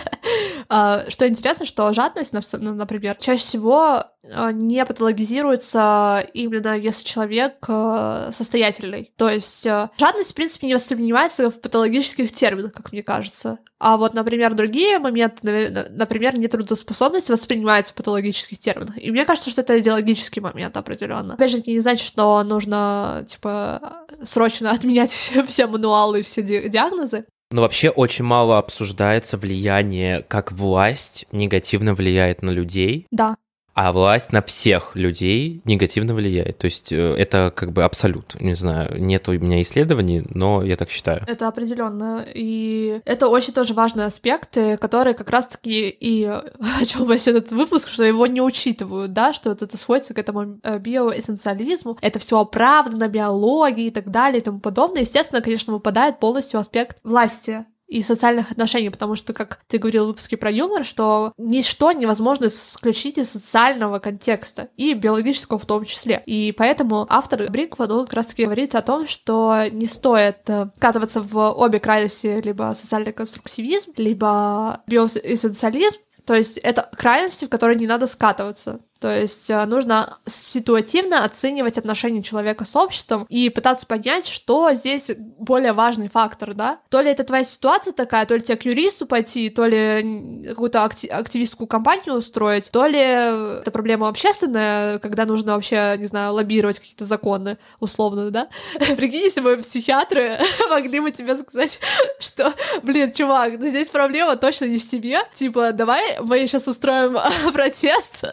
[0.70, 4.04] а, что интересно, что жадность, ну, например, чаще всего
[4.34, 9.12] а, не патологизируется именно если человек а, состоятельный.
[9.18, 13.60] То есть жадность, в принципе, не воспринимается в патологических терминах, как мне кажется.
[13.80, 18.98] А вот, например, другие моменты, например, нетрудоспособность воспринимается в патологических терминах.
[19.02, 21.36] И мне кажется, что это идеологический момент определенно.
[21.36, 27.26] Опять же, это не значит, что нужно, типа, срочно отменять все, все мануалы, все диагнозы.
[27.52, 33.08] Но вообще очень мало обсуждается влияние, как власть негативно влияет на людей.
[33.12, 33.38] Да
[33.80, 36.58] а власть на всех людей негативно влияет.
[36.58, 38.36] То есть э, это как бы абсолют.
[38.42, 41.24] Не знаю, нет у меня исследований, но я так считаю.
[41.26, 42.26] Это определенно.
[42.28, 47.88] И это очень тоже важный аспект, который как раз-таки и о чем весь этот выпуск,
[47.88, 53.08] что его не учитывают, да, что это сводится к этому э, биоэссенциализму, это все оправдано,
[53.08, 55.04] биологии и так далее и тому подобное.
[55.04, 60.08] Естественно, конечно, выпадает полностью аспект власти и социальных отношений, потому что, как ты говорил в
[60.10, 66.22] выпуске про юмор, что ничто невозможно исключить из социального контекста, и биологического в том числе.
[66.26, 71.22] И поэтому автор Бринкман, он как раз-таки говорит о том, что не стоит э, катываться
[71.22, 77.88] в обе крайности, либо социальный конструктивизм, либо биоэссенциализм, то есть это крайности, в которые не
[77.88, 78.82] надо скатываться.
[79.00, 85.12] То есть э, нужно ситуативно оценивать отношения человека с обществом и пытаться понять, что здесь
[85.18, 86.80] более важный фактор, да?
[86.90, 90.84] То ли это твоя ситуация такая, то ли тебе к юристу пойти, то ли какую-то
[90.84, 97.06] активистскую кампанию устроить, то ли это проблема общественная, когда нужно вообще, не знаю, лоббировать какие-то
[97.06, 98.50] законы, условно, да?
[98.98, 100.40] Прикинь, если бы психиатры
[100.70, 101.80] могли бы тебе сказать,
[102.20, 102.54] что,
[102.84, 107.18] блин, чувак, ну здесь проблема точно не в себе, типа, давай мы сейчас устроим
[107.54, 108.26] протест,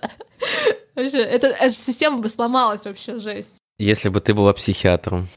[0.94, 3.56] Вообще, эта система бы сломалась вообще, жесть.
[3.78, 5.28] Если бы ты была психиатром.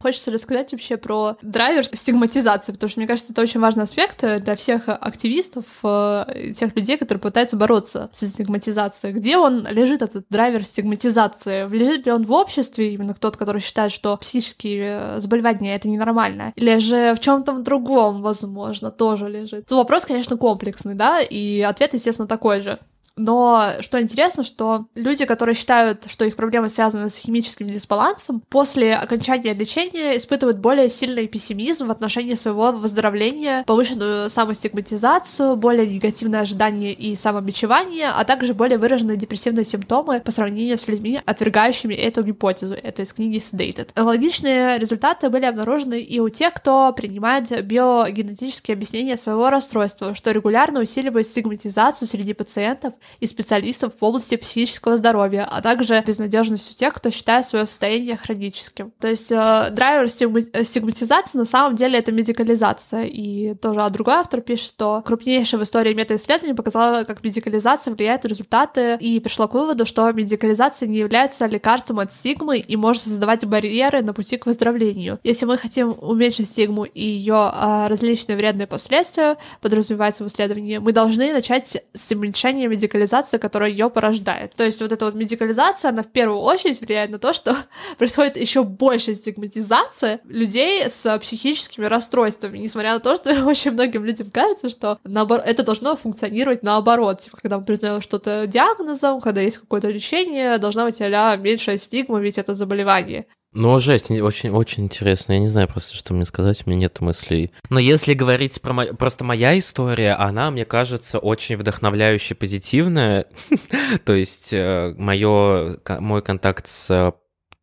[0.00, 4.54] Хочется рассказать вообще про драйвер стигматизации, потому что, мне кажется, это очень важный аспект для
[4.54, 9.12] всех активистов, э, тех людей, которые пытаются бороться с стигматизацией.
[9.12, 11.68] Где он лежит, этот драйвер стигматизации?
[11.68, 16.52] Лежит ли он в обществе, именно тот, который считает, что психические э, заболевания— это ненормально?
[16.54, 19.66] Или же в чем то другом, возможно, тоже лежит?
[19.66, 22.78] Тут вопрос, конечно, комплексный, да, и ответ, естественно, такой же
[23.18, 28.94] Но что интересно, что люди, которые считают, что их проблемы связаны с химическим дисбалансом, после
[28.94, 36.92] окончания лечения испытывают более сильный пессимизм в отношении своего выздоровления, повышенную самостигматизацию, более негативное ожидание
[36.92, 42.74] и самобичевание, а также более выраженные депрессивные симптомы по сравнению с людьми, отвергающими эту гипотезу.
[42.74, 43.90] Это из книги Sedated.
[43.94, 50.80] Аналогичные результаты были обнаружены и у тех, кто принимает биогенетические объяснения своего расстройства, что регулярно
[50.80, 56.94] усиливает стигматизацию среди пациентов и специалистов в области психического здоровья, а также безнадежность у тех,
[56.94, 58.92] кто считает свое состояние хроническим.
[59.00, 63.04] То есть э, драйвер стигматизации на самом деле это медикализация.
[63.04, 68.24] И тоже а другой автор пишет, что крупнейшая в истории метаисследование показала, как медикализация влияет
[68.24, 73.02] на результаты, и пришла к выводу, что медикализация не является лекарством от стигмы и может
[73.02, 75.18] создавать барьеры на пути к выздоровлению.
[75.24, 80.92] Если мы хотим уменьшить стигму и ее а, различные вредные последствия, подразумевается в исследовании, мы
[80.92, 82.97] должны начать с уменьшения медикализации,
[83.38, 84.54] которая ее порождает.
[84.54, 87.56] То есть вот эта вот медикализация, она в первую очередь влияет на то, что
[87.98, 94.30] происходит еще большая стигматизация людей с психическими расстройствами, несмотря на то, что очень многим людям
[94.30, 97.20] кажется, что наоборот, это должно функционировать наоборот.
[97.20, 102.20] Типа, когда мы признаем что-то диагнозом, когда есть какое-то лечение, должна быть а меньшая стигма,
[102.20, 103.26] ведь это заболевание.
[103.52, 105.32] Ну, жесть, очень, очень интересно.
[105.32, 107.50] Я не знаю просто, что мне сказать, у меня нет мыслей.
[107.70, 108.86] Но если говорить про мо...
[108.86, 113.26] просто моя история, она, мне кажется, очень вдохновляющая, позитивная.
[114.04, 117.14] То есть э, моё, мой контакт с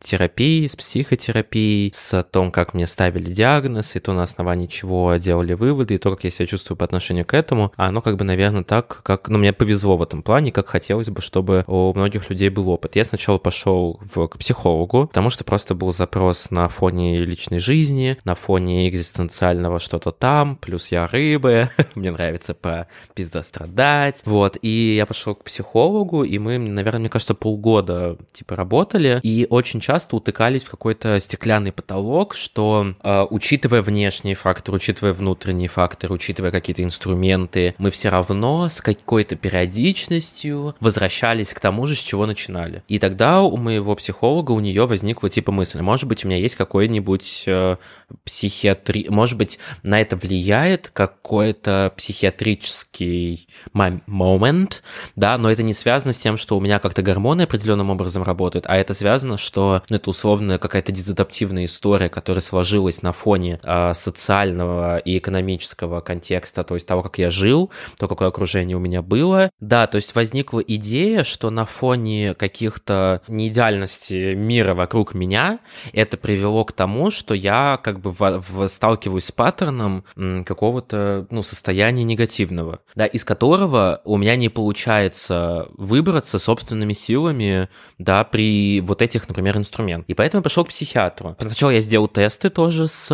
[0.04, 5.54] терапией, с психотерапией, с том, как мне ставили диагноз, и то, на основании чего делали
[5.54, 8.64] выводы, и то, как я себя чувствую по отношению к этому, оно как бы, наверное,
[8.64, 12.50] так, как, ну, мне повезло в этом плане, как хотелось бы, чтобы у многих людей
[12.50, 12.96] был опыт.
[12.96, 18.18] Я сначала пошел в, к психологу, потому что просто был запрос на фоне личной жизни,
[18.26, 25.06] на фоне экзистенциального что-то там, плюс я рыбы, мне нравится по пиздострадать, вот, и я
[25.06, 30.64] пошел к психологу, и мы, наверное, мне кажется, полгода, типа, работали, и очень часто утыкались
[30.64, 37.76] в какой-то стеклянный потолок, что, э, учитывая внешние факторы, учитывая внутренние факторы, учитывая какие-то инструменты,
[37.78, 42.82] мы все равно с какой-то периодичностью возвращались к тому же, с чего начинали.
[42.88, 46.56] И тогда у моего психолога, у нее возникла типа мысль, может быть, у меня есть
[46.56, 47.76] какой-нибудь э,
[48.24, 49.06] психиатри...
[49.10, 54.82] Может быть, на это влияет какой-то психиатрический момент,
[55.16, 58.66] да, но это не связано с тем, что у меня как-то гормоны определенным образом работают,
[58.68, 63.94] а это связано, что ну, это условно какая-то дезадаптивная история, которая сложилась на фоне э,
[63.94, 69.02] социального и экономического контекста, то есть того, как я жил, то, какое окружение у меня
[69.02, 69.50] было.
[69.60, 75.60] Да, то есть возникла идея, что на фоне каких-то неидеальностей мира вокруг меня
[75.94, 80.06] это привело к тому, что я как бы в, в, сталкиваюсь с паттерном
[80.46, 88.24] какого-то ну, состояния негативного, да, из которого у меня не получается выбраться собственными силами, да,
[88.24, 90.06] при вот этих, например, инструмент.
[90.08, 91.36] И поэтому я пошел к психиатру.
[91.40, 93.08] Сначала я сделал тесты тоже с,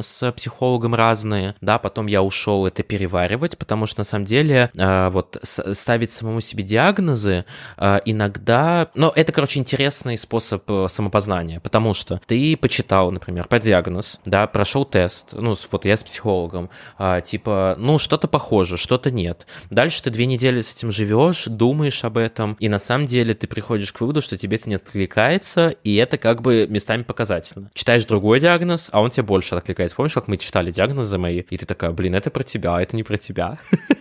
[0.00, 5.08] с психологом разные, да, потом я ушел это переваривать, потому что на самом деле э,
[5.10, 7.44] вот ставить самому себе диагнозы
[7.76, 13.58] э, иногда, ну, это, короче, интересный способ э, самопознания, потому что ты почитал, например, по
[13.58, 16.70] диагноз, да, прошел тест, ну, вот я с психологом,
[17.24, 19.46] типа, ну, что-то похоже, что-то нет.
[19.70, 23.46] Дальше ты две недели с этим живешь, думаешь об этом, и на самом деле ты
[23.46, 27.70] приходишь к выводу, что тебе это не откликается, и и это как бы местами показательно.
[27.72, 29.96] Читаешь другой диагноз, а он тебе больше откликается.
[29.96, 32.96] Помнишь, как мы читали диагнозы мои, и ты такая, блин, это про тебя, а это
[32.96, 33.58] не про тебя.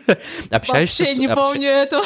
[0.49, 2.03] Общаешься Вообще не помню этого.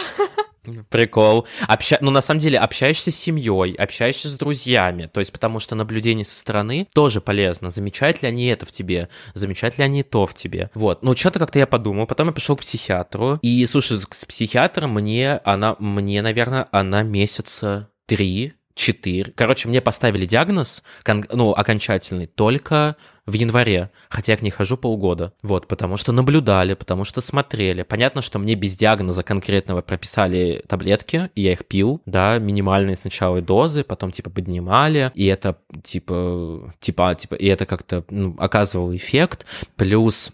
[0.90, 1.48] Прикол.
[1.70, 1.98] Обща...
[2.02, 5.10] Ну, на самом деле, общаешься с семьей, общаешься с друзьями.
[5.12, 7.70] То есть, потому что наблюдение со стороны тоже полезно.
[7.70, 9.08] Замечают ли они это в тебе?
[9.34, 10.70] Замечают ли они то в тебе?
[10.74, 11.04] Вот.
[11.04, 12.08] Ну, что-то как-то я подумал.
[12.08, 13.40] Потом я пришел к психиатру.
[13.42, 19.34] И, слушай, с психиатром мне она, мне, наверное, она месяца три 4.
[19.36, 20.84] Короче, мне поставили диагноз,
[21.32, 22.96] ну, окончательный, только
[23.26, 25.34] в январе, хотя я к ней хожу полгода.
[25.44, 27.84] Вот, потому что наблюдали, потому что смотрели.
[27.84, 33.42] Понятно, что мне без диагноза конкретного прописали таблетки, и я их пил, да, минимальные сначала
[33.42, 39.46] дозы, потом, типа, поднимали, и это, типа, типа, типа, и это как-то ну, оказывало эффект.
[39.76, 40.32] Плюс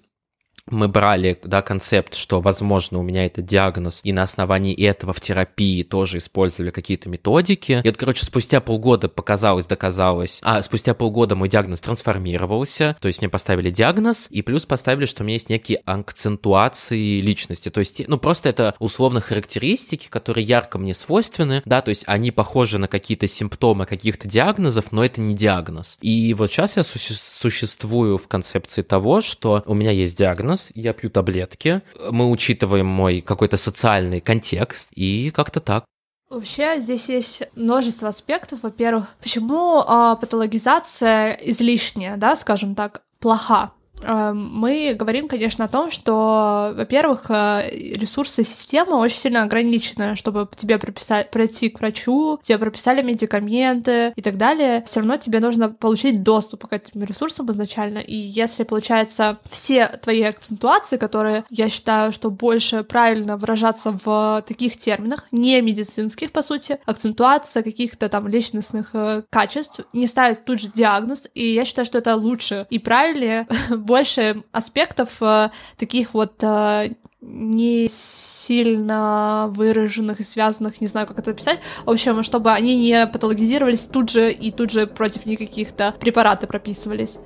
[0.70, 5.20] мы брали, да, концепт, что, возможно, у меня это диагноз, и на основании этого в
[5.20, 7.82] терапии тоже использовали какие-то методики.
[7.84, 13.22] И вот, короче, спустя полгода показалось, доказалось, а спустя полгода мой диагноз трансформировался, то есть
[13.22, 18.08] мне поставили диагноз, и плюс поставили, что у меня есть некие акцентуации личности, то есть,
[18.08, 22.88] ну, просто это условно характеристики, которые ярко мне свойственны, да, то есть они похожи на
[22.88, 25.98] какие-то симптомы каких-то диагнозов, но это не диагноз.
[26.02, 30.94] И вот сейчас я существую в концепции того, что у меня есть диагноз, диагноз, я
[30.94, 31.82] пью таблетки,
[32.12, 35.86] мы учитываем мой какой-то социальный контекст, и как-то так.
[36.30, 38.64] Вообще здесь есть множество аспектов.
[38.64, 43.72] Во-первых, почему э, патологизация излишняя, да, скажем так, плоха?
[44.04, 50.48] Эм, мы говорим, конечно, о том, что, во-первых, э, ресурсы системы очень сильно ограничены, чтобы
[50.56, 54.84] тебе прописать, пройти к врачу, тебе прописали медикаменты и так далее.
[54.86, 58.00] Все равно тебе нужно получить доступ к этим ресурсам изначально.
[58.00, 64.78] И если, получается, все твои акцентуации, которые я считаю, что больше правильно выражаться в таких
[64.78, 70.68] терминах, не медицинских, по сути, акцентуация каких-то там личностных э, качеств, не ставить тут же
[70.68, 73.48] диагноз, и я считаю, что это лучше и правильнее
[73.94, 81.30] больше аспектов э, таких вот э, не сильно выраженных и связанных, не знаю, как это
[81.30, 81.60] описать.
[81.86, 86.48] В общем, чтобы они не патологизировались тут же и тут же против них каких-то препараты
[86.48, 87.20] прописывались.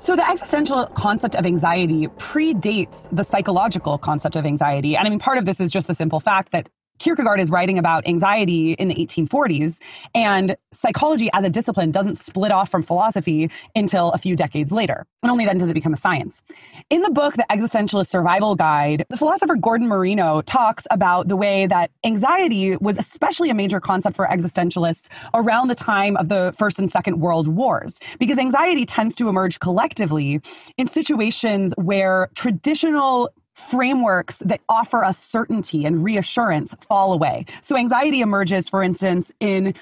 [0.00, 4.96] So, the existential concept of anxiety predates the psychological concept of anxiety.
[4.96, 6.66] And I mean, part of this is just the simple fact that
[7.00, 9.80] Kierkegaard is writing about anxiety in the 1840s,
[10.14, 15.06] and psychology as a discipline doesn't split off from philosophy until a few decades later.
[15.22, 16.42] And only then does it become a science.
[16.90, 21.66] In the book, The Existentialist Survival Guide, the philosopher Gordon Marino talks about the way
[21.66, 26.78] that anxiety was especially a major concept for existentialists around the time of the First
[26.78, 30.40] and Second World Wars, because anxiety tends to emerge collectively
[30.76, 37.46] in situations where traditional frameworks that offer us certainty and reassurance fall away.
[37.60, 39.74] So anxiety emerges, for instance, in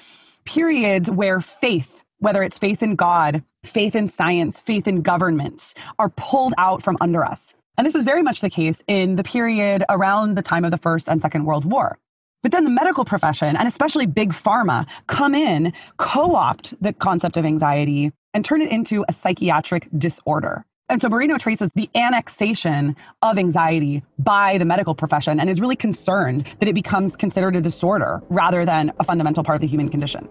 [0.45, 6.09] periods where faith, whether it's faith in God, faith in science, faith in government, are
[6.09, 7.53] pulled out from under us.
[7.77, 10.77] And this was very much the case in the period around the time of the
[10.77, 11.97] First and Second World War.
[12.41, 17.37] But then the medical profession, and especially big pharma, come in, co opt the concept
[17.37, 20.65] of anxiety, and turn it into a psychiatric disorder.
[20.89, 25.75] And so Marino traces the annexation of anxiety by the medical profession and is really
[25.75, 29.89] concerned that it becomes considered a disorder rather than a fundamental part of the human
[29.89, 30.27] condition.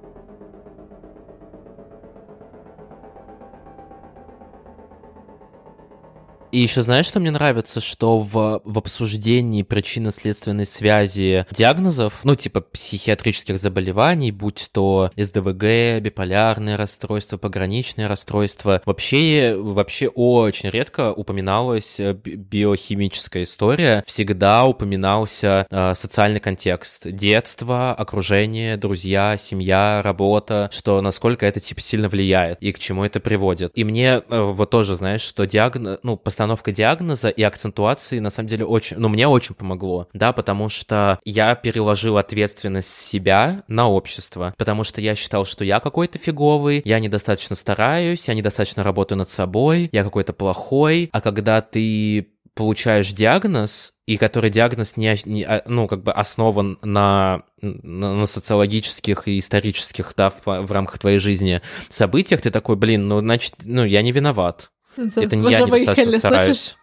[6.50, 12.60] И еще знаешь, что мне нравится, что в, в обсуждении причинно-следственной связи диагнозов, ну, типа
[12.62, 22.14] психиатрических заболеваний, будь то СДВГ, биполярное расстройство, пограничное расстройство, вообще, вообще очень редко упоминалась э,
[22.14, 31.60] биохимическая история, всегда упоминался э, социальный контекст, детство, окружение, друзья, семья, работа, что насколько это,
[31.60, 33.72] типа, сильно влияет и к чему это приводит.
[33.74, 38.48] И мне э, вот тоже, знаешь, что диагноз, ну, постановка диагноза и акцентуации на самом
[38.48, 44.54] деле очень, ну, мне очень помогло, да, потому что я переложил ответственность себя на общество,
[44.56, 49.30] потому что я считал, что я какой-то фиговый, я недостаточно стараюсь, я недостаточно работаю над
[49.30, 55.62] собой, я какой-то плохой, а когда ты получаешь диагноз, и который диагноз не, не а,
[55.66, 61.18] ну, как бы основан на, на, на социологических и исторических, да, в, в рамках твоей
[61.18, 64.70] жизни событиях, ты такой, блин, ну, значит, ну, я не виноват.
[64.98, 66.76] Это, не я недостаточно стараюсь.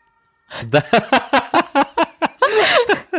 [0.63, 0.83] Да.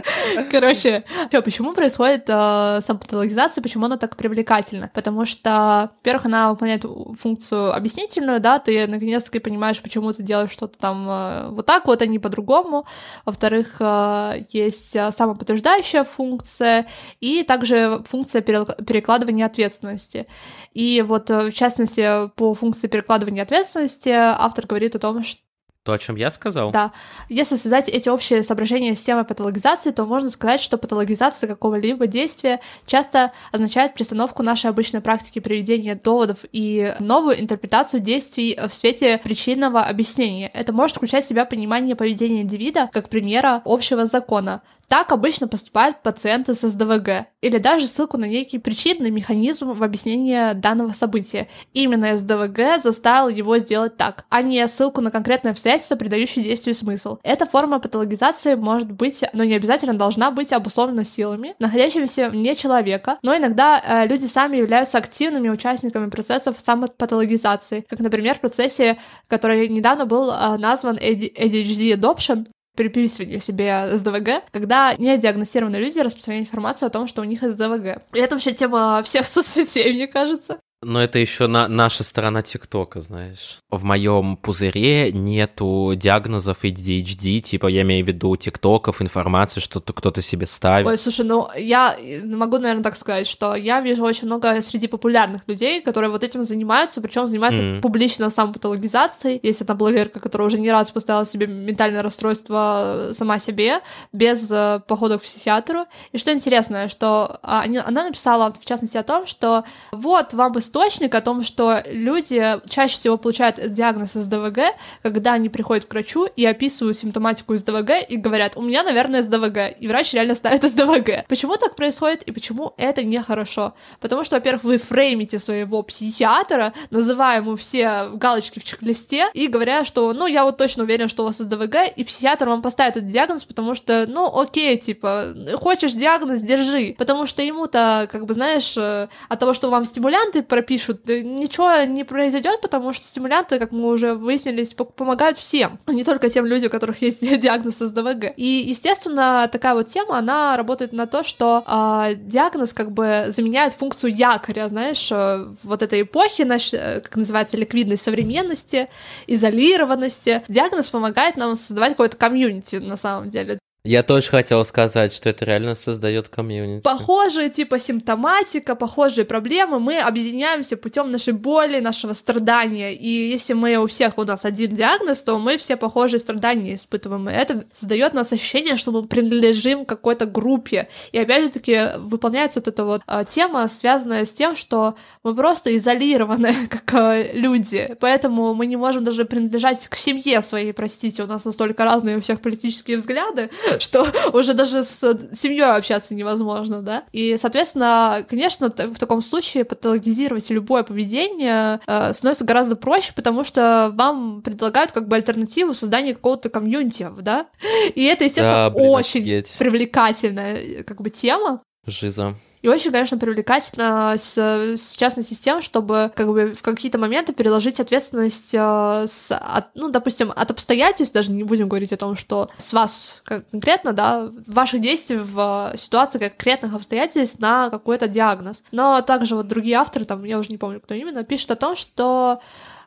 [0.51, 4.91] Короче, что, почему происходит э, самопатологизация, почему она так привлекательна?
[4.95, 6.85] Потому что, во-первых, она выполняет
[7.19, 12.03] функцию объяснительную, да, ты наконец-таки понимаешь, почему ты делаешь что-то там э, вот так вот,
[12.03, 12.87] а не по-другому.
[13.25, 16.87] Во-вторых, э, есть э, самоподтверждающая функция
[17.21, 20.27] и также функция перекладывания ответственности.
[20.73, 25.41] И вот, э, в частности, по функции перекладывания ответственности автор говорит о том, что
[25.87, 26.73] то, о чем я сказал?
[26.73, 26.93] Да.
[27.29, 32.61] Если связать эти общие соображения с темой патологизации, то можно сказать, что патологизация какого-либо действия
[32.87, 39.81] часто означает пристановку нашей обычной практики приведения доводов и новую интерпретацию действий в свете причинного
[39.83, 40.51] объяснения.
[40.53, 46.03] Это может включать в себя понимание поведения индивида как примера общего закона, так обычно поступают
[46.03, 51.49] пациенты с СДВГ, или даже ссылку на некий причинный механизм в объяснении данного события.
[51.73, 57.19] Именно СДВГ заставил его сделать так, а не ссылку на конкретное обстоятельство, придающее действию смысл.
[57.23, 63.19] Эта форма патологизации может быть, но не обязательно должна быть обусловлена силами, находящимися вне человека,
[63.23, 68.99] но иногда э, люди сами являются активными участниками процессов самопатологизации, как, например, в процессе,
[69.29, 72.47] который недавно был э, назван ADHD Adoption,
[72.77, 78.03] переписывание себе СДВГ, когда недиагностированные люди распространяют информацию о том, что у них СДВГ.
[78.15, 80.59] И это вообще тема всех соцсетей, мне кажется.
[80.87, 83.59] Но это еще на наша сторона ТикТока, знаешь.
[83.71, 90.23] В моем пузыре нету диагнозов ADHD, типа я имею в виду ТикТоков, информации, что кто-то
[90.23, 90.87] себе ставит.
[90.87, 95.43] Ой, слушай, ну я могу, наверное, так сказать, что я вижу очень много среди популярных
[95.49, 97.81] людей, которые вот этим занимаются, причем занимаются mm.
[97.81, 99.41] публично самопатологизацией.
[99.43, 103.81] Есть одна блогерка, которая уже не раз поставила себе ментальное расстройство сама себе,
[104.13, 105.87] без э, похода к психиатру.
[106.13, 111.15] И что интересно, что а, она написала, в частности, о том, что вот вам источник
[111.15, 116.45] о том, что люди чаще всего получают диагноз СДВГ, когда они приходят к врачу и
[116.45, 121.27] описывают симптоматику СДВГ и говорят, у меня, наверное, СДВГ, и врач реально ставит СДВГ.
[121.29, 123.75] Почему так происходит и почему это нехорошо?
[124.01, 129.85] Потому что, во-первых, вы фреймите своего психиатра, называя ему все галочки в чек-листе и говоря,
[129.85, 133.09] что, ну, я вот точно уверен, что у вас СДВГ, и психиатр вам поставит этот
[133.09, 136.95] диагноз, потому что, ну, окей, типа, хочешь диагноз, держи.
[136.99, 142.03] Потому что ему-то, как бы, знаешь, э, от того, что вам стимулянты пропишут, ничего не
[142.03, 146.69] произойдет, потому что стимулянты, как мы уже выяснились, помогают всем, а не только тем людям,
[146.69, 148.33] у которых есть диагноз СДВГ.
[148.37, 153.75] И, естественно, такая вот тема, она работает на то, что э, диагноз как бы заменяет
[153.75, 158.89] функцию якоря, знаешь, э, вот этой эпохи, наш, э, как называется, ликвидной современности,
[159.29, 160.43] изолированности.
[160.49, 163.59] Диагноз помогает нам создавать какое-то комьюнити на самом деле.
[163.87, 166.83] Я тоже хотел сказать, что это реально создает комьюнити.
[166.83, 172.95] Похожие типа симптоматика, похожие проблемы, мы объединяемся путем нашей боли, нашего страдания.
[172.95, 177.31] И если мы у всех у нас один диагноз, то мы все похожие страдания испытываем.
[177.31, 180.89] И это создает нас ощущение, что мы принадлежим какой-то группе.
[181.13, 185.33] И опять же таки выполняется вот эта вот а, тема, связанная с тем, что мы
[185.33, 187.97] просто изолированы как а, люди.
[188.01, 192.21] Поэтому мы не можем даже принадлежать к семье своей, простите, у нас настолько разные у
[192.21, 193.49] всех политические взгляды,
[193.83, 194.99] что уже даже с
[195.33, 197.05] семьей общаться невозможно, да.
[197.13, 203.91] И, соответственно, конечно, в таком случае патологизировать любое поведение э, становится гораздо проще, потому что
[203.95, 207.47] вам предлагают как бы альтернативу создания какого-то комьюнити, да.
[207.95, 209.57] И это, естественно, да, блин, очень офигеть.
[209.59, 211.63] привлекательная как бы тема.
[211.87, 212.35] Жиза.
[212.63, 217.33] И очень, конечно, привлекательно, с, с частности, с тем, чтобы как бы в какие-то моменты
[217.33, 222.17] переложить ответственность э, с, от, ну, допустим, от обстоятельств, даже не будем говорить о том,
[222.17, 228.65] что с вас конкретно, да, ваших действий в ситуации конкретных обстоятельств на какой-то диагноз.
[228.73, 231.77] Но также вот другие авторы, там, я уже не помню, кто именно, пишут о том,
[231.77, 232.41] что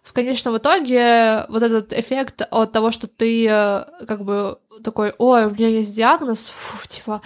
[0.04, 5.46] в конечном итоге вот этот эффект от того, что ты э, как бы такой, ой,
[5.46, 7.22] у меня есть диагноз, фу, типа,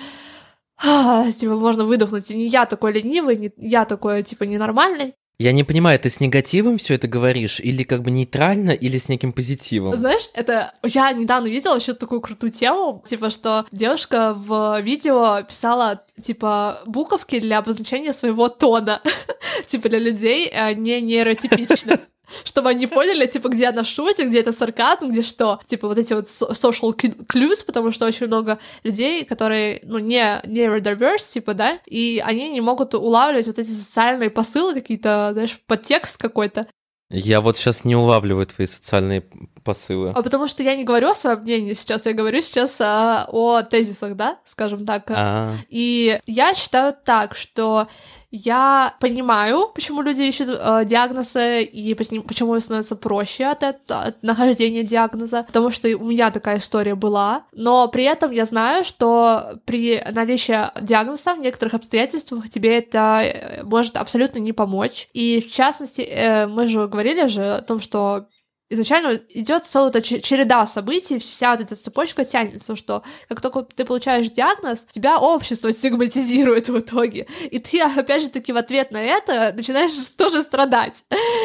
[0.83, 2.29] а, типа, можно выдохнуть.
[2.29, 5.13] И не я такой ленивый, не я такой, типа, ненормальный.
[5.39, 9.09] Я не понимаю, ты с негативом все это говоришь, или как бы нейтрально, или с
[9.09, 9.95] неким позитивом?
[9.95, 16.03] Знаешь, это я недавно видела еще такую крутую тему, типа, что девушка в видео писала,
[16.21, 19.01] типа, буковки для обозначения своего тона,
[19.67, 21.99] типа, для людей э, не нейротипичных
[22.43, 25.59] чтобы они поняли, типа, где она шутит, где это сарказм, где что.
[25.65, 31.31] Типа, вот эти вот social clues, потому что очень много людей, которые, ну, не neurodiverse,
[31.31, 36.67] типа, да, и они не могут улавливать вот эти социальные посылы какие-то, знаешь, подтекст какой-то.
[37.15, 39.23] Я вот сейчас не улавливаю твои социальные
[39.63, 40.11] посылы.
[40.15, 43.61] А потому что я не говорю о своем мнении сейчас, я говорю сейчас а, о
[43.61, 45.11] тезисах, да, скажем так.
[45.11, 45.53] А-а-а.
[45.69, 47.87] И я считаю так, что
[48.35, 54.81] я понимаю, почему люди ищут э, диагнозы и почему становится проще от, этого, от нахождения
[54.81, 60.03] диагноза, потому что у меня такая история была, но при этом я знаю, что при
[60.11, 65.09] наличии диагноза в некоторых обстоятельствах тебе это э, может абсолютно не помочь.
[65.13, 68.25] И в частности, э, мы же говорили же о том, что
[68.73, 73.85] изначально идет целая эта череда событий, вся вот эта цепочка тянется, что как только ты
[73.85, 77.27] получаешь диагноз, тебя общество стигматизирует в итоге.
[77.49, 81.03] И ты, опять же таки, в ответ на это начинаешь тоже страдать.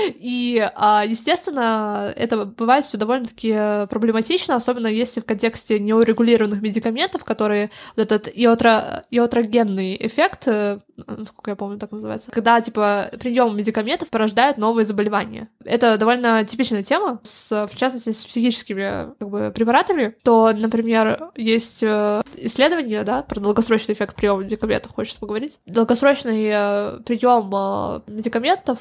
[0.09, 7.71] И, а, естественно, это бывает все довольно-таки проблематично, особенно если в контексте неурегулированных медикаментов, которые
[7.97, 14.09] вот этот иотро, иотрогенный эффект, э, насколько я помню, так называется, когда, типа, прием медикаментов
[14.09, 15.49] порождает новые заболевания.
[15.65, 21.83] Это довольно типичная тема, с, в частности, с психическими как бы, препаратами, то, например, есть
[21.83, 25.59] э, исследование, да, про долгосрочный эффект приема медикаментов, хочется поговорить.
[25.67, 28.79] Долгосрочный э, прием э, медикаментов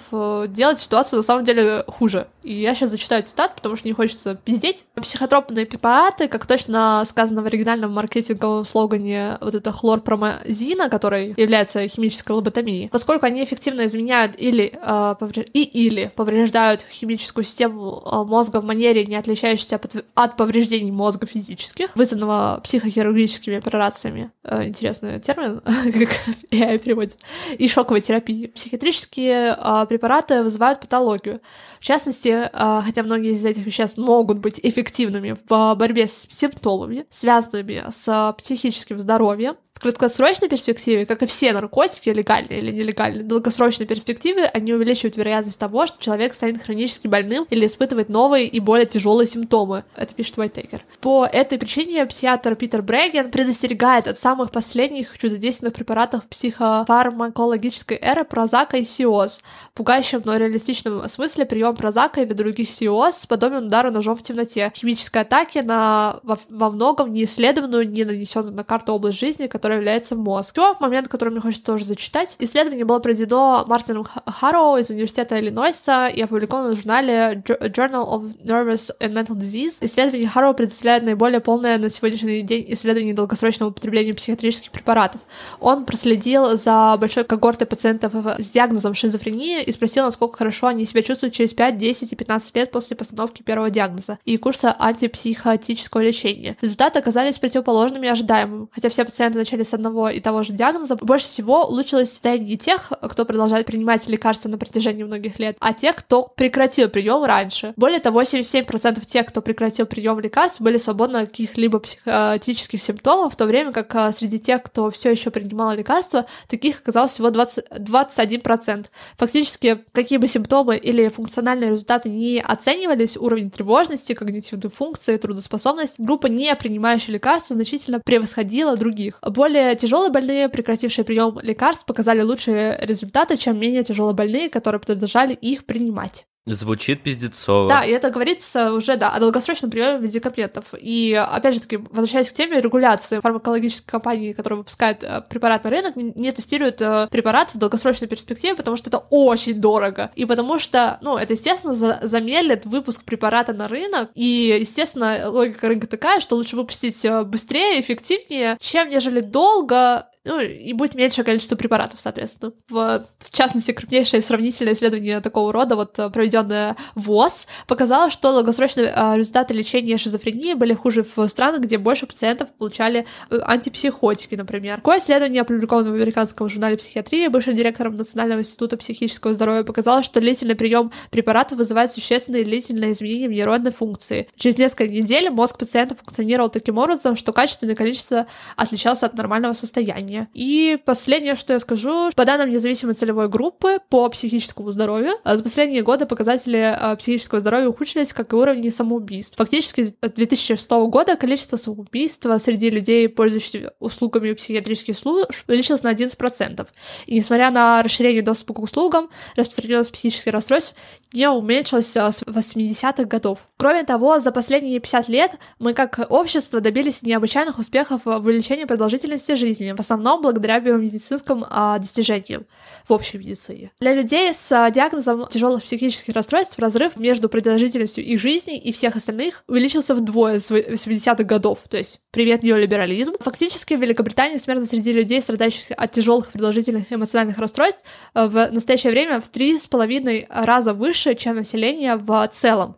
[0.51, 2.27] делает ситуацию на самом деле хуже.
[2.43, 4.85] И я сейчас зачитаю цитат, потому что не хочется пиздеть.
[4.95, 12.31] Психотропные препараты, как точно сказано в оригинальном маркетинговом слогане вот это хлорпромазина, который является химической
[12.31, 15.45] лоботомией, поскольку они эффективно изменяют или, э, повреж...
[15.53, 19.79] и или повреждают химическую систему мозга в манере, не отличающейся
[20.15, 24.31] от, повреждений мозга физических, вызванного психохирургическими операциями.
[24.43, 27.17] Э, интересный термин, как AI переводит.
[27.57, 28.47] И шоковой терапии.
[28.47, 31.41] Психиатрические э, препараты вызывают патологию.
[31.79, 37.05] В частности, э, хотя многие из этих веществ могут быть эффективными в борьбе с симптомами,
[37.09, 43.27] связанными с психическим здоровьем, в краткосрочной перспективе, как и все наркотики, легальные или нелегальные, в
[43.27, 48.59] долгосрочной перспективе они увеличивают вероятность того, что человек станет хронически больным или испытывает новые и
[48.59, 49.83] более тяжелые симптомы.
[49.95, 50.81] Это пишет Whitaker.
[50.99, 58.77] По этой причине психиатр Питер Бреген предостерегает от самых последних чудодейственных препаратов психофармакологической эры прозака
[58.77, 59.41] и сиоз.
[59.73, 64.71] В пугающем, но реалистичном смысле прием прозака или других сиоз подобен удару ножом в темноте.
[64.75, 69.79] Химической атаке на во, во многом неисследованную, не нанесенную на карту область жизни, которая которая
[69.79, 70.57] является мозг.
[70.57, 72.37] Еще момент, который мне хочется тоже зачитать.
[72.39, 78.91] Исследование было проведено Мартином Харроу из Университета Иллинойса и опубликовано в журнале Journal of Nervous
[79.01, 79.73] and Mental Disease.
[79.81, 85.19] Исследование Харроу предоставляет наиболее полное на сегодняшний день исследование долгосрочного употребления психиатрических препаратов.
[85.59, 91.01] Он проследил за большой когортой пациентов с диагнозом шизофрении и спросил, насколько хорошо они себя
[91.01, 96.55] чувствуют через 5, 10 и 15 лет после постановки первого диагноза и курса антипсихотического лечения.
[96.61, 100.95] Результаты оказались противоположными ожидаемым, хотя все пациенты начали начали с одного и того же диагноза,
[100.95, 105.95] больше всего улучшилось состояние тех, кто продолжает принимать лекарства на протяжении многих лет, а тех,
[105.95, 107.73] кто прекратил прием раньше.
[107.75, 113.37] Более того, 87% тех, кто прекратил прием лекарств, были свободны от каких-либо психотических симптомов, в
[113.37, 117.65] то время как а, среди тех, кто все еще принимал лекарства, таких оказалось всего 20,
[117.71, 118.85] 21%.
[119.17, 126.27] Фактически, какие бы симптомы или функциональные результаты не оценивались, уровень тревожности, когнитивной функции, трудоспособность, группа,
[126.27, 129.19] не принимающая лекарства, значительно превосходила других.
[129.21, 134.81] Более более тяжелые больные, прекратившие прием лекарств, показали лучшие результаты, чем менее тяжело больные, которые
[134.81, 136.25] продолжали их принимать.
[136.47, 137.67] Звучит пиздецово.
[137.67, 140.65] Да, и это говорится уже, да, о долгосрочном приеме медикаментов.
[140.79, 145.69] И, опять же таки, возвращаясь к теме регуляции, фармакологические компании, которые выпускают э, препарат на
[145.69, 150.11] рынок, не тестируют э, препарат в долгосрочной перспективе, потому что это очень дорого.
[150.15, 154.09] И потому что, ну, это, естественно, за замедлит выпуск препарата на рынок.
[154.15, 160.39] И, естественно, логика рынка такая, что лучше выпустить э, быстрее, эффективнее, чем нежели долго ну,
[160.41, 162.51] и будет меньшее количество препаратов, соответственно.
[162.69, 169.15] В, в частности, крупнейшее сравнительное исследование такого рода, вот проведенное ВОЗ, показало, что долгосрочные а,
[169.15, 174.77] результаты лечения шизофрении были хуже в странах, где больше пациентов получали э, антипсихотики, например.
[174.77, 180.19] Такое исследование, опубликованное в американском журнале психиатрии, бывшим директором Национального института психического здоровья, показало, что
[180.19, 184.27] длительный прием препаратов вызывает существенные длительные изменения в нейронной функции.
[184.35, 190.16] Через несколько недель мозг пациента функционировал таким образом, что качественное количество отличался от нормального состояния
[190.17, 190.29] лечения.
[190.33, 195.83] И последнее, что я скажу, по данным независимой целевой группы по психическому здоровью, за последние
[195.83, 199.37] годы показатели а, психического здоровья ухудшились, как и уровни самоубийств.
[199.37, 206.67] Фактически с 2006 года количество самоубийств среди людей, пользующихся услугами психиатрических служб, увеличилось на 11%.
[207.05, 210.75] И несмотря на расширение доступа к услугам, распространенность психических расстройств
[211.13, 213.47] не уменьшилась с 80-х годов.
[213.57, 219.35] Кроме того, за последние 50 лет мы как общество добились необычайных успехов в увеличении продолжительности
[219.35, 222.45] жизни, в основном основном благодаря биомедицинским а, достижениям
[222.87, 223.71] в общей медицине.
[223.79, 228.95] Для людей с а, диагнозом тяжелых психических расстройств разрыв между продолжительностью их жизни и всех
[228.95, 231.59] остальных увеличился вдвое с 80-х годов.
[231.69, 233.13] То есть, привет, неолиберализм.
[233.19, 237.83] Фактически в Великобритании смертность среди людей, страдающих от тяжелых продолжительных эмоциональных расстройств,
[238.13, 242.77] а, в настоящее время в три с половиной раза выше, чем население в целом.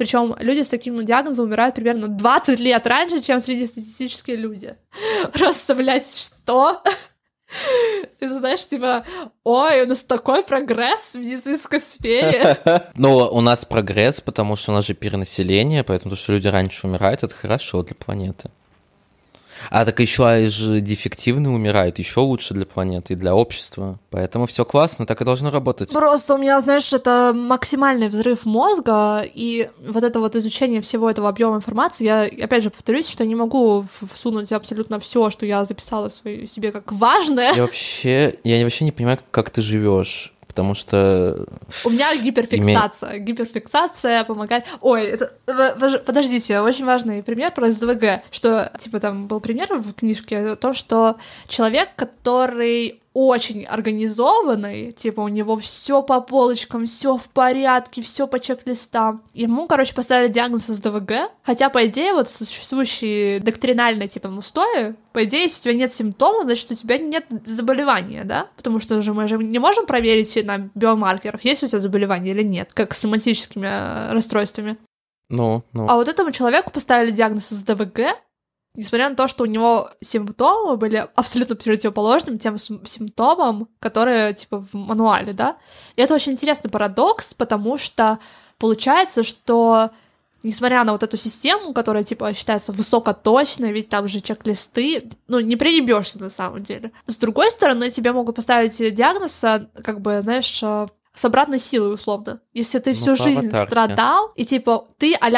[0.00, 4.74] Причем люди с таким диагнозом умирают примерно 20 лет раньше, чем среднестатистические люди.
[5.34, 6.82] Просто, блядь, что?
[8.18, 9.04] Ты знаешь, типа,
[9.44, 12.56] ой, у нас такой прогресс в медицинской сфере.
[12.94, 16.86] Ну, у нас прогресс, потому что у нас же перенаселение, поэтому то, что люди раньше
[16.86, 18.50] умирают, это хорошо для планеты.
[19.70, 23.98] А так еще же дефективные умирают, еще лучше для планеты и для общества.
[24.10, 25.92] Поэтому все классно, так и должно работать.
[25.92, 31.28] Просто у меня, знаешь, это максимальный взрыв мозга, и вот это вот изучение всего этого
[31.28, 36.10] объема информации, я опять же повторюсь, что не могу всунуть абсолютно все, что я записала
[36.10, 37.52] в своей, себе как важное.
[37.54, 41.46] Я вообще, я вообще не понимаю, как ты живешь потому что...
[41.84, 43.16] У меня гиперфиксация.
[43.16, 43.24] Име...
[43.24, 44.64] Гиперфиксация помогает...
[44.80, 45.32] Ой, это...
[46.04, 50.74] подождите, очень важный пример про СДВГ, что, типа, там был пример в книжке о том,
[50.74, 58.26] что человек, который очень организованный, типа у него все по полочкам, все в порядке, все
[58.28, 59.22] по чек-листам.
[59.34, 65.42] Ему, короче, поставили диагноз СДВГ, хотя, по идее, вот существующие доктринальные, типа, устои, по идее,
[65.42, 68.46] если у тебя нет симптомов, значит, у тебя нет заболевания, да?
[68.56, 72.42] Потому что же мы же не можем проверить на биомаркерах, есть у тебя заболевание или
[72.42, 74.76] нет, как с соматическими э, расстройствами.
[75.28, 75.86] Ну, ну.
[75.88, 78.16] А вот этому человеку поставили диагноз СДВГ,
[78.74, 84.74] несмотря на то, что у него симптомы были абсолютно противоположными тем симптомам, которые, типа, в
[84.74, 85.56] мануале, да.
[85.96, 88.18] И это очень интересный парадокс, потому что
[88.58, 89.90] получается, что
[90.42, 95.56] несмотря на вот эту систему, которая, типа, считается высокоточной, ведь там же чек-листы, ну, не
[95.56, 96.92] приебешься на самом деле.
[97.06, 101.94] С другой стороны, тебе могут поставить диагноз, а, как бы, знаешь, а, с обратной силой,
[101.94, 102.40] условно.
[102.54, 103.70] Если ты ну, всю жизнь аватарке.
[103.70, 105.28] страдал, и, типа, ты а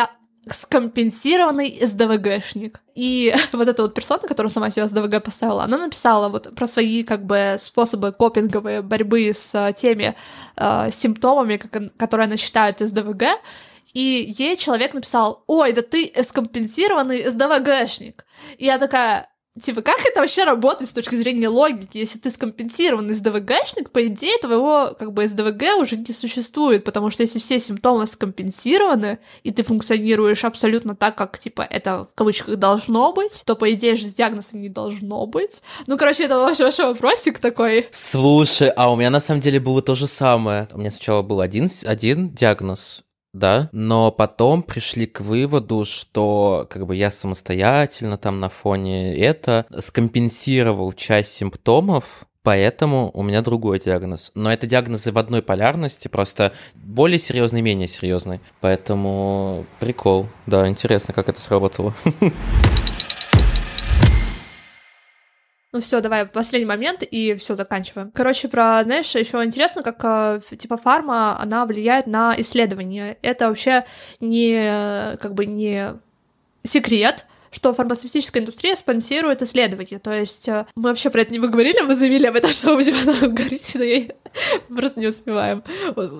[0.50, 2.80] скомпенсированный СДВГшник.
[2.94, 7.04] И вот эта вот персона, которая сама себя СДВГ поставила, она написала вот про свои
[7.04, 10.14] как бы способы копинговой борьбы с теми
[10.56, 13.24] э, симптомами, как, которые она считает СДВГ,
[13.94, 18.24] и ей человек написал, ой, да ты скомпенсированный СДВГшник.
[18.56, 19.28] И я такая,
[19.60, 21.98] Типа, как это вообще работает с точки зрения логики?
[21.98, 27.22] Если ты скомпенсированный СДВГшник, по идее, твоего как бы СДВГ уже не существует, потому что
[27.22, 33.12] если все симптомы скомпенсированы, и ты функционируешь абсолютно так, как, типа, это в кавычках должно
[33.12, 35.62] быть, то, по идее, же диагноза не должно быть.
[35.86, 37.88] Ну, короче, это ваш, ваш вопросик такой.
[37.90, 40.66] Слушай, а у меня на самом деле было то же самое.
[40.72, 43.02] У меня сначала был один, один диагноз,
[43.32, 49.66] да, но потом пришли к выводу, что как бы я самостоятельно там на фоне это
[49.78, 54.32] скомпенсировал часть симптомов, Поэтому у меня другой диагноз.
[54.34, 58.40] Но это диагнозы в одной полярности, просто более серьезный, менее серьезный.
[58.60, 60.26] Поэтому прикол.
[60.46, 61.94] Да, интересно, как это сработало.
[65.72, 68.10] Ну все, давай, последний момент, и все, заканчиваем.
[68.12, 73.16] Короче, про, знаешь, еще интересно, как э, типа фарма, она влияет на исследования.
[73.22, 73.86] Это вообще
[74.20, 75.94] не, как бы не
[76.62, 79.98] секрет, что фармацевтическая индустрия спонсирует исследования.
[79.98, 82.94] То есть э, мы вообще про это не поговорили, мы заявили об этом, что будем
[82.94, 84.08] потом говорить, но я
[84.68, 85.62] просто не успеваем.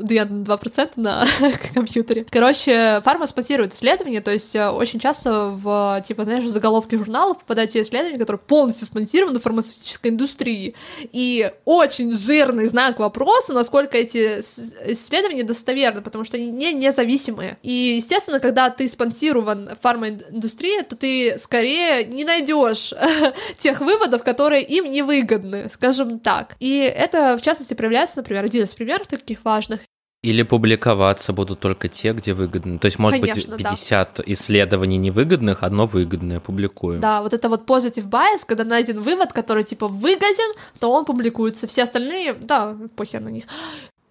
[0.08, 1.26] Я на 2% на
[1.74, 2.26] компьютере.
[2.30, 7.70] Короче, фарма спонсирует исследования, то есть э, очень часто в, типа, знаешь, заголовки журналов попадают
[7.70, 10.74] те исследования, которые полностью спонсированы фармацевтической индустрией.
[11.12, 14.40] И очень жирный знак вопроса, насколько эти
[14.92, 17.56] исследования достоверны, потому что они не независимые.
[17.62, 22.92] И, естественно, когда ты спонсирован фармаиндустрией, то ты скорее не найдешь
[23.58, 26.56] тех выводов, которые им невыгодны, скажем так.
[26.60, 29.80] И это, в частности, проявляется, например, один из примеров таких важных.
[30.22, 32.78] Или публиковаться будут только те, где выгодно.
[32.78, 34.24] То есть, может Конечно, быть, 50 да.
[34.26, 37.00] исследований невыгодных, одно выгодное публикуем.
[37.00, 41.66] Да, вот это вот positive bias, когда найден вывод, который типа выгоден, то он публикуется.
[41.66, 43.44] Все остальные, да, похер на них.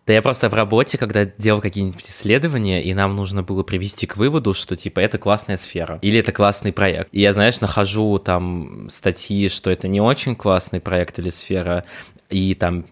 [0.06, 4.18] Да я просто в работе, когда делал какие-нибудь исследования, и нам нужно было привести к
[4.18, 7.08] выводу, что типа это классная сфера, или это классный проект.
[7.14, 11.86] И я, знаешь, нахожу там статьи, что это не очень классный проект или сфера,
[12.30, 12.86] и там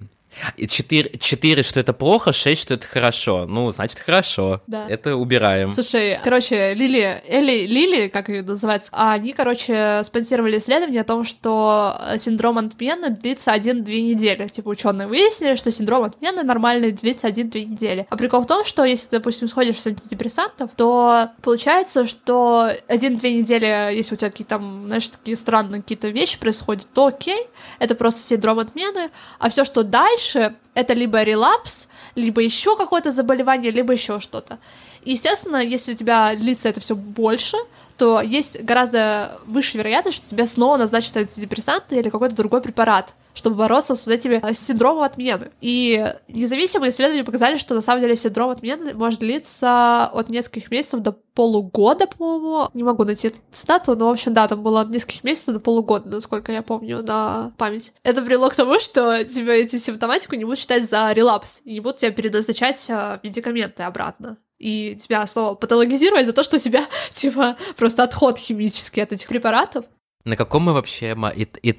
[0.67, 3.45] Четыре, четыре, что это плохо, шесть, что это хорошо.
[3.45, 4.61] Ну, значит, хорошо.
[4.67, 4.87] Да.
[4.87, 5.71] Это убираем.
[5.71, 11.99] Слушай, короче, Лили, Эли, Лили, как ее называется, они, короче, спонсировали исследование о том, что
[12.17, 14.47] синдром отмены длится один-две недели.
[14.47, 18.07] Типа, ученые выяснили, что синдром отмены нормальный длится один-две недели.
[18.09, 23.95] А прикол в том, что если, допустим, сходишь с антидепрессантов, то получается, что один-две недели,
[23.95, 27.47] если у тебя какие-то там, знаешь, такие странные какие-то вещи происходят, то окей,
[27.79, 29.09] это просто синдром отмены,
[29.39, 34.59] а все, что дальше, дальше это либо релапс, либо еще какое-то заболевание, либо еще что-то.
[35.05, 37.57] естественно, если у тебя длится это все больше,
[37.99, 43.55] то есть гораздо выше вероятность, что тебе снова назначат антидепрессанты или какой-то другой препарат чтобы
[43.55, 45.51] бороться с этими с синдромом отмены.
[45.61, 50.99] И независимые исследования показали, что на самом деле синдром отмены может длиться от нескольких месяцев
[50.99, 52.69] до полугода, по-моему.
[52.73, 55.61] Не могу найти эту цитату, но, в общем, да, там было от нескольких месяцев до
[55.61, 57.93] полугода, насколько я помню, на память.
[58.03, 61.79] Это привело к тому, что тебе эти симптоматику не будут считать за релапс, и не
[61.79, 66.85] будут тебе переназначать а, медикаменты обратно и тебя снова патологизировать за то, что у тебя,
[67.13, 69.85] типа, просто отход химический от этих препаратов.
[70.25, 71.13] На каком мы вообще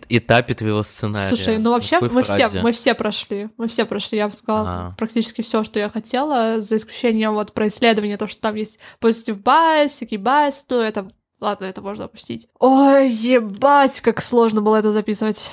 [0.09, 1.29] этапе твоего сценария?
[1.29, 4.95] Слушай, ну вообще мы все, мы все прошли, мы все прошли, я бы сказала ага.
[4.97, 9.43] практически все, что я хотела, за исключением вот про исследование, то, что там есть positive
[9.43, 12.49] bias, всякий bias, ну это, ладно, это можно опустить.
[12.59, 15.53] Ой, ебать, как сложно было это записывать.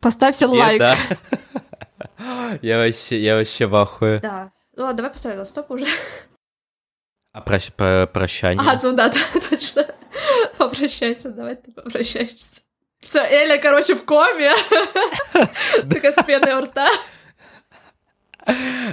[0.00, 0.78] Поставьте лайк.
[0.78, 0.96] Да.
[2.62, 4.20] Я вообще, я вообще в ахуе.
[4.20, 4.52] Да.
[4.76, 5.86] Ну ладно, давай поставим стоп уже.
[7.32, 8.62] А прощ, прощание?
[8.66, 9.20] А, ну да, да,
[9.50, 9.86] точно.
[10.56, 12.62] Попрощайся, давай ты попрощаешься.
[13.00, 14.50] Все, Эля, короче, в коме.
[15.90, 16.88] Такая с пеной у рта.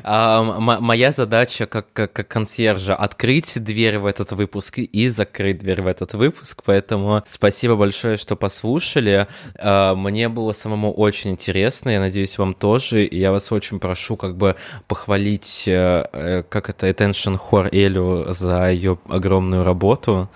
[0.04, 5.82] А, моя задача как, как, как консьержа открыть дверь в этот выпуск и закрыть дверь
[5.82, 9.28] в этот выпуск, поэтому спасибо большое, что послушали.
[9.56, 14.36] А, мне было самому очень интересно, я надеюсь, вам тоже, я вас очень прошу как
[14.36, 14.56] бы
[14.88, 20.30] похвалить, э, э, как это, Attention Хор Элю за ее огромную работу.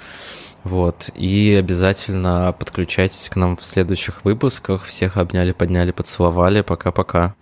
[0.64, 1.10] Вот.
[1.16, 4.84] И обязательно подключайтесь к нам в следующих выпусках.
[4.84, 6.60] Всех обняли, подняли, поцеловали.
[6.60, 7.36] Пока-пока.